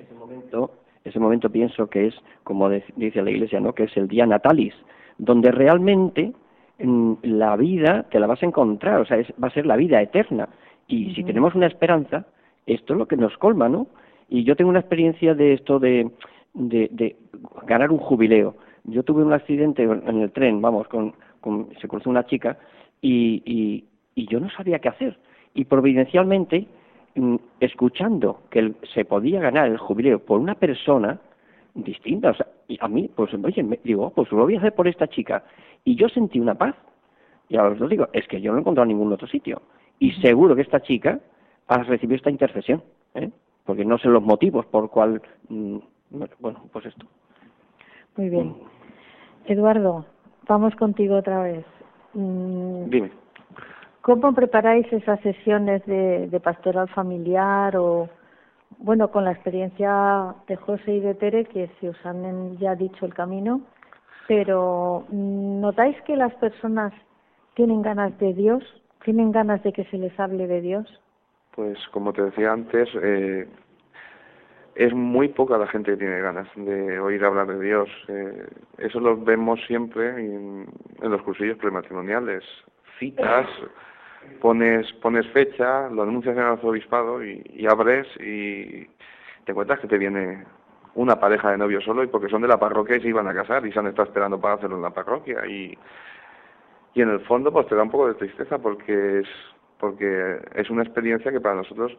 ese 0.00 0.14
momento, 0.14 0.70
ese 1.04 1.18
momento 1.20 1.50
pienso 1.50 1.88
que 1.88 2.06
es, 2.08 2.14
como 2.44 2.68
de- 2.68 2.84
dice 2.96 3.22
la 3.22 3.30
Iglesia, 3.30 3.60
¿no? 3.60 3.72
que 3.74 3.84
es 3.84 3.96
el 3.96 4.08
día 4.08 4.26
natalis, 4.26 4.74
donde 5.18 5.50
realmente 5.50 6.32
la 6.78 7.56
vida 7.56 8.04
te 8.10 8.20
la 8.20 8.26
vas 8.26 8.42
a 8.42 8.46
encontrar, 8.46 9.00
o 9.00 9.06
sea, 9.06 9.18
es- 9.18 9.32
va 9.42 9.48
a 9.48 9.52
ser 9.52 9.66
la 9.66 9.76
vida 9.76 10.00
eterna. 10.02 10.48
Y 10.88 11.14
si 11.14 11.24
tenemos 11.24 11.54
una 11.54 11.66
esperanza, 11.66 12.26
esto 12.66 12.92
es 12.92 12.98
lo 12.98 13.06
que 13.08 13.16
nos 13.16 13.36
colma, 13.38 13.68
¿no? 13.68 13.86
Y 14.28 14.44
yo 14.44 14.56
tengo 14.56 14.70
una 14.70 14.80
experiencia 14.80 15.34
de 15.34 15.54
esto 15.54 15.78
de, 15.78 16.10
de, 16.54 16.88
de 16.92 17.16
ganar 17.66 17.90
un 17.90 17.98
jubileo. 17.98 18.56
Yo 18.84 19.02
tuve 19.02 19.22
un 19.24 19.32
accidente 19.32 19.82
en 19.84 20.20
el 20.20 20.30
tren, 20.32 20.60
vamos, 20.60 20.86
con, 20.88 21.14
con- 21.40 21.68
se 21.80 21.88
cruzó 21.88 22.10
una 22.10 22.26
chica 22.26 22.58
y, 23.00 23.42
y, 23.44 23.84
y 24.14 24.26
yo 24.26 24.38
no 24.40 24.50
sabía 24.50 24.78
qué 24.78 24.88
hacer. 24.88 25.18
Y 25.54 25.64
providencialmente, 25.64 26.66
mm, 27.14 27.36
escuchando 27.60 28.40
que 28.50 28.74
se 28.94 29.04
podía 29.04 29.40
ganar 29.40 29.68
el 29.68 29.78
jubileo 29.78 30.18
por 30.18 30.38
una 30.40 30.54
persona 30.54 31.18
distinta, 31.74 32.30
o 32.30 32.34
sea, 32.34 32.46
y 32.68 32.78
a 32.80 32.88
mí, 32.88 33.10
pues, 33.14 33.32
oye, 33.34 33.62
me, 33.62 33.78
digo, 33.84 34.10
pues 34.10 34.30
lo 34.32 34.44
voy 34.44 34.56
a 34.56 34.58
hacer 34.58 34.74
por 34.74 34.88
esta 34.88 35.06
chica. 35.06 35.44
Y 35.84 35.96
yo 35.96 36.08
sentí 36.08 36.40
una 36.40 36.54
paz. 36.54 36.74
Y 37.48 37.56
ahora 37.56 37.74
os 37.74 37.80
lo 37.80 37.88
digo, 37.88 38.08
es 38.12 38.26
que 38.26 38.40
yo 38.40 38.50
no 38.50 38.58
he 38.58 38.60
encontrado 38.60 38.84
en 38.84 38.96
ningún 38.96 39.12
otro 39.12 39.28
sitio. 39.28 39.62
Y 39.98 40.12
seguro 40.14 40.56
que 40.56 40.62
esta 40.62 40.80
chica 40.80 41.20
ha 41.68 41.82
recibido 41.84 42.16
esta 42.16 42.30
intercesión, 42.30 42.82
¿eh? 43.14 43.30
porque 43.64 43.84
no 43.84 43.98
sé 43.98 44.08
los 44.08 44.22
motivos 44.22 44.66
por 44.66 44.90
cual, 44.90 45.22
mm, 45.48 45.78
bueno, 46.40 46.64
pues 46.72 46.86
esto. 46.86 47.06
Muy 48.16 48.30
bien. 48.30 48.56
Eduardo, 49.46 50.06
vamos 50.48 50.74
contigo 50.74 51.16
otra 51.16 51.42
vez. 51.42 51.64
Mm, 52.14 52.90
Dime. 52.90 53.10
¿Cómo 54.02 54.32
preparáis 54.34 54.92
esas 54.92 55.20
sesiones 55.20 55.84
de, 55.86 56.28
de 56.28 56.40
pastoral 56.40 56.88
familiar 56.88 57.76
o, 57.76 58.08
bueno, 58.78 59.10
con 59.10 59.24
la 59.24 59.32
experiencia 59.32 60.34
de 60.46 60.56
José 60.56 60.94
y 60.94 61.00
de 61.00 61.14
Tere, 61.14 61.44
que 61.46 61.70
se 61.80 61.88
os 61.88 62.06
han 62.06 62.56
ya 62.58 62.74
dicho 62.74 63.06
el 63.06 63.14
camino, 63.14 63.62
pero 64.28 65.04
mm, 65.08 65.60
¿notáis 65.60 66.00
que 66.02 66.16
las 66.16 66.34
personas 66.34 66.92
tienen 67.54 67.82
ganas 67.82 68.16
de 68.18 68.34
Dios? 68.34 68.62
¿Tienen 69.04 69.32
ganas 69.32 69.62
de 69.62 69.72
que 69.72 69.84
se 69.84 69.98
les 69.98 70.18
hable 70.18 70.46
de 70.46 70.60
Dios? 70.60 71.00
Pues 71.54 71.78
como 71.92 72.12
te 72.12 72.22
decía 72.22 72.52
antes, 72.52 72.88
eh, 73.02 73.48
es 74.74 74.92
muy 74.92 75.28
poca 75.28 75.56
la 75.56 75.66
gente 75.68 75.92
que 75.92 75.96
tiene 75.96 76.20
ganas 76.20 76.48
de 76.54 77.00
oír 77.00 77.24
hablar 77.24 77.46
de 77.46 77.60
Dios. 77.60 77.88
Eh, 78.08 78.46
eso 78.78 79.00
lo 79.00 79.16
vemos 79.16 79.58
siempre 79.66 80.08
en, 80.10 80.66
en 81.00 81.10
los 81.10 81.22
cursillos 81.22 81.56
prematrimoniales. 81.56 82.44
Citas, 82.98 83.46
pones, 84.40 84.92
pones 84.94 85.26
fecha, 85.28 85.88
lo 85.88 86.02
anuncias 86.02 86.34
en 86.36 86.42
el 86.42 86.48
arzobispado 86.48 87.24
y, 87.24 87.42
y 87.54 87.66
abres 87.66 88.06
y 88.20 88.84
te 89.44 89.52
encuentras 89.52 89.80
que 89.80 89.88
te 89.88 89.98
viene 89.98 90.44
una 90.96 91.20
pareja 91.20 91.50
de 91.50 91.58
novios 91.58 91.84
solo 91.84 92.02
y 92.02 92.08
porque 92.08 92.28
son 92.28 92.42
de 92.42 92.48
la 92.48 92.58
parroquia 92.58 92.96
y 92.96 93.00
se 93.02 93.08
iban 93.08 93.28
a 93.28 93.34
casar 93.34 93.64
y 93.66 93.72
se 93.72 93.78
han 93.78 93.86
estado 93.86 94.08
esperando 94.08 94.40
para 94.40 94.54
hacerlo 94.54 94.76
en 94.76 94.82
la 94.82 94.90
parroquia. 94.90 95.46
Y, 95.46 95.76
y 96.94 97.02
en 97.02 97.10
el 97.10 97.20
fondo 97.20 97.52
pues 97.52 97.66
te 97.68 97.74
da 97.74 97.82
un 97.82 97.90
poco 97.90 98.08
de 98.08 98.14
tristeza 98.14 98.58
porque 98.58 99.20
es 99.20 99.28
porque 99.78 100.38
es 100.54 100.70
una 100.70 100.82
experiencia 100.82 101.30
que 101.30 101.40
para 101.40 101.54
nosotros 101.54 101.96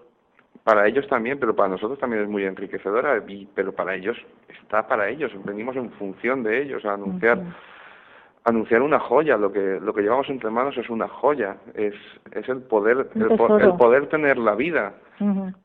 para 0.63 0.87
ellos 0.87 1.07
también 1.07 1.39
pero 1.39 1.55
para 1.55 1.69
nosotros 1.69 1.99
también 1.99 2.23
es 2.23 2.29
muy 2.29 2.43
enriquecedora 2.43 3.23
y 3.27 3.47
pero 3.53 3.71
para 3.71 3.93
ellos 3.93 4.17
está 4.49 4.87
para 4.87 5.07
ellos. 5.09 5.31
Venimos 5.45 5.75
en 5.75 5.91
función 5.91 6.41
de 6.43 6.63
ellos 6.63 6.83
a 6.83 6.93
anunciar 6.93 7.39
anunciar 8.47 8.81
una 8.81 8.99
joya. 8.99 9.37
Lo 9.37 9.51
que 9.51 9.79
lo 9.81 9.93
que 9.93 10.01
llevamos 10.01 10.29
entre 10.29 10.49
manos 10.49 10.77
es 10.77 10.89
una 10.89 11.07
joya. 11.07 11.57
Es 11.73 11.93
es 12.31 12.47
el 12.49 12.61
poder 12.61 13.09
el, 13.15 13.37
po- 13.37 13.47
el 13.71 13.77
poder 13.77 14.07
tener 14.07 14.37
la 14.37 14.55
vida. 14.55 14.93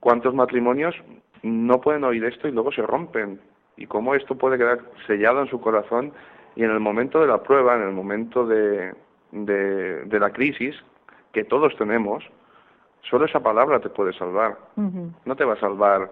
Cuántos 0.01 0.35
matrimonios 0.35 0.95
no 1.43 1.81
pueden 1.81 2.05
oír 2.05 2.25
esto 2.25 2.49
y 2.49 2.53
luego 2.53 2.73
se 2.73 2.83
rompen 2.83 3.41
y 3.77 3.87
cómo 3.87 4.15
esto 4.15 4.35
puede 4.37 4.59
quedar 4.59 4.79
sellado 5.07 5.41
en 5.43 5.49
su 5.49 5.61
corazón 5.61 6.13
y 6.57 6.65
en 6.65 6.71
el 6.71 6.81
momento 6.81 7.21
de 7.21 7.27
la 7.27 7.43
prueba 7.43 7.75
en 7.77 7.83
el 7.83 7.93
momento 7.93 8.47
de 8.47 8.93
de, 9.33 10.05
de 10.05 10.19
la 10.21 10.31
crisis 10.31 10.75
que 11.33 11.45
todos 11.45 11.75
tenemos 11.77 12.23
solo 13.11 13.25
esa 13.25 13.41
palabra 13.41 13.81
te 13.81 13.89
puede 13.89 14.13
salvar. 14.13 14.57
No 15.25 15.35
te 15.37 15.45
va 15.45 15.55
a 15.55 15.61
salvar 15.61 16.11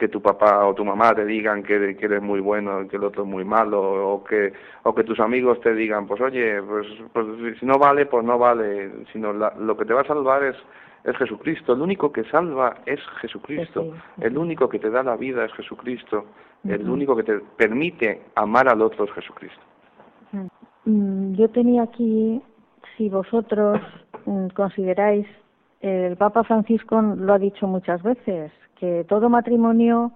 que 0.00 0.08
tu 0.08 0.22
papá 0.22 0.66
o 0.66 0.74
tu 0.74 0.82
mamá 0.82 1.14
te 1.14 1.26
digan 1.26 1.62
que, 1.62 1.94
que 1.94 2.06
eres 2.06 2.22
muy 2.22 2.40
bueno 2.40 2.80
y 2.80 2.88
que 2.88 2.96
el 2.96 3.04
otro 3.04 3.24
es 3.24 3.28
muy 3.28 3.44
malo 3.44 3.80
o 3.82 4.24
que 4.24 4.52
o 4.82 4.94
que 4.94 5.04
tus 5.04 5.20
amigos 5.20 5.60
te 5.60 5.74
digan 5.74 6.06
pues 6.06 6.22
oye 6.22 6.62
pues, 6.62 6.86
pues 7.12 7.26
si 7.60 7.66
no 7.66 7.78
vale 7.78 8.06
pues 8.06 8.24
no 8.24 8.38
vale 8.38 8.90
sino 9.12 9.34
lo 9.34 9.76
que 9.76 9.84
te 9.84 9.92
va 9.92 10.00
a 10.00 10.06
salvar 10.06 10.42
es 10.42 10.56
es 11.02 11.16
Jesucristo. 11.16 11.72
El 11.72 11.80
único 11.80 12.12
que 12.12 12.24
salva 12.24 12.76
es 12.84 13.00
Jesucristo. 13.22 13.94
El 14.20 14.36
único 14.36 14.68
que 14.68 14.78
te 14.78 14.90
da 14.90 15.02
la 15.02 15.16
vida 15.16 15.46
es 15.46 15.52
Jesucristo. 15.54 16.26
El 16.62 16.88
único 16.90 17.16
que 17.16 17.22
te 17.22 17.40
permite 17.56 18.20
amar 18.34 18.68
al 18.68 18.82
otro 18.82 19.04
es 19.06 19.12
Jesucristo. 19.12 19.62
Mm, 20.84 21.32
yo 21.36 21.48
tenía 21.48 21.84
aquí 21.84 22.42
si 22.96 23.08
vosotros 23.08 23.80
mm, 24.26 24.48
consideráis 24.48 25.26
el 25.80 26.16
Papa 26.16 26.44
Francisco 26.44 27.00
lo 27.00 27.32
ha 27.32 27.38
dicho 27.38 27.66
muchas 27.66 28.02
veces 28.02 28.52
que 28.78 29.04
todo 29.08 29.28
matrimonio 29.28 30.12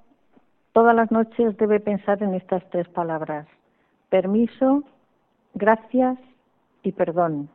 todas 0.73 0.95
las 0.95 1.11
noches 1.11 1.57
debe 1.57 1.81
pensar 1.81 2.23
en 2.23 2.35
estas 2.35 2.69
tres 2.71 2.89
palabras, 2.89 3.47
permiso, 4.11 4.83
gracias 5.55 6.19
y 6.83 6.93
perdón. 6.93 7.49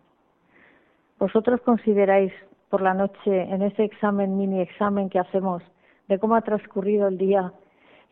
¿Vosotros 1.19 1.59
consideráis 1.61 2.31
por 2.69 2.81
la 2.81 2.93
noche, 2.93 3.41
en 3.41 3.61
ese 3.61 3.83
examen, 3.83 4.37
mini 4.37 4.61
examen 4.61 5.09
que 5.09 5.19
hacemos, 5.19 5.61
de 6.07 6.17
cómo 6.17 6.35
ha 6.35 6.41
transcurrido 6.41 7.07
el 7.07 7.17
día, 7.17 7.51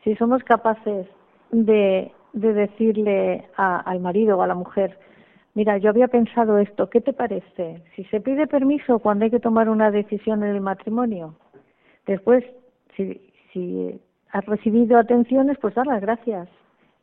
si 0.04 0.16
somos 0.16 0.44
capaces 0.44 1.08
de, 1.52 2.12
decirle 2.34 3.48
al 3.56 4.00
marido 4.00 4.38
o 4.38 4.42
a 4.42 4.48
la 4.48 4.56
mujer, 4.56 5.00
mira, 5.58 5.80
yo 5.80 5.90
había 5.90 6.08
pensado 6.08 6.60
esto, 6.60 6.88
¿qué 6.92 7.02
te 7.02 7.14
parece? 7.14 7.82
Si 7.96 8.04
se 8.06 8.22
pide 8.22 8.46
permiso 8.46 9.00
cuando 9.00 9.26
hay 9.26 9.32
que 9.32 9.40
tomar 9.40 9.70
una 9.70 9.90
decisión 9.90 10.44
en 10.44 10.52
el 10.52 10.62
matrimonio, 10.62 11.34
después 12.06 12.44
si, 12.96 14.00
has 14.30 14.46
recibido 14.46 15.00
atenciones, 15.00 15.58
pues 15.60 15.74
dar 15.74 15.88
las 15.88 16.00
gracias. 16.00 16.48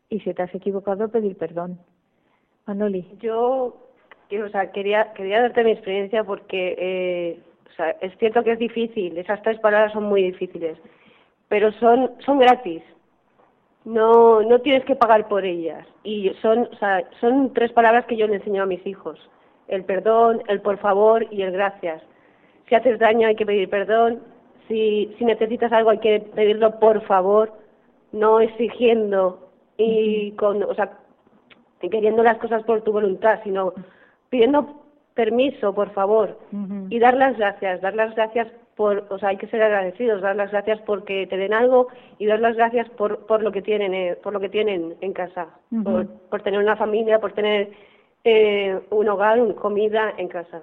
Y 0.09 0.21
si 0.21 0.33
te 0.33 0.43
has 0.43 0.55
equivocado, 0.55 1.09
pedir 1.09 1.37
perdón. 1.37 1.81
Manoli. 2.67 3.05
Yo, 3.21 3.75
o 4.31 4.49
sea, 4.53 4.71
quería, 4.71 5.13
quería 5.15 5.41
darte 5.41 5.65
mi 5.65 5.73
experiencia 5.73 6.23
porque 6.23 6.77
eh, 6.79 7.43
o 7.69 7.73
sea, 7.75 7.91
es 8.03 8.17
cierto 8.19 8.45
que 8.45 8.53
es 8.53 8.59
difícil, 8.61 9.19
esas 9.19 9.43
tres 9.43 9.59
palabras 9.59 9.93
son 9.93 10.05
muy 10.05 10.23
difíciles, 10.23 10.79
pero 11.49 11.73
son, 11.73 12.13
son 12.25 12.39
gratis. 12.39 12.85
No, 13.85 14.43
no 14.43 14.59
tienes 14.61 14.85
que 14.85 14.97
pagar 14.97 15.29
por 15.29 15.45
ellas. 15.45 15.87
Y 16.03 16.31
son, 16.41 16.69
o 16.73 16.77
sea, 16.77 17.05
son 17.21 17.53
tres 17.53 17.73
palabras 17.73 18.07
que 18.07 18.17
yo 18.17 18.27
le 18.27 18.37
enseño 18.37 18.63
a 18.63 18.67
mis 18.67 18.87
hijos. 18.87 19.19
El 19.69 19.85
perdón, 19.85 20.43
el 20.49 20.61
por 20.61 20.79
favor 20.79 21.27
y 21.31 21.43
el 21.43 21.53
gracias. 21.53 22.03
Si 22.69 22.75
haces 22.75 22.99
daño 22.99 23.29
hay 23.29 23.37
que 23.37 23.47
pedir 23.47 23.69
perdón, 23.69 24.23
si, 24.69 25.15
si 25.19 25.25
necesitas 25.25 25.73
algo 25.73 25.91
hay 25.91 25.99
que 25.99 26.21
pedirlo 26.35 26.79
por 26.79 27.03
favor, 27.03 27.53
no 28.13 28.41
exigiendo 28.41 29.51
y 29.77 30.33
con, 30.33 30.63
o 30.63 30.75
sea, 30.75 30.99
queriendo 31.81 32.23
las 32.23 32.39
cosas 32.39 32.63
por 32.63 32.83
tu 32.83 32.93
voluntad, 32.93 33.41
sino 33.45 33.75
pidiendo 34.31 34.83
permiso, 35.15 35.75
por 35.75 35.91
favor, 35.91 36.39
y 36.89 36.99
dar 36.99 37.15
las 37.15 37.37
gracias, 37.37 37.81
dar 37.81 37.95
las 37.95 38.15
gracias 38.15 38.49
por, 38.77 39.07
o 39.11 39.19
sea, 39.19 39.31
hay 39.31 39.37
que 39.37 39.47
ser 39.47 39.63
agradecidos, 39.63 40.21
dar 40.21 40.37
las 40.37 40.51
gracias 40.51 40.81
porque 40.83 41.27
te 41.27 41.37
den 41.37 41.55
algo 41.55 41.89
y 42.19 42.27
dar 42.27 42.41
las 42.41 42.57
gracias 42.57 42.89
por, 42.91 43.27
por 43.27 43.43
lo 43.43 43.53
que 43.53 43.63
tienen, 43.63 43.95
eh, 43.95 44.17
por 44.23 44.33
lo 44.33 44.41
que 44.41 44.49
tienen 44.49 44.97
en 45.01 45.13
casa, 45.13 45.49
por, 45.83 46.09
por, 46.31 46.43
tener 46.43 46.61
una 46.61 46.77
familia, 46.77 47.21
por 47.21 47.33
tener 47.33 47.71
eh, 48.25 48.81
un 48.91 49.09
hogar, 49.09 49.41
una 49.41 49.55
comida 49.55 50.15
en 50.17 50.29
casa. 50.29 50.63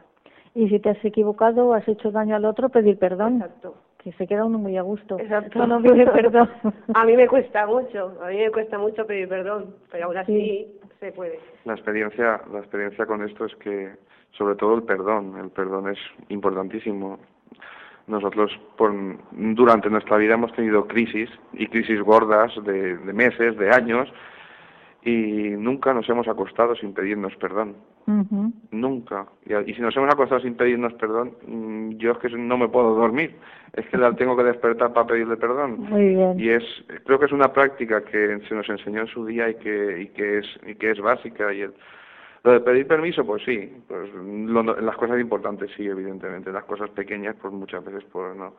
Y 0.54 0.68
si 0.68 0.80
te 0.80 0.90
has 0.90 1.06
equivocado 1.06 1.68
o 1.68 1.74
has 1.74 1.88
hecho 1.88 2.12
daño 2.12 2.36
al 2.36 2.46
otro, 2.46 2.70
pedir 2.70 2.98
perdón. 2.98 3.38
Exacto 3.42 3.76
que 4.04 4.12
se 4.14 4.26
queda 4.26 4.46
uno 4.46 4.58
muy 4.58 4.78
a 4.78 4.82
gusto. 4.82 5.20
Exacto. 5.20 5.66
No, 5.68 5.82
pide 5.82 6.08
perdón. 6.08 6.50
a 6.94 7.06
mí 7.06 7.16
me 7.16 7.28
cuesta 7.28 7.68
mucho, 7.68 8.18
a 8.22 8.30
mí 8.30 8.38
me 8.38 8.52
cuesta 8.52 8.78
mucho 8.78 9.06
pedir 9.06 9.30
perdón, 9.30 9.76
pero 9.92 10.06
aún 10.06 10.18
así 10.18 10.68
se 11.00 11.12
puede. 11.12 11.40
La 11.66 11.74
experiencia, 11.74 12.42
la 12.52 12.60
experiencia 12.60 13.06
con 13.06 13.24
esto 13.24 13.46
es 13.46 13.56
que, 13.58 13.92
sobre 14.32 14.56
todo 14.56 14.76
el 14.76 14.84
perdón, 14.84 15.38
el 15.38 15.52
perdón 15.52 15.90
es 15.90 16.00
importantísimo. 16.30 17.20
Nosotros 18.12 18.52
por, 18.76 18.94
durante 19.32 19.90
nuestra 19.90 20.18
vida 20.18 20.34
hemos 20.34 20.52
tenido 20.54 20.86
crisis 20.86 21.30
y 21.54 21.68
crisis 21.68 22.02
gordas 22.02 22.52
de, 22.64 22.98
de 22.98 23.14
meses, 23.14 23.58
de 23.58 23.72
años, 23.72 24.12
y 25.04 25.56
nunca 25.58 25.94
nos 25.94 26.08
hemos 26.10 26.28
acostado 26.28 26.76
sin 26.76 26.94
pedirnos 26.94 27.36
perdón. 27.38 27.76
Nunca. 28.72 29.26
Y, 29.46 29.74
si 29.74 29.82
nos 29.82 29.96
hemos 29.96 30.12
acostado 30.12 30.42
sin 30.42 30.56
pedirnos 30.56 30.94
perdón, 30.94 31.34
mm, 31.48 31.92
yo 31.92 32.12
es 32.12 32.18
que 32.18 32.30
no 32.30 32.58
me 32.58 32.68
puedo 32.68 32.96
dormir. 32.96 33.36
Es 33.74 33.88
que 33.88 33.98
la 33.98 34.14
tengo 34.16 34.36
que 34.36 34.44
despertar 34.44 34.94
para 34.94 35.08
pedirle 35.08 35.38
perdón. 35.38 35.88
Y 36.38 36.50
es, 36.50 36.64
creo 37.06 37.20
que 37.20 37.26
es 37.26 37.32
una 37.32 37.54
práctica 37.54 38.04
que 38.04 38.42
se 38.48 38.56
nos 38.56 38.68
enseñó 38.70 39.02
en 39.02 39.08
su 39.08 39.26
día 39.26 39.50
y 39.50 39.56
que, 39.56 40.02
y 40.02 40.08
que 40.10 40.40
es, 40.40 40.46
y 40.68 40.76
que 40.76 40.92
es 40.92 41.00
básica. 41.00 41.54
Y 41.54 41.66
lo 42.44 42.54
de 42.54 42.60
pedir 42.62 42.88
permiso, 42.88 43.26
pues 43.26 43.44
sí. 43.44 43.72
Pues 43.88 44.10
las 44.82 44.96
cosas 44.98 45.20
importantes 45.20 45.72
sí, 45.76 45.86
evidentemente. 45.88 46.52
Las 46.52 46.66
cosas 46.66 46.90
pequeñas, 46.90 47.36
pues 47.42 47.54
muchas 47.54 47.84
veces, 47.84 48.04
pues 48.12 48.36
no 48.36 48.54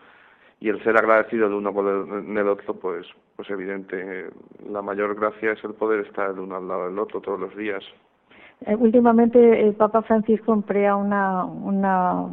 y 0.62 0.68
el 0.68 0.80
ser 0.84 0.96
agradecido 0.96 1.48
el 1.48 1.54
uno 1.54 1.74
por 1.74 1.88
el, 1.88 2.48
otro, 2.48 2.74
pues, 2.74 3.04
pues 3.34 3.50
evidente, 3.50 4.30
la 4.70 4.80
mayor 4.80 5.16
gracia 5.16 5.50
es 5.52 5.64
el 5.64 5.74
poder 5.74 6.06
estar 6.06 6.30
el 6.30 6.38
uno 6.38 6.54
al 6.54 6.68
lado 6.68 6.88
del 6.88 7.00
otro 7.00 7.20
todos 7.20 7.40
los 7.40 7.56
días. 7.56 7.82
Eh, 8.66 8.76
últimamente 8.76 9.60
el 9.60 9.74
Papa 9.74 10.02
Francisco 10.02 10.52
emplea 10.52 10.94
una, 10.94 11.44
una, 11.44 12.28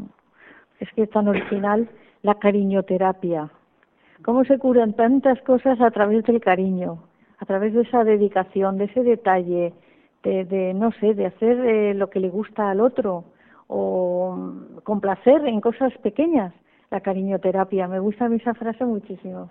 es 0.80 0.88
que 0.94 1.04
es 1.04 1.10
tan 1.10 1.28
original, 1.28 1.90
la 2.22 2.36
cariñoterapia. 2.36 3.50
¿Cómo 4.24 4.46
se 4.46 4.60
curan 4.60 4.94
tantas 4.94 5.42
cosas 5.42 5.82
a 5.82 5.90
través 5.90 6.24
del 6.26 6.40
cariño, 6.40 7.02
a 7.40 7.46
través 7.46 7.74
de 7.74 7.82
esa 7.82 8.04
dedicación, 8.04 8.78
de 8.78 8.84
ese 8.84 9.02
detalle, 9.02 9.74
de, 10.24 10.46
de 10.46 10.74
no 10.74 10.92
sé, 10.94 11.14
de 11.14 11.28
hacer 11.28 11.60
eh, 11.60 11.94
lo 11.94 12.10
que 12.10 12.20
le 12.20 12.30
gusta 12.30 12.70
al 12.70 12.82
otro 12.82 13.26
o 13.68 14.38
complacer 14.84 15.46
en 15.46 15.62
cosas 15.62 15.96
pequeñas? 16.00 16.54
la 16.92 17.02
cariñoterapia. 17.02 17.88
Me 17.88 18.00
gusta 18.00 18.28
esa 18.28 18.54
frase 18.54 18.86
muchísimo. 18.86 19.50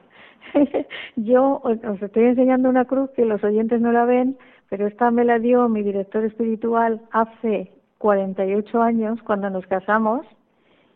Yo 1.16 1.60
os 1.62 2.02
estoy 2.02 2.24
enseñando 2.24 2.68
una 2.68 2.84
cruz 2.84 3.10
que 3.10 3.24
los 3.24 3.42
oyentes 3.44 3.80
no 3.80 3.92
la 3.92 4.04
ven, 4.04 4.36
pero 4.68 4.86
esta 4.86 5.10
me 5.10 5.24
la 5.24 5.38
dio 5.38 5.68
mi 5.68 5.82
director 5.82 6.24
espiritual 6.24 7.00
hace 7.10 7.72
48 7.98 8.82
años 8.82 9.20
cuando 9.22 9.50
nos 9.50 9.66
casamos 9.66 10.26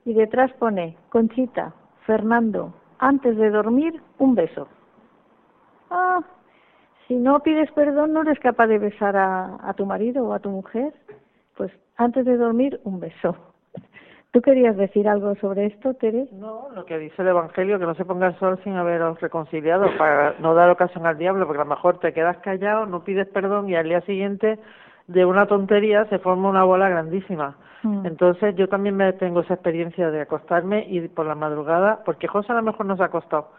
y 0.04 0.14
detrás 0.14 0.52
pone 0.54 0.96
Conchita, 1.10 1.74
Fernando, 2.06 2.74
antes 2.98 3.36
de 3.36 3.50
dormir 3.50 4.00
un 4.18 4.34
beso. 4.34 4.68
Ah, 5.90 6.20
si 7.08 7.14
no 7.14 7.40
pides 7.40 7.70
perdón 7.72 8.12
no 8.12 8.22
eres 8.22 8.38
capaz 8.40 8.66
de 8.66 8.78
besar 8.78 9.16
a, 9.16 9.56
a 9.62 9.74
tu 9.74 9.86
marido 9.86 10.26
o 10.26 10.32
a 10.32 10.40
tu 10.40 10.50
mujer, 10.50 10.92
pues 11.56 11.72
antes 11.96 12.24
de 12.24 12.36
dormir 12.36 12.80
un 12.84 13.00
beso. 13.00 13.36
¿Tú 14.32 14.40
querías 14.40 14.78
decir 14.78 15.06
algo 15.08 15.34
sobre 15.36 15.66
esto, 15.66 15.92
Tere? 15.92 16.26
No, 16.32 16.68
lo 16.74 16.86
que 16.86 16.98
dice 16.98 17.20
el 17.20 17.28
Evangelio, 17.28 17.78
que 17.78 17.84
no 17.84 17.94
se 17.94 18.06
ponga 18.06 18.28
el 18.28 18.38
sol 18.38 18.58
sin 18.64 18.76
haberos 18.76 19.20
reconciliado, 19.20 19.86
para 19.98 20.36
no 20.38 20.54
dar 20.54 20.70
ocasión 20.70 21.06
al 21.06 21.18
diablo, 21.18 21.46
porque 21.46 21.60
a 21.60 21.64
lo 21.64 21.70
mejor 21.70 21.98
te 21.98 22.14
quedas 22.14 22.38
callado, 22.38 22.86
no 22.86 23.04
pides 23.04 23.28
perdón 23.28 23.68
y 23.68 23.76
al 23.76 23.84
día 23.84 24.00
siguiente 24.00 24.58
de 25.06 25.24
una 25.26 25.44
tontería 25.44 26.06
se 26.06 26.18
forma 26.18 26.48
una 26.48 26.64
bola 26.64 26.88
grandísima. 26.88 27.56
Mm. 27.82 28.06
Entonces 28.06 28.56
yo 28.56 28.68
también 28.68 28.96
me 28.96 29.12
tengo 29.12 29.40
esa 29.40 29.52
experiencia 29.52 30.10
de 30.10 30.22
acostarme 30.22 30.86
y 30.88 31.06
por 31.08 31.26
la 31.26 31.34
madrugada, 31.34 32.00
porque 32.02 32.26
José 32.26 32.52
a 32.52 32.56
lo 32.56 32.62
mejor 32.62 32.86
no 32.86 32.96
se 32.96 33.02
ha 33.02 33.06
acostado, 33.06 33.50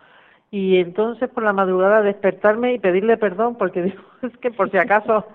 y 0.54 0.78
entonces 0.78 1.32
por 1.32 1.42
la 1.42 1.52
madrugada 1.52 2.04
despertarme 2.04 2.76
y 2.76 2.78
pedirle 2.78 3.18
perdón 3.18 3.56
porque 3.58 3.82
digo, 3.82 4.04
es 4.22 4.38
que 4.38 4.52
por 4.52 4.70
si 4.70 4.78
acaso 4.78 5.26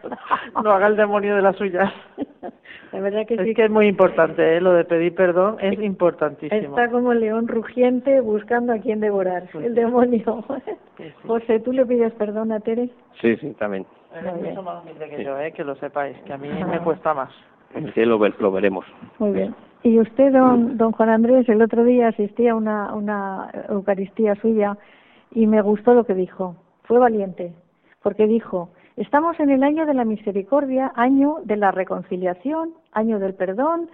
no 0.62 0.70
haga 0.70 0.86
el 0.86 0.96
demonio 0.96 1.34
de 1.34 1.42
las 1.42 1.56
suyas. 1.56 1.92
La 2.92 3.00
verdad 3.00 3.26
que 3.26 3.34
es 3.34 3.40
sí. 3.42 3.52
que 3.52 3.64
es 3.64 3.70
muy 3.70 3.86
importante, 3.86 4.56
¿eh? 4.56 4.60
lo 4.60 4.72
de 4.72 4.84
pedir 4.84 5.14
perdón 5.14 5.56
es 5.60 5.78
importantísimo. 5.80 6.78
Está 6.78 6.88
como 6.88 7.12
el 7.12 7.20
león 7.20 7.48
rugiente 7.48 8.20
buscando 8.20 8.72
a 8.72 8.78
quien 8.78 9.00
devorar, 9.00 9.42
el 9.54 9.74
demonio. 9.74 10.44
José, 11.26 11.60
¿tú 11.60 11.72
le 11.72 11.84
pides 11.84 12.12
perdón 12.14 12.52
a 12.52 12.60
Tere? 12.60 12.88
Sí, 13.20 13.36
sí, 13.36 13.54
también. 13.58 13.84
Eres 14.14 14.34
mucho 14.36 14.62
más 14.62 14.82
humilde 14.82 15.10
que 15.10 15.22
yo, 15.22 15.38
¿eh? 15.38 15.52
que 15.52 15.64
lo 15.64 15.74
sepáis, 15.74 16.16
que 16.24 16.32
a 16.32 16.38
mí 16.38 16.48
me 16.48 16.78
cuesta 16.78 17.12
más. 17.12 17.30
En 17.74 17.88
el 17.88 17.92
cielo 17.92 18.18
lo 18.38 18.52
veremos. 18.52 18.86
Muy 19.18 19.32
bien. 19.32 19.54
Y 19.82 19.98
usted, 19.98 20.32
don, 20.32 20.78
don 20.78 20.92
Juan 20.92 21.10
Andrés, 21.10 21.46
el 21.48 21.60
otro 21.60 21.84
día 21.84 22.08
asistía 22.08 22.52
a 22.52 22.54
una, 22.54 22.94
una 22.94 23.50
Eucaristía 23.68 24.34
suya 24.36 24.78
y 25.30 25.46
me 25.46 25.62
gustó 25.62 25.94
lo 25.94 26.04
que 26.04 26.14
dijo. 26.14 26.56
Fue 26.84 26.98
valiente, 26.98 27.52
porque 28.02 28.26
dijo, 28.26 28.70
estamos 28.96 29.38
en 29.40 29.50
el 29.50 29.62
año 29.62 29.86
de 29.86 29.94
la 29.94 30.04
misericordia, 30.04 30.92
año 30.96 31.38
de 31.44 31.56
la 31.56 31.70
reconciliación, 31.70 32.74
año 32.92 33.18
del 33.18 33.34
perdón. 33.34 33.90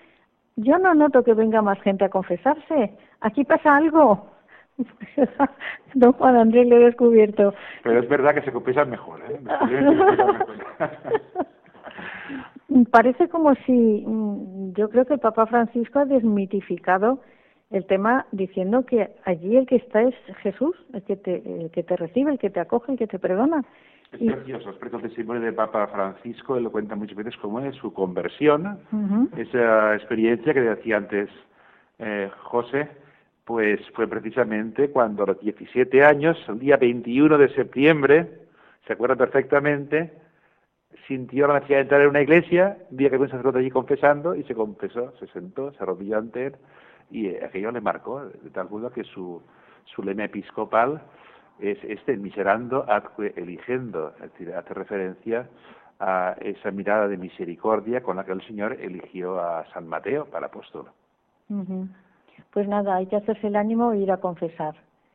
Yo 0.57 0.79
no 0.79 0.95
noto 0.95 1.25
que 1.25 1.35
venga 1.35 1.63
más 1.63 1.81
gente 1.83 2.05
a 2.05 2.11
confesarse. 2.11 2.95
Aquí 3.21 3.45
pasa 3.45 3.77
algo. 3.77 4.27
Don 5.95 6.13
Juan 6.13 6.37
Andrés 6.37 6.67
le 6.67 6.77
he 6.77 6.85
descubierto. 6.85 7.55
Pero 7.83 8.01
es 8.01 8.09
verdad 8.09 8.35
que 8.35 8.43
se 8.43 8.53
confiesan 8.53 8.91
mejor. 8.91 9.21
¿eh? 9.29 9.41
Parece 12.91 13.29
como 13.29 13.55
si, 13.67 14.05
mm, 14.07 14.73
yo 14.75 14.89
creo 14.89 15.05
que 15.05 15.15
el 15.15 15.21
Papa 15.21 15.47
Francisco 15.47 16.01
ha 16.01 16.05
desmitificado 16.05 17.21
el 17.75 17.87
tema 17.87 18.27
diciendo 18.31 18.87
que 18.87 19.11
allí 19.25 19.57
el 19.57 19.67
que 19.67 19.77
está 19.77 20.03
es 20.03 20.15
Jesús, 20.43 20.77
el 20.93 21.03
que 21.03 21.17
te, 21.17 21.43
el 21.45 21.71
que 21.73 21.83
te 21.83 21.97
recibe, 21.97 22.31
el 22.31 22.39
que 22.39 22.49
te 22.49 22.61
acoge, 22.61 22.93
el 22.93 22.99
que 22.99 23.09
te 23.09 23.19
perdona. 23.19 23.65
Es 24.13 24.21
precioso, 24.21 24.71
el 24.81 25.03
testimonio 25.03 25.43
del 25.43 25.55
Papa 25.55 25.89
Francisco, 25.89 26.57
él 26.57 26.63
lo 26.63 26.71
cuenta 26.71 26.95
muchas 26.95 27.17
veces 27.17 27.37
cómo 27.39 27.59
es 27.59 27.75
su 27.75 27.93
conversión, 27.93 28.79
esa 29.37 29.97
experiencia 29.97 30.55
que 30.55 30.61
decía 30.61 30.99
antes 30.99 31.29
eh, 31.99 32.31
José, 32.45 32.89
pues 33.45 33.81
fue 33.93 34.07
precisamente 34.07 34.91
cuando 34.91 35.25
a 35.25 35.27
los 35.27 35.41
17 35.41 36.05
años, 36.05 36.39
el 36.49 36.61
día 36.61 36.77
21 36.77 37.37
de 37.39 37.49
septiembre, 37.55 38.29
se 38.87 38.93
acuerda 38.93 39.17
perfectamente, 39.17 40.13
sintió 41.09 41.49
la 41.49 41.55
necesidad 41.55 41.79
de 41.79 41.83
entrar 41.83 42.01
en 42.03 42.09
una 42.11 42.23
iglesia, 42.23 42.79
día 42.91 43.09
que 43.09 43.17
había 43.17 43.25
un 43.25 43.31
sacerdote 43.33 43.59
allí 43.59 43.71
confesando, 43.71 44.37
y 44.37 44.45
se 44.45 44.55
confesó, 44.55 45.13
se 45.19 45.27
sentó, 45.27 45.73
se 45.73 45.83
arrodilló 45.83 46.19
ante 46.19 46.47
él, 46.47 46.57
y 47.11 47.35
aquello 47.37 47.71
le 47.71 47.81
marcó, 47.81 48.25
de 48.27 48.51
tal 48.51 48.69
modo 48.69 48.91
que 48.91 49.05
su, 49.05 49.43
su 49.85 50.03
lema 50.03 50.25
episcopal 50.25 51.03
es 51.59 51.79
este, 51.85 52.17
miserando 52.17 52.85
adque 52.89 53.33
eligiendo, 53.37 54.13
es 54.17 54.33
decir, 54.33 54.53
hace 54.55 54.75
referencia 54.75 55.49
a 56.01 56.35
esa 56.41 56.71
mirada 56.71 57.07
de 57.09 57.17
misericordia 57.17 58.03
con 58.03 58.17
la 58.17 58.25
que 58.25 58.33
el 58.33 58.43
Señor 58.47 58.77
eligió 58.81 59.41
a 59.41 59.65
San 59.73 59.87
Mateo 59.87 60.27
para 60.27 60.47
apóstol. 60.47 60.91
Pues 62.53 62.69
nada, 62.69 62.97
hay 62.97 63.07
que 63.07 63.17
hacerse 63.17 63.47
el 63.47 63.57
ánimo 63.57 63.93
e 63.93 63.99
ir 63.99 64.11
a 64.11 64.17
confesar, 64.17 64.75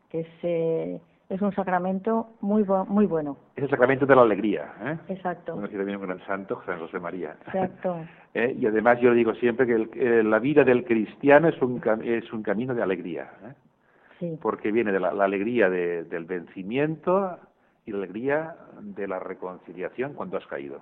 que 0.09 0.21
es, 0.21 0.27
eh, 0.43 1.01
es 1.29 1.41
un 1.41 1.53
sacramento 1.53 2.31
muy 2.41 2.65
muy 2.87 3.05
bueno. 3.05 3.37
Es 3.55 3.63
el 3.63 3.69
sacramento 3.69 4.05
de 4.05 4.15
la 4.15 4.23
alegría, 4.23 4.73
¿eh? 4.81 4.97
Exacto. 5.09 5.55
Decía 5.55 5.77
también 5.77 5.99
con 5.99 6.11
el 6.11 6.25
santo 6.25 6.61
San 6.65 6.79
José 6.79 6.99
María. 6.99 7.37
Exacto. 7.45 7.97
¿Eh? 8.33 8.55
Y 8.59 8.65
además 8.65 8.99
yo 8.99 9.13
digo 9.13 9.33
siempre 9.35 9.65
que 9.65 9.75
el, 9.75 9.89
eh, 9.93 10.23
la 10.23 10.39
vida 10.39 10.63
del 10.63 10.83
cristiano 10.85 11.47
es 11.47 11.61
un, 11.61 11.81
es 12.03 12.31
un 12.33 12.43
camino 12.43 12.73
de 12.73 12.83
alegría. 12.83 13.29
¿eh? 13.43 13.53
porque 14.41 14.71
viene 14.71 14.91
de 14.91 14.99
la, 14.99 15.09
alegría 15.09 15.69
del 15.69 16.25
vencimiento 16.25 17.37
y 17.85 17.91
la 17.91 17.97
alegría 17.99 18.55
de 18.81 19.07
la 19.07 19.19
reconciliación 19.19 20.13
cuando 20.13 20.37
has 20.37 20.45
caído. 20.47 20.81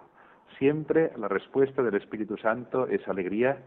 Siempre 0.58 1.12
la 1.18 1.28
respuesta 1.28 1.84
del 1.84 1.96
Espíritu 1.96 2.38
Santo 2.38 2.88
es 2.88 3.08
alegría 3.08 3.60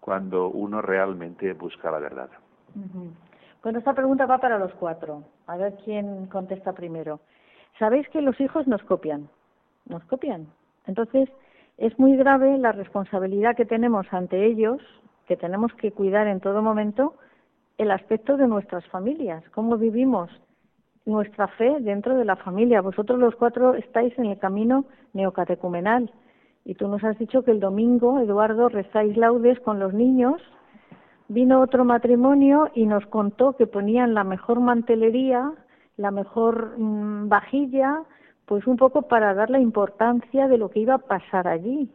cuando 0.00 0.48
uno 0.48 0.80
realmente 0.80 1.52
busca 1.52 1.90
la 1.90 1.98
verdad. 1.98 2.30
Bueno, 3.62 3.78
esta 3.78 3.94
pregunta 3.94 4.26
va 4.26 4.38
para 4.38 4.58
los 4.58 4.72
cuatro. 4.74 5.24
A 5.46 5.56
ver 5.56 5.74
quién 5.84 6.26
contesta 6.26 6.72
primero. 6.72 7.20
Sabéis 7.78 8.08
que 8.08 8.22
los 8.22 8.40
hijos 8.40 8.66
nos 8.66 8.82
copian, 8.82 9.28
nos 9.86 10.04
copian. 10.04 10.46
Entonces, 10.86 11.28
es 11.76 11.98
muy 11.98 12.16
grave 12.16 12.58
la 12.58 12.72
responsabilidad 12.72 13.56
que 13.56 13.64
tenemos 13.64 14.06
ante 14.12 14.46
ellos, 14.46 14.80
que 15.26 15.36
tenemos 15.36 15.72
que 15.74 15.92
cuidar 15.92 16.26
en 16.26 16.40
todo 16.40 16.62
momento, 16.62 17.14
el 17.78 17.92
aspecto 17.92 18.36
de 18.36 18.48
nuestras 18.48 18.84
familias, 18.88 19.44
cómo 19.50 19.76
vivimos 19.76 20.30
nuestra 21.06 21.48
fe 21.48 21.78
dentro 21.80 22.16
de 22.16 22.24
la 22.24 22.36
familia. 22.36 22.80
Vosotros 22.80 23.18
los 23.18 23.36
cuatro 23.36 23.74
estáis 23.74 24.16
en 24.18 24.26
el 24.26 24.38
camino 24.38 24.84
neocatecumenal 25.12 26.10
y 26.64 26.74
tú 26.74 26.88
nos 26.88 27.02
has 27.04 27.18
dicho 27.18 27.42
que 27.42 27.50
el 27.50 27.60
domingo, 27.60 28.20
Eduardo, 28.20 28.68
rezáis 28.68 29.16
laudes 29.16 29.58
con 29.60 29.78
los 29.78 29.94
niños. 29.94 30.42
Vino 31.28 31.60
otro 31.60 31.84
matrimonio 31.84 32.70
y 32.74 32.86
nos 32.86 33.04
contó 33.06 33.54
que 33.54 33.66
ponían 33.66 34.14
la 34.14 34.24
mejor 34.24 34.60
mantelería, 34.60 35.52
la 35.98 36.10
mejor 36.10 36.78
mm, 36.78 37.28
vajilla, 37.28 38.02
pues 38.46 38.66
un 38.66 38.76
poco 38.76 39.02
para 39.02 39.34
dar 39.34 39.50
la 39.50 39.60
importancia 39.60 40.48
de 40.48 40.56
lo 40.56 40.70
que 40.70 40.80
iba 40.80 40.94
a 40.94 40.98
pasar 40.98 41.46
allí. 41.46 41.90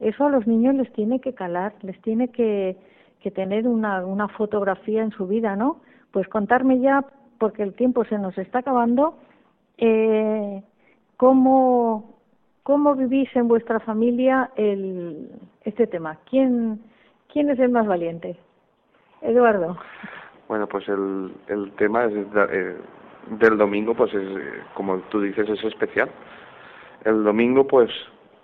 Eso 0.00 0.24
a 0.24 0.30
los 0.30 0.48
niños 0.48 0.74
les 0.74 0.92
tiene 0.92 1.20
que 1.20 1.32
calar, 1.32 1.74
les 1.82 2.00
tiene 2.02 2.28
que, 2.28 2.76
que 3.20 3.30
tener 3.30 3.68
una, 3.68 4.04
una 4.04 4.26
fotografía 4.26 5.02
en 5.02 5.12
su 5.12 5.28
vida, 5.28 5.54
¿no? 5.54 5.80
Pues 6.10 6.26
contarme 6.26 6.80
ya, 6.80 7.04
porque 7.38 7.62
el 7.62 7.74
tiempo 7.74 8.04
se 8.04 8.18
nos 8.18 8.36
está 8.36 8.58
acabando, 8.58 9.14
eh, 9.78 10.60
cómo, 11.16 12.16
cómo 12.64 12.96
vivís 12.96 13.28
en 13.36 13.46
vuestra 13.46 13.78
familia 13.78 14.50
el, 14.56 15.30
este 15.62 15.86
tema. 15.86 16.18
¿Quién, 16.28 16.80
¿Quién 17.32 17.48
es 17.50 17.60
el 17.60 17.70
más 17.70 17.86
valiente? 17.86 18.36
Eduardo. 19.22 19.76
Bueno, 20.48 20.66
pues 20.66 20.88
el, 20.88 21.32
el 21.48 21.72
tema 21.72 22.04
es, 22.04 22.12
eh, 22.14 22.76
del 23.30 23.56
domingo, 23.56 23.94
pues 23.94 24.12
es, 24.14 24.28
como 24.74 24.98
tú 25.10 25.20
dices, 25.20 25.48
es 25.48 25.64
especial. 25.64 26.10
El 27.04 27.24
domingo, 27.24 27.66
pues 27.66 27.90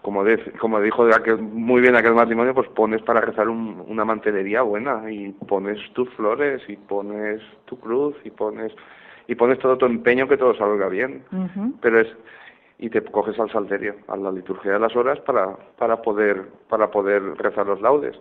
como, 0.03 0.25
como 0.59 0.81
dijo 0.81 1.07
muy 1.39 1.81
bien 1.81 1.97
aquel 1.97 2.15
matrimonio, 2.15 2.55
pues 2.55 2.69
pones 2.71 3.03
para 3.03 3.21
rezar 3.21 3.49
una 3.49 4.05
mantelería 4.05 4.63
buena 4.63 5.11
y 5.11 5.33
pones 5.47 5.79
tus 5.93 6.09
flores 6.15 6.63
y 6.69 6.77
pones 6.77 7.43
tu 7.67 7.79
cruz 7.79 8.17
y 8.25 8.31
pones 8.31 8.73
y 9.27 9.35
pones 9.35 9.59
todo 9.59 9.77
tu 9.77 9.85
empeño 9.85 10.27
que 10.27 10.39
todo 10.39 10.55
salga 10.55 10.89
bien. 10.89 11.25
Pero 11.81 12.01
es 12.01 12.09
y 12.79 12.89
te 12.91 13.03
coges 13.03 13.39
al 13.41 13.51
salterio, 13.51 13.97
a 14.07 14.17
la 14.17 14.31
liturgia 14.31 14.73
de 14.73 14.79
las 14.79 14.95
horas 14.95 15.19
para 15.21 15.57
para 15.77 16.01
poder 16.01 16.49
para 16.69 16.91
poder 16.91 17.23
rezar 17.37 17.67
los 17.67 17.81
laudes. 17.81 18.17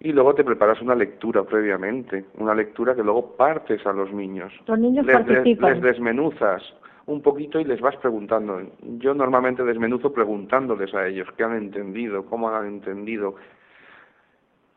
Y 0.00 0.12
luego 0.12 0.34
te 0.34 0.44
preparas 0.44 0.80
una 0.82 0.94
lectura 0.94 1.44
previamente, 1.44 2.26
una 2.38 2.54
lectura 2.54 2.94
que 2.94 3.02
luego 3.02 3.34
partes 3.36 3.84
a 3.86 3.92
los 3.92 4.12
niños. 4.12 4.52
Los 4.66 4.78
niños 4.78 5.06
les, 5.06 5.16
participan. 5.16 5.72
les 5.74 5.82
desmenuzas 5.82 6.62
un 7.06 7.22
poquito 7.22 7.58
y 7.58 7.64
les 7.64 7.80
vas 7.80 7.96
preguntando. 7.96 8.60
Yo 8.98 9.14
normalmente 9.14 9.64
desmenuzo 9.64 10.12
preguntándoles 10.12 10.92
a 10.94 11.06
ellos 11.06 11.28
qué 11.36 11.44
han 11.44 11.56
entendido, 11.56 12.26
cómo 12.26 12.50
han 12.50 12.66
entendido. 12.66 13.36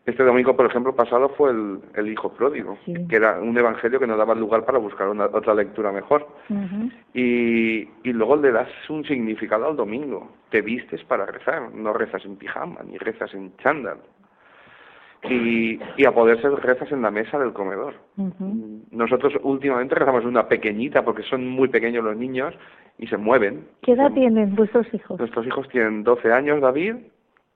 Este 0.06 0.24
domingo, 0.24 0.56
por 0.56 0.66
ejemplo, 0.66 0.96
pasado 0.96 1.30
fue 1.30 1.52
el, 1.52 1.80
el 1.96 2.08
Hijo 2.08 2.32
Pródigo, 2.32 2.78
que 2.86 3.16
era 3.16 3.40
un 3.40 3.56
evangelio 3.58 4.00
que 4.00 4.08
nos 4.08 4.18
daba 4.18 4.34
lugar 4.34 4.66
para 4.66 4.80
buscar 4.80 5.10
una, 5.10 5.26
otra 5.26 5.54
lectura 5.54 5.92
mejor. 5.92 6.28
y, 7.14 7.82
y 8.04 8.14
luego 8.14 8.38
le 8.38 8.52
das 8.52 8.70
un 8.90 9.04
significado 9.04 9.68
al 9.68 9.76
domingo. 9.76 10.32
Te 10.50 10.62
vistes 10.62 11.04
para 11.04 11.26
rezar, 11.26 11.74
no 11.74 11.94
rezas 11.94 12.26
en 12.26 12.38
pijama, 12.38 12.80
ni 12.84 12.98
rezas 12.98 13.34
en 13.34 13.56
chándal 13.58 13.98
y, 15.24 15.80
y 15.98 16.06
a 16.06 16.12
poder 16.12 16.42
ser 16.42 16.52
rezas 16.52 16.92
en 16.92 17.02
la 17.02 17.12
mesa 17.12 17.38
del 17.38 17.54
comedor. 17.54 17.96
Nosotros 18.92 19.34
últimamente 19.44 19.96
rezamos 19.96 20.26
una 20.26 20.48
pequeñita 20.48 21.04
porque 21.04 21.24
son 21.24 21.48
muy 21.48 21.68
pequeños 21.68 22.04
los 22.04 22.16
niños 22.16 22.54
y 22.98 23.08
se 23.08 23.18
mueven. 23.18 23.68
¿Qué 23.82 23.94
edad 23.94 24.12
tienen 24.14 24.56
vuestros 24.56 24.92
hijos? 24.94 25.20
Nuestros 25.20 25.46
hijos 25.46 25.68
tienen 25.70 26.04
12 26.04 26.32
años 26.32 26.62
David, 26.62 26.96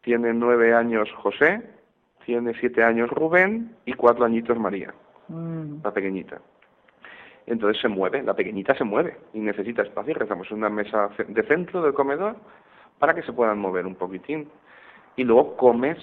tiene 0.02 0.34
9 0.34 0.74
años 0.74 1.10
José, 1.14 1.62
tiene 2.26 2.54
7 2.60 2.84
años 2.84 3.10
Rubén 3.10 3.76
y 3.86 3.94
4 3.94 4.26
añitos 4.26 4.58
María, 4.58 4.94
mm. 5.30 5.84
la 5.84 5.92
pequeñita. 5.92 6.42
Entonces 7.46 7.82
se 7.82 7.90
mueve, 7.90 8.24
la 8.24 8.34
pequeñita 8.34 8.74
se 8.76 8.84
mueve 8.84 9.18
y 9.34 9.40
necesita 9.40 9.82
espacio. 9.82 10.14
Rezamos 10.14 10.50
una 10.52 10.70
mesa 10.70 11.10
de 11.28 11.44
centro 11.44 11.82
del 11.82 11.94
comedor 11.94 12.36
para 13.00 13.14
que 13.14 13.24
se 13.24 13.34
puedan 13.34 13.60
mover 13.60 13.86
un 13.86 13.96
poquitín. 13.96 14.48
Y 15.18 15.26
luego 15.26 15.58
comes 15.58 15.98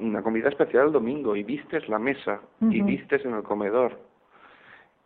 una 0.00 0.22
comida 0.22 0.48
especial 0.48 0.86
el 0.86 0.92
domingo 0.92 1.36
y 1.36 1.42
vistes 1.42 1.88
la 1.88 1.98
mesa 1.98 2.40
y 2.60 2.82
vistes 2.82 3.24
en 3.24 3.34
el 3.34 3.42
comedor 3.42 3.98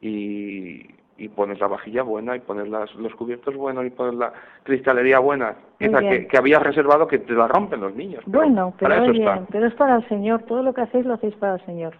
y, 0.00 0.86
y 1.18 1.28
pones 1.28 1.60
la 1.60 1.66
vajilla 1.66 2.02
buena 2.02 2.36
y 2.36 2.40
pones 2.40 2.68
las, 2.68 2.94
los 2.94 3.14
cubiertos 3.14 3.54
buenos 3.54 3.84
y 3.84 3.90
pones 3.90 4.14
la 4.14 4.32
cristalería 4.62 5.18
buena, 5.18 5.56
esa 5.78 6.00
que, 6.00 6.26
que, 6.26 6.38
habías 6.38 6.62
reservado 6.62 7.06
que 7.06 7.18
te 7.18 7.32
la 7.32 7.48
rompen 7.48 7.80
los 7.80 7.94
niños. 7.94 8.22
bueno, 8.26 8.72
pero, 8.78 9.10
bien, 9.10 9.46
pero 9.50 9.66
es 9.66 9.74
para 9.74 9.96
el 9.96 10.08
Señor, 10.08 10.44
todo 10.44 10.62
lo 10.62 10.72
que 10.72 10.82
hacéis 10.82 11.04
lo 11.04 11.14
hacéis 11.14 11.34
para 11.34 11.54
el 11.54 11.66
Señor 11.66 11.94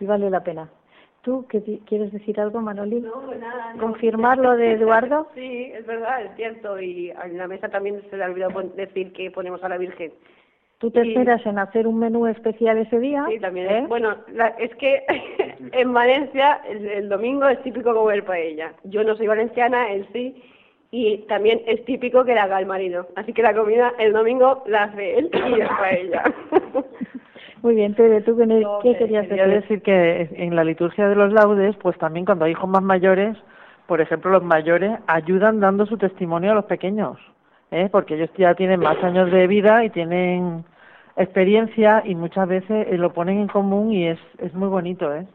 y 0.00 0.06
vale 0.06 0.28
la 0.28 0.42
pena. 0.42 0.68
¿Tú 1.22 1.46
qué 1.48 1.62
quieres 1.86 2.12
decir 2.12 2.38
algo, 2.38 2.60
Manoli? 2.60 3.00
No, 3.00 3.22
pues 3.24 3.40
nada. 3.40 3.72
¿Confirmar 3.80 4.36
lo 4.36 4.56
de 4.56 4.72
Eduardo? 4.72 5.28
sí, 5.34 5.72
es 5.74 5.86
verdad, 5.86 6.22
es 6.22 6.36
cierto. 6.36 6.78
Y 6.78 7.10
en 7.10 7.38
la 7.38 7.48
mesa 7.48 7.70
también 7.70 8.02
se 8.10 8.16
le 8.18 8.24
ha 8.24 8.26
olvidado 8.26 8.60
decir 8.76 9.10
que 9.14 9.30
ponemos 9.30 9.64
a 9.64 9.70
la 9.70 9.78
Virgen. 9.78 10.12
¿Tú 10.78 10.90
te 10.90 11.02
esperas 11.02 11.44
en 11.46 11.58
hacer 11.58 11.86
un 11.86 11.98
menú 11.98 12.26
especial 12.26 12.78
ese 12.78 12.98
día? 12.98 13.24
Sí, 13.28 13.38
también. 13.38 13.70
¿Eh? 13.70 13.84
Bueno, 13.88 14.16
es 14.58 14.74
que 14.76 15.02
en 15.72 15.92
Valencia 15.92 16.60
el, 16.68 17.08
domingo 17.08 17.48
es 17.48 17.62
típico 17.62 17.94
comer 17.94 18.24
paella. 18.24 18.74
Yo 18.84 19.04
no 19.04 19.16
soy 19.16 19.26
valenciana, 19.26 19.90
él 19.92 20.06
sí, 20.12 20.42
y 20.90 21.18
también 21.26 21.62
es 21.66 21.84
típico 21.84 22.24
que 22.24 22.34
la 22.34 22.44
haga 22.44 22.58
el 22.58 22.66
marino. 22.66 23.06
Así 23.16 23.32
que 23.32 23.42
la 23.42 23.54
comida 23.54 23.94
el 23.98 24.12
domingo 24.12 24.62
la 24.66 24.84
hace 24.84 25.18
él 25.18 25.30
y 25.32 25.60
es 25.60 25.68
paella. 25.68 26.34
Muy 27.62 27.76
bien, 27.76 27.94
Tere, 27.94 28.20
¿tú 28.20 28.36
qué, 28.36 28.96
querías 28.98 29.26
decir? 29.26 29.46
decir 29.46 29.82
que 29.82 30.28
en 30.36 30.54
la 30.54 30.64
liturgia 30.64 31.08
de 31.08 31.14
los 31.14 31.32
laudes, 31.32 31.74
pues 31.76 31.96
también 31.96 32.26
cuando 32.26 32.44
hay 32.44 32.52
hijos 32.52 32.68
más 32.68 32.82
mayores, 32.82 33.38
por 33.86 34.02
ejemplo, 34.02 34.30
los 34.30 34.42
mayores 34.42 34.98
ayudan 35.06 35.60
dando 35.60 35.86
su 35.86 35.96
testimonio 35.96 36.52
a 36.52 36.54
los 36.56 36.66
pequeños, 36.66 37.18
¿eh? 37.74 37.88
porque 37.90 38.14
ellos 38.14 38.30
ya 38.36 38.54
tienen 38.54 38.80
más 38.80 39.02
años 39.02 39.30
de 39.30 39.46
vida 39.46 39.84
y 39.84 39.90
tienen 39.90 40.64
experiencia 41.16 42.02
y 42.04 42.14
muchas 42.14 42.48
veces 42.48 42.86
eh, 42.88 42.96
lo 42.96 43.12
ponen 43.12 43.38
en 43.40 43.48
común 43.48 43.92
y 43.92 44.06
es, 44.06 44.18
es 44.38 44.54
muy 44.54 44.68
bonito, 44.68 45.12
¿eh? 45.14 45.26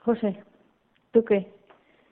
José, 0.00 0.36
¿tú 1.12 1.24
qué? 1.24 1.46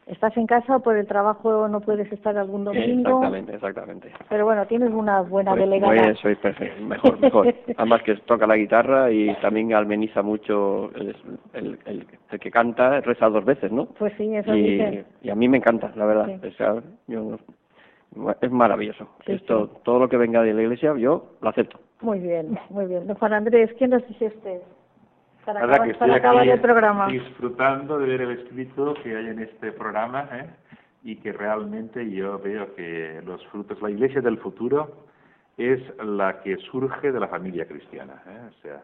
¿Estás 0.07 0.37
en 0.37 0.47
casa 0.47 0.77
o 0.77 0.81
por 0.81 0.97
el 0.99 1.07
trabajo 1.07 1.67
no 1.67 1.81
puedes 1.81 2.13
estar 2.13 2.37
algún 2.37 2.65
domingo? 2.65 3.09
Exactamente, 3.09 3.55
exactamente. 3.55 4.13
Pero 4.29 4.45
bueno, 4.45 4.67
tienes 4.67 4.91
una 4.91 5.23
buena 5.23 5.53
Pues, 5.53 5.63
delegada. 5.63 6.15
soy 6.17 6.35
perfecto, 6.35 6.83
mejor, 6.85 7.19
mejor. 7.19 7.55
Además 7.79 8.03
que 8.03 8.17
toca 8.17 8.47
la 8.47 8.57
guitarra 8.57 9.11
y 9.11 9.35
también 9.37 9.73
ameniza 9.73 10.21
mucho 10.23 10.91
el, 10.95 11.17
el, 11.55 11.79
el- 11.87 12.07
el 12.31 12.39
que 12.41 12.51
canta, 12.51 13.01
reza 13.01 13.31
dos 13.31 13.47
veces, 13.47 13.73
¿no? 13.73 13.87
Pues 13.87 14.13
sí, 14.19 14.35
eso 14.37 14.55
y, 14.55 14.73
dicen. 14.73 15.07
y 15.23 15.31
a 15.31 15.35
mí 15.35 15.49
me 15.49 15.57
encanta, 15.57 15.91
la 15.97 16.05
verdad. 16.05 16.39
Sí. 16.43 16.49
O 16.49 16.53
sea, 16.53 16.75
yo- 17.07 17.39
es 18.41 18.51
maravilloso. 18.51 19.09
Sí, 19.27 19.33
Esto, 19.33 19.69
Todo 19.83 19.99
lo 20.01 20.09
que 20.09 20.17
venga 20.17 20.43
de 20.43 20.55
la 20.55 20.63
iglesia, 20.63 20.95
yo 20.97 21.37
lo 21.41 21.49
acepto. 21.49 21.79
Muy 22.01 22.19
bien, 22.21 22.59
muy 22.71 22.87
bien. 22.87 23.07
Don 23.07 23.17
Juan 23.17 23.33
Andrés, 23.33 23.73
¿qué 23.79 23.89
nos 23.89 24.07
dice 24.09 24.27
usted? 24.27 24.61
Para 25.45 25.61
acabar, 25.61 25.83
que 25.83 25.91
estoy 25.91 26.09
para 26.09 26.19
acabar 26.19 26.43
aquí 26.43 26.51
el 26.51 26.61
programa. 26.61 27.07
disfrutando 27.09 27.99
de 27.99 28.07
ver 28.07 28.21
el 28.23 28.31
espíritu 28.39 28.95
que 29.03 29.15
hay 29.17 29.29
en 29.29 29.41
este 29.41 29.73
programa 29.73 30.27
¿eh? 30.33 30.49
y 31.03 31.17
que 31.17 31.33
realmente 31.33 32.11
yo 32.11 32.39
veo 32.39 32.75
que 32.75 33.21
los 33.27 33.45
frutos, 33.49 33.81
la 33.83 33.91
iglesia 33.91 34.23
del 34.23 34.39
futuro 34.39 35.05
es 35.59 35.81
la 36.03 36.41
que 36.41 36.57
surge 36.57 37.13
de 37.13 37.21
la 37.21 37.29
familia 37.29 37.67
cristiana. 37.67 38.23
¿eh? 38.27 38.49
O 38.49 38.63
sea, 38.63 38.83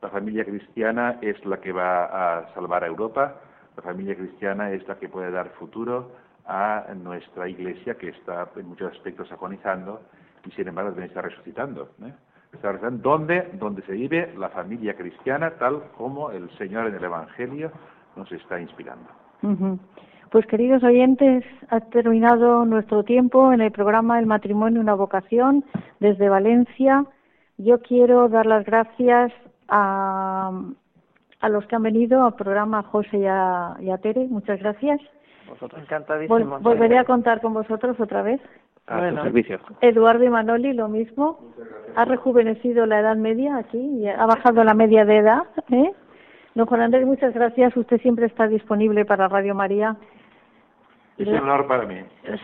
la 0.00 0.08
familia 0.08 0.44
cristiana 0.44 1.18
es 1.20 1.44
la 1.44 1.58
que 1.60 1.72
va 1.72 2.04
a 2.04 2.54
salvar 2.54 2.84
a 2.84 2.86
Europa, 2.86 3.34
la 3.76 3.82
familia 3.82 4.16
cristiana 4.16 4.72
es 4.72 4.86
la 4.88 4.98
que 4.98 5.08
puede 5.08 5.30
dar 5.30 5.50
futuro 5.50 6.10
a 6.48 6.86
nuestra 6.94 7.46
iglesia 7.46 7.94
que 7.94 8.08
está 8.08 8.48
en 8.56 8.68
muchos 8.68 8.90
aspectos 8.92 9.30
agonizando 9.30 10.00
y 10.46 10.50
sin 10.52 10.66
embargo 10.66 10.90
también 10.90 11.08
está 11.10 11.20
resucitando. 11.20 11.90
¿eh? 12.02 12.12
Está 12.54 12.72
resucitando. 12.72 13.02
¿Dónde? 13.10 13.50
Donde 13.58 13.82
se 13.82 13.92
vive 13.92 14.32
la 14.36 14.48
familia 14.48 14.94
cristiana 14.94 15.50
tal 15.58 15.82
como 15.96 16.30
el 16.30 16.50
Señor 16.56 16.86
en 16.86 16.94
el 16.94 17.04
Evangelio 17.04 17.70
nos 18.16 18.32
está 18.32 18.58
inspirando. 18.58 19.06
Pues 20.30 20.46
queridos 20.46 20.82
oyentes, 20.82 21.44
ha 21.68 21.80
terminado 21.80 22.64
nuestro 22.64 23.04
tiempo 23.04 23.52
en 23.52 23.60
el 23.60 23.70
programa 23.70 24.18
El 24.18 24.26
matrimonio, 24.26 24.80
una 24.80 24.94
vocación 24.94 25.64
desde 26.00 26.30
Valencia. 26.30 27.04
Yo 27.58 27.82
quiero 27.82 28.28
dar 28.30 28.46
las 28.46 28.64
gracias 28.64 29.32
a, 29.68 30.50
a 31.40 31.48
los 31.50 31.66
que 31.66 31.76
han 31.76 31.82
venido 31.82 32.24
al 32.24 32.34
programa, 32.34 32.82
José 32.84 33.18
y 33.18 33.84
y 33.84 33.90
a 33.90 33.98
Tere. 34.00 34.26
Muchas 34.28 34.58
gracias. 34.60 35.00
Encantadísimo. 35.76 36.38
Vol- 36.38 36.62
volveré 36.62 36.98
a 36.98 37.04
contar 37.04 37.40
con 37.40 37.54
vosotros 37.54 37.98
otra 38.00 38.22
vez. 38.22 38.40
A 38.86 38.98
Bueno. 38.98 39.22
servicio. 39.22 39.58
Eduardo 39.80 40.24
y 40.24 40.30
Manoli, 40.30 40.72
lo 40.72 40.88
mismo. 40.88 41.38
Ha 41.94 42.04
rejuvenecido 42.04 42.86
la 42.86 43.00
edad 43.00 43.16
media 43.16 43.56
aquí 43.58 43.78
y 43.78 44.08
ha 44.08 44.24
bajado 44.26 44.64
la 44.64 44.74
media 44.74 45.04
de 45.04 45.16
edad. 45.18 45.42
¿eh? 45.70 45.92
Don 46.54 46.66
Juan 46.66 46.80
Andrés, 46.82 47.04
muchas 47.06 47.34
gracias. 47.34 47.76
Usted 47.76 48.00
siempre 48.00 48.26
está 48.26 48.48
disponible 48.48 49.04
para 49.04 49.28
Radio 49.28 49.54
María. 49.54 49.96
Es 51.18 51.26
un 51.26 51.34
honor 51.34 51.66
para 51.66 51.84
mí. 51.84 51.96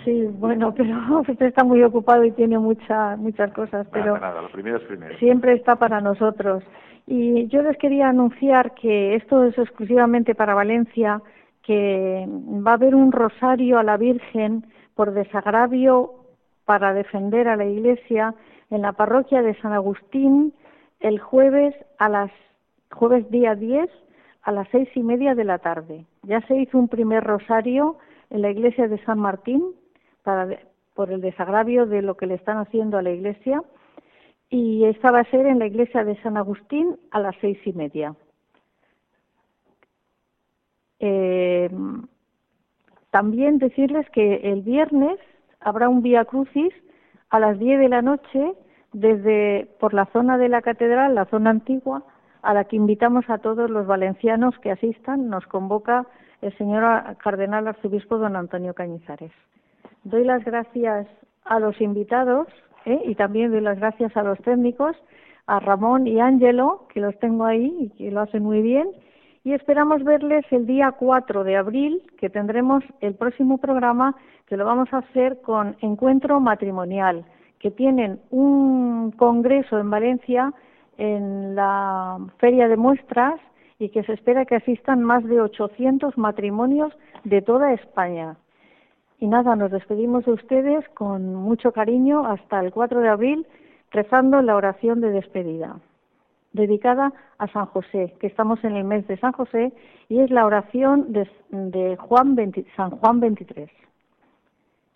Sí, 0.04 0.24
bueno, 0.32 0.74
pero 0.74 1.20
usted 1.28 1.46
está 1.46 1.62
muy 1.64 1.82
ocupado 1.84 2.24
y 2.24 2.32
tiene 2.32 2.58
mucha, 2.58 3.14
muchas 3.16 3.52
cosas, 3.52 3.86
pero 3.92 4.14
Nada, 4.14 4.28
nada, 4.28 4.42
lo 4.42 4.48
primero 4.50 4.78
es 4.78 4.82
primero. 4.84 5.16
siempre 5.18 5.52
está 5.54 5.76
para 5.76 6.00
nosotros. 6.00 6.64
Y 7.06 7.46
yo 7.48 7.62
les 7.62 7.76
quería 7.78 8.08
anunciar 8.08 8.72
que 8.74 9.14
esto 9.14 9.44
es 9.44 9.56
exclusivamente 9.58 10.34
para 10.34 10.54
Valencia, 10.54 11.20
que 11.66 12.26
va 12.28 12.72
a 12.72 12.74
haber 12.74 12.94
un 12.94 13.12
rosario 13.12 13.78
a 13.78 13.82
la 13.82 13.96
Virgen 13.96 14.66
por 14.94 15.12
desagravio 15.12 16.14
para 16.64 16.94
defender 16.94 17.48
a 17.48 17.56
la 17.56 17.64
Iglesia 17.64 18.34
en 18.70 18.82
la 18.82 18.92
parroquia 18.92 19.42
de 19.42 19.54
San 19.60 19.72
Agustín 19.72 20.52
el 21.00 21.18
jueves 21.18 21.74
a 21.98 22.08
las 22.08 22.30
jueves 22.90 23.30
día 23.30 23.54
10 23.54 23.90
a 24.42 24.52
las 24.52 24.68
seis 24.70 24.88
y 24.94 25.02
media 25.02 25.34
de 25.34 25.44
la 25.44 25.58
tarde. 25.58 26.04
Ya 26.22 26.40
se 26.42 26.56
hizo 26.56 26.78
un 26.78 26.88
primer 26.88 27.24
rosario 27.24 27.96
en 28.30 28.42
la 28.42 28.50
iglesia 28.50 28.88
de 28.88 29.02
San 29.04 29.18
Martín 29.18 29.72
para 30.22 30.58
por 30.94 31.10
el 31.10 31.20
desagravio 31.20 31.86
de 31.86 32.02
lo 32.02 32.16
que 32.16 32.26
le 32.26 32.34
están 32.34 32.58
haciendo 32.58 32.98
a 32.98 33.02
la 33.02 33.10
iglesia 33.10 33.62
y 34.48 34.84
esta 34.84 35.10
va 35.10 35.20
a 35.20 35.30
ser 35.30 35.46
en 35.46 35.58
la 35.58 35.66
iglesia 35.66 36.04
de 36.04 36.20
San 36.22 36.36
Agustín 36.36 36.96
a 37.10 37.20
las 37.20 37.34
seis 37.40 37.58
y 37.64 37.72
media. 37.72 38.14
Eh, 41.06 41.68
también 43.10 43.58
decirles 43.58 44.08
que 44.08 44.36
el 44.36 44.62
viernes 44.62 45.18
habrá 45.60 45.90
un 45.90 46.00
Vía 46.00 46.24
Crucis 46.24 46.72
a 47.28 47.38
las 47.38 47.58
10 47.58 47.78
de 47.78 47.88
la 47.90 48.00
noche 48.00 48.54
desde 48.94 49.68
por 49.80 49.92
la 49.92 50.06
zona 50.06 50.38
de 50.38 50.48
la 50.48 50.62
catedral, 50.62 51.14
la 51.14 51.26
zona 51.26 51.50
antigua, 51.50 52.04
a 52.40 52.54
la 52.54 52.64
que 52.64 52.76
invitamos 52.76 53.28
a 53.28 53.36
todos 53.36 53.68
los 53.68 53.86
valencianos 53.86 54.58
que 54.60 54.70
asistan. 54.70 55.28
Nos 55.28 55.46
convoca 55.46 56.06
el 56.40 56.56
señor 56.56 56.82
cardenal 57.18 57.68
arzobispo 57.68 58.16
don 58.16 58.34
Antonio 58.34 58.72
Cañizares. 58.72 59.32
Doy 60.04 60.24
las 60.24 60.42
gracias 60.42 61.06
a 61.44 61.58
los 61.58 61.78
invitados 61.82 62.48
¿eh? 62.86 63.02
y 63.04 63.14
también 63.14 63.50
doy 63.50 63.60
las 63.60 63.78
gracias 63.78 64.16
a 64.16 64.22
los 64.22 64.38
técnicos, 64.38 64.96
a 65.46 65.60
Ramón 65.60 66.06
y 66.06 66.18
Ángelo, 66.18 66.88
que 66.94 67.00
los 67.00 67.18
tengo 67.18 67.44
ahí 67.44 67.76
y 67.78 67.90
que 67.90 68.10
lo 68.10 68.22
hacen 68.22 68.42
muy 68.42 68.62
bien. 68.62 68.88
Y 69.44 69.52
esperamos 69.52 70.02
verles 70.04 70.46
el 70.50 70.66
día 70.66 70.92
4 70.92 71.44
de 71.44 71.56
abril, 71.56 72.02
que 72.18 72.30
tendremos 72.30 72.82
el 73.02 73.14
próximo 73.14 73.58
programa, 73.58 74.16
que 74.46 74.56
lo 74.56 74.64
vamos 74.64 74.90
a 74.92 74.98
hacer 74.98 75.42
con 75.42 75.76
Encuentro 75.82 76.40
Matrimonial, 76.40 77.26
que 77.58 77.70
tienen 77.70 78.20
un 78.30 79.10
congreso 79.12 79.78
en 79.78 79.90
Valencia 79.90 80.54
en 80.96 81.54
la 81.54 82.18
Feria 82.38 82.68
de 82.68 82.78
Muestras 82.78 83.38
y 83.78 83.90
que 83.90 84.02
se 84.04 84.14
espera 84.14 84.46
que 84.46 84.56
asistan 84.56 85.02
más 85.02 85.22
de 85.24 85.42
800 85.42 86.16
matrimonios 86.16 86.96
de 87.24 87.42
toda 87.42 87.74
España. 87.74 88.36
Y 89.18 89.26
nada, 89.26 89.56
nos 89.56 89.70
despedimos 89.70 90.24
de 90.24 90.32
ustedes 90.32 90.88
con 90.90 91.34
mucho 91.34 91.72
cariño 91.72 92.26
hasta 92.26 92.60
el 92.60 92.72
4 92.72 93.00
de 93.00 93.08
abril, 93.08 93.46
rezando 93.90 94.40
la 94.40 94.56
oración 94.56 95.02
de 95.02 95.10
despedida, 95.10 95.76
dedicada 96.54 97.12
a 97.38 97.48
San 97.48 97.66
José, 97.66 98.14
que 98.20 98.28
estamos 98.28 98.64
en 98.64 98.76
el 98.76 98.84
mes 98.84 99.06
de 99.06 99.18
San 99.18 99.32
José, 99.32 99.72
y 100.08 100.20
es 100.20 100.30
la 100.30 100.46
oración 100.46 101.12
de, 101.12 101.96
Juan 101.96 102.34
20 102.34 102.64
San 102.76 102.90
Juan 102.90 103.20
23. 103.20 103.68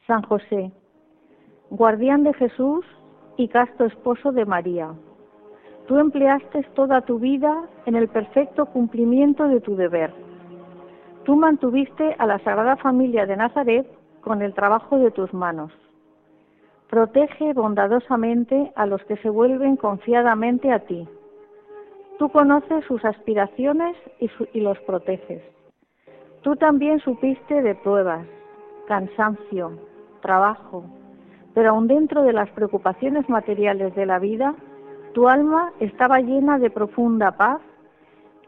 San 0.06 0.22
José, 0.22 0.72
guardián 1.68 2.22
de 2.22 2.32
Jesús 2.32 2.86
y 3.36 3.48
casto 3.48 3.84
esposo 3.84 4.32
de 4.32 4.46
María, 4.46 4.94
tú 5.86 5.98
empleaste 5.98 6.62
toda 6.74 7.02
tu 7.02 7.18
vida 7.18 7.68
en 7.84 7.96
el 7.96 8.08
perfecto 8.08 8.66
cumplimiento 8.66 9.48
de 9.48 9.60
tu 9.60 9.76
deber. 9.76 10.14
Tú 11.24 11.36
mantuviste 11.36 12.14
a 12.18 12.26
la 12.26 12.38
Sagrada 12.38 12.76
Familia 12.76 13.26
de 13.26 13.36
Nazaret 13.36 13.86
con 14.22 14.42
el 14.42 14.54
trabajo 14.54 14.96
de 14.98 15.10
tus 15.10 15.34
manos. 15.34 15.72
Protege 16.88 17.52
bondadosamente 17.52 18.72
a 18.76 18.86
los 18.86 19.02
que 19.04 19.16
se 19.18 19.28
vuelven 19.28 19.76
confiadamente 19.76 20.72
a 20.72 20.78
ti. 20.78 21.06
Tú 22.18 22.28
conoces 22.30 22.84
sus 22.86 23.04
aspiraciones 23.04 23.96
y, 24.18 24.60
los 24.60 24.78
proteges. 24.80 25.40
Tú 26.42 26.56
también 26.56 26.98
supiste 26.98 27.62
de 27.62 27.76
pruebas, 27.76 28.26
cansancio, 28.88 29.78
trabajo, 30.20 30.84
pero 31.54 31.70
aun 31.70 31.86
dentro 31.86 32.22
de 32.24 32.32
las 32.32 32.50
preocupaciones 32.50 33.28
materiales 33.28 33.94
de 33.94 34.04
la 34.04 34.18
vida, 34.18 34.56
tu 35.14 35.28
alma 35.28 35.72
estaba 35.78 36.20
llena 36.20 36.58
de 36.58 36.70
profunda 36.70 37.32
paz 37.32 37.60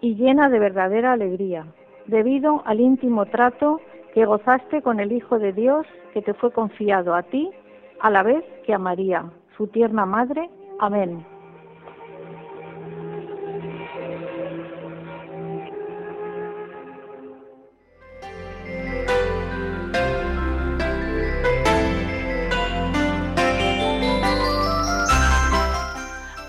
y 0.01 0.17
llena 0.17 0.49
de 0.49 0.59
verdadera 0.59 1.13
alegría, 1.13 1.67
debido 2.07 2.63
al 2.67 2.81
íntimo 2.81 3.27
trato 3.27 3.81
que 4.15 4.25
gozaste 4.25 4.83
con 4.83 4.99
el 4.99 5.13
Hijo 5.13 5.39
de 5.39 5.53
Dios 5.53 5.87
que 6.13 6.23
te 6.23 6.35
fue 6.35 6.53
confiado 6.53 7.15
a 7.15 7.23
ti, 7.23 7.51
a 8.01 8.11
la 8.11 8.25
vez 8.25 8.45
que 8.67 8.75
a 8.75 8.79
María, 8.79 9.31
su 9.57 9.69
tierna 9.69 10.07
madre. 10.07 10.51
Amén. 10.81 11.25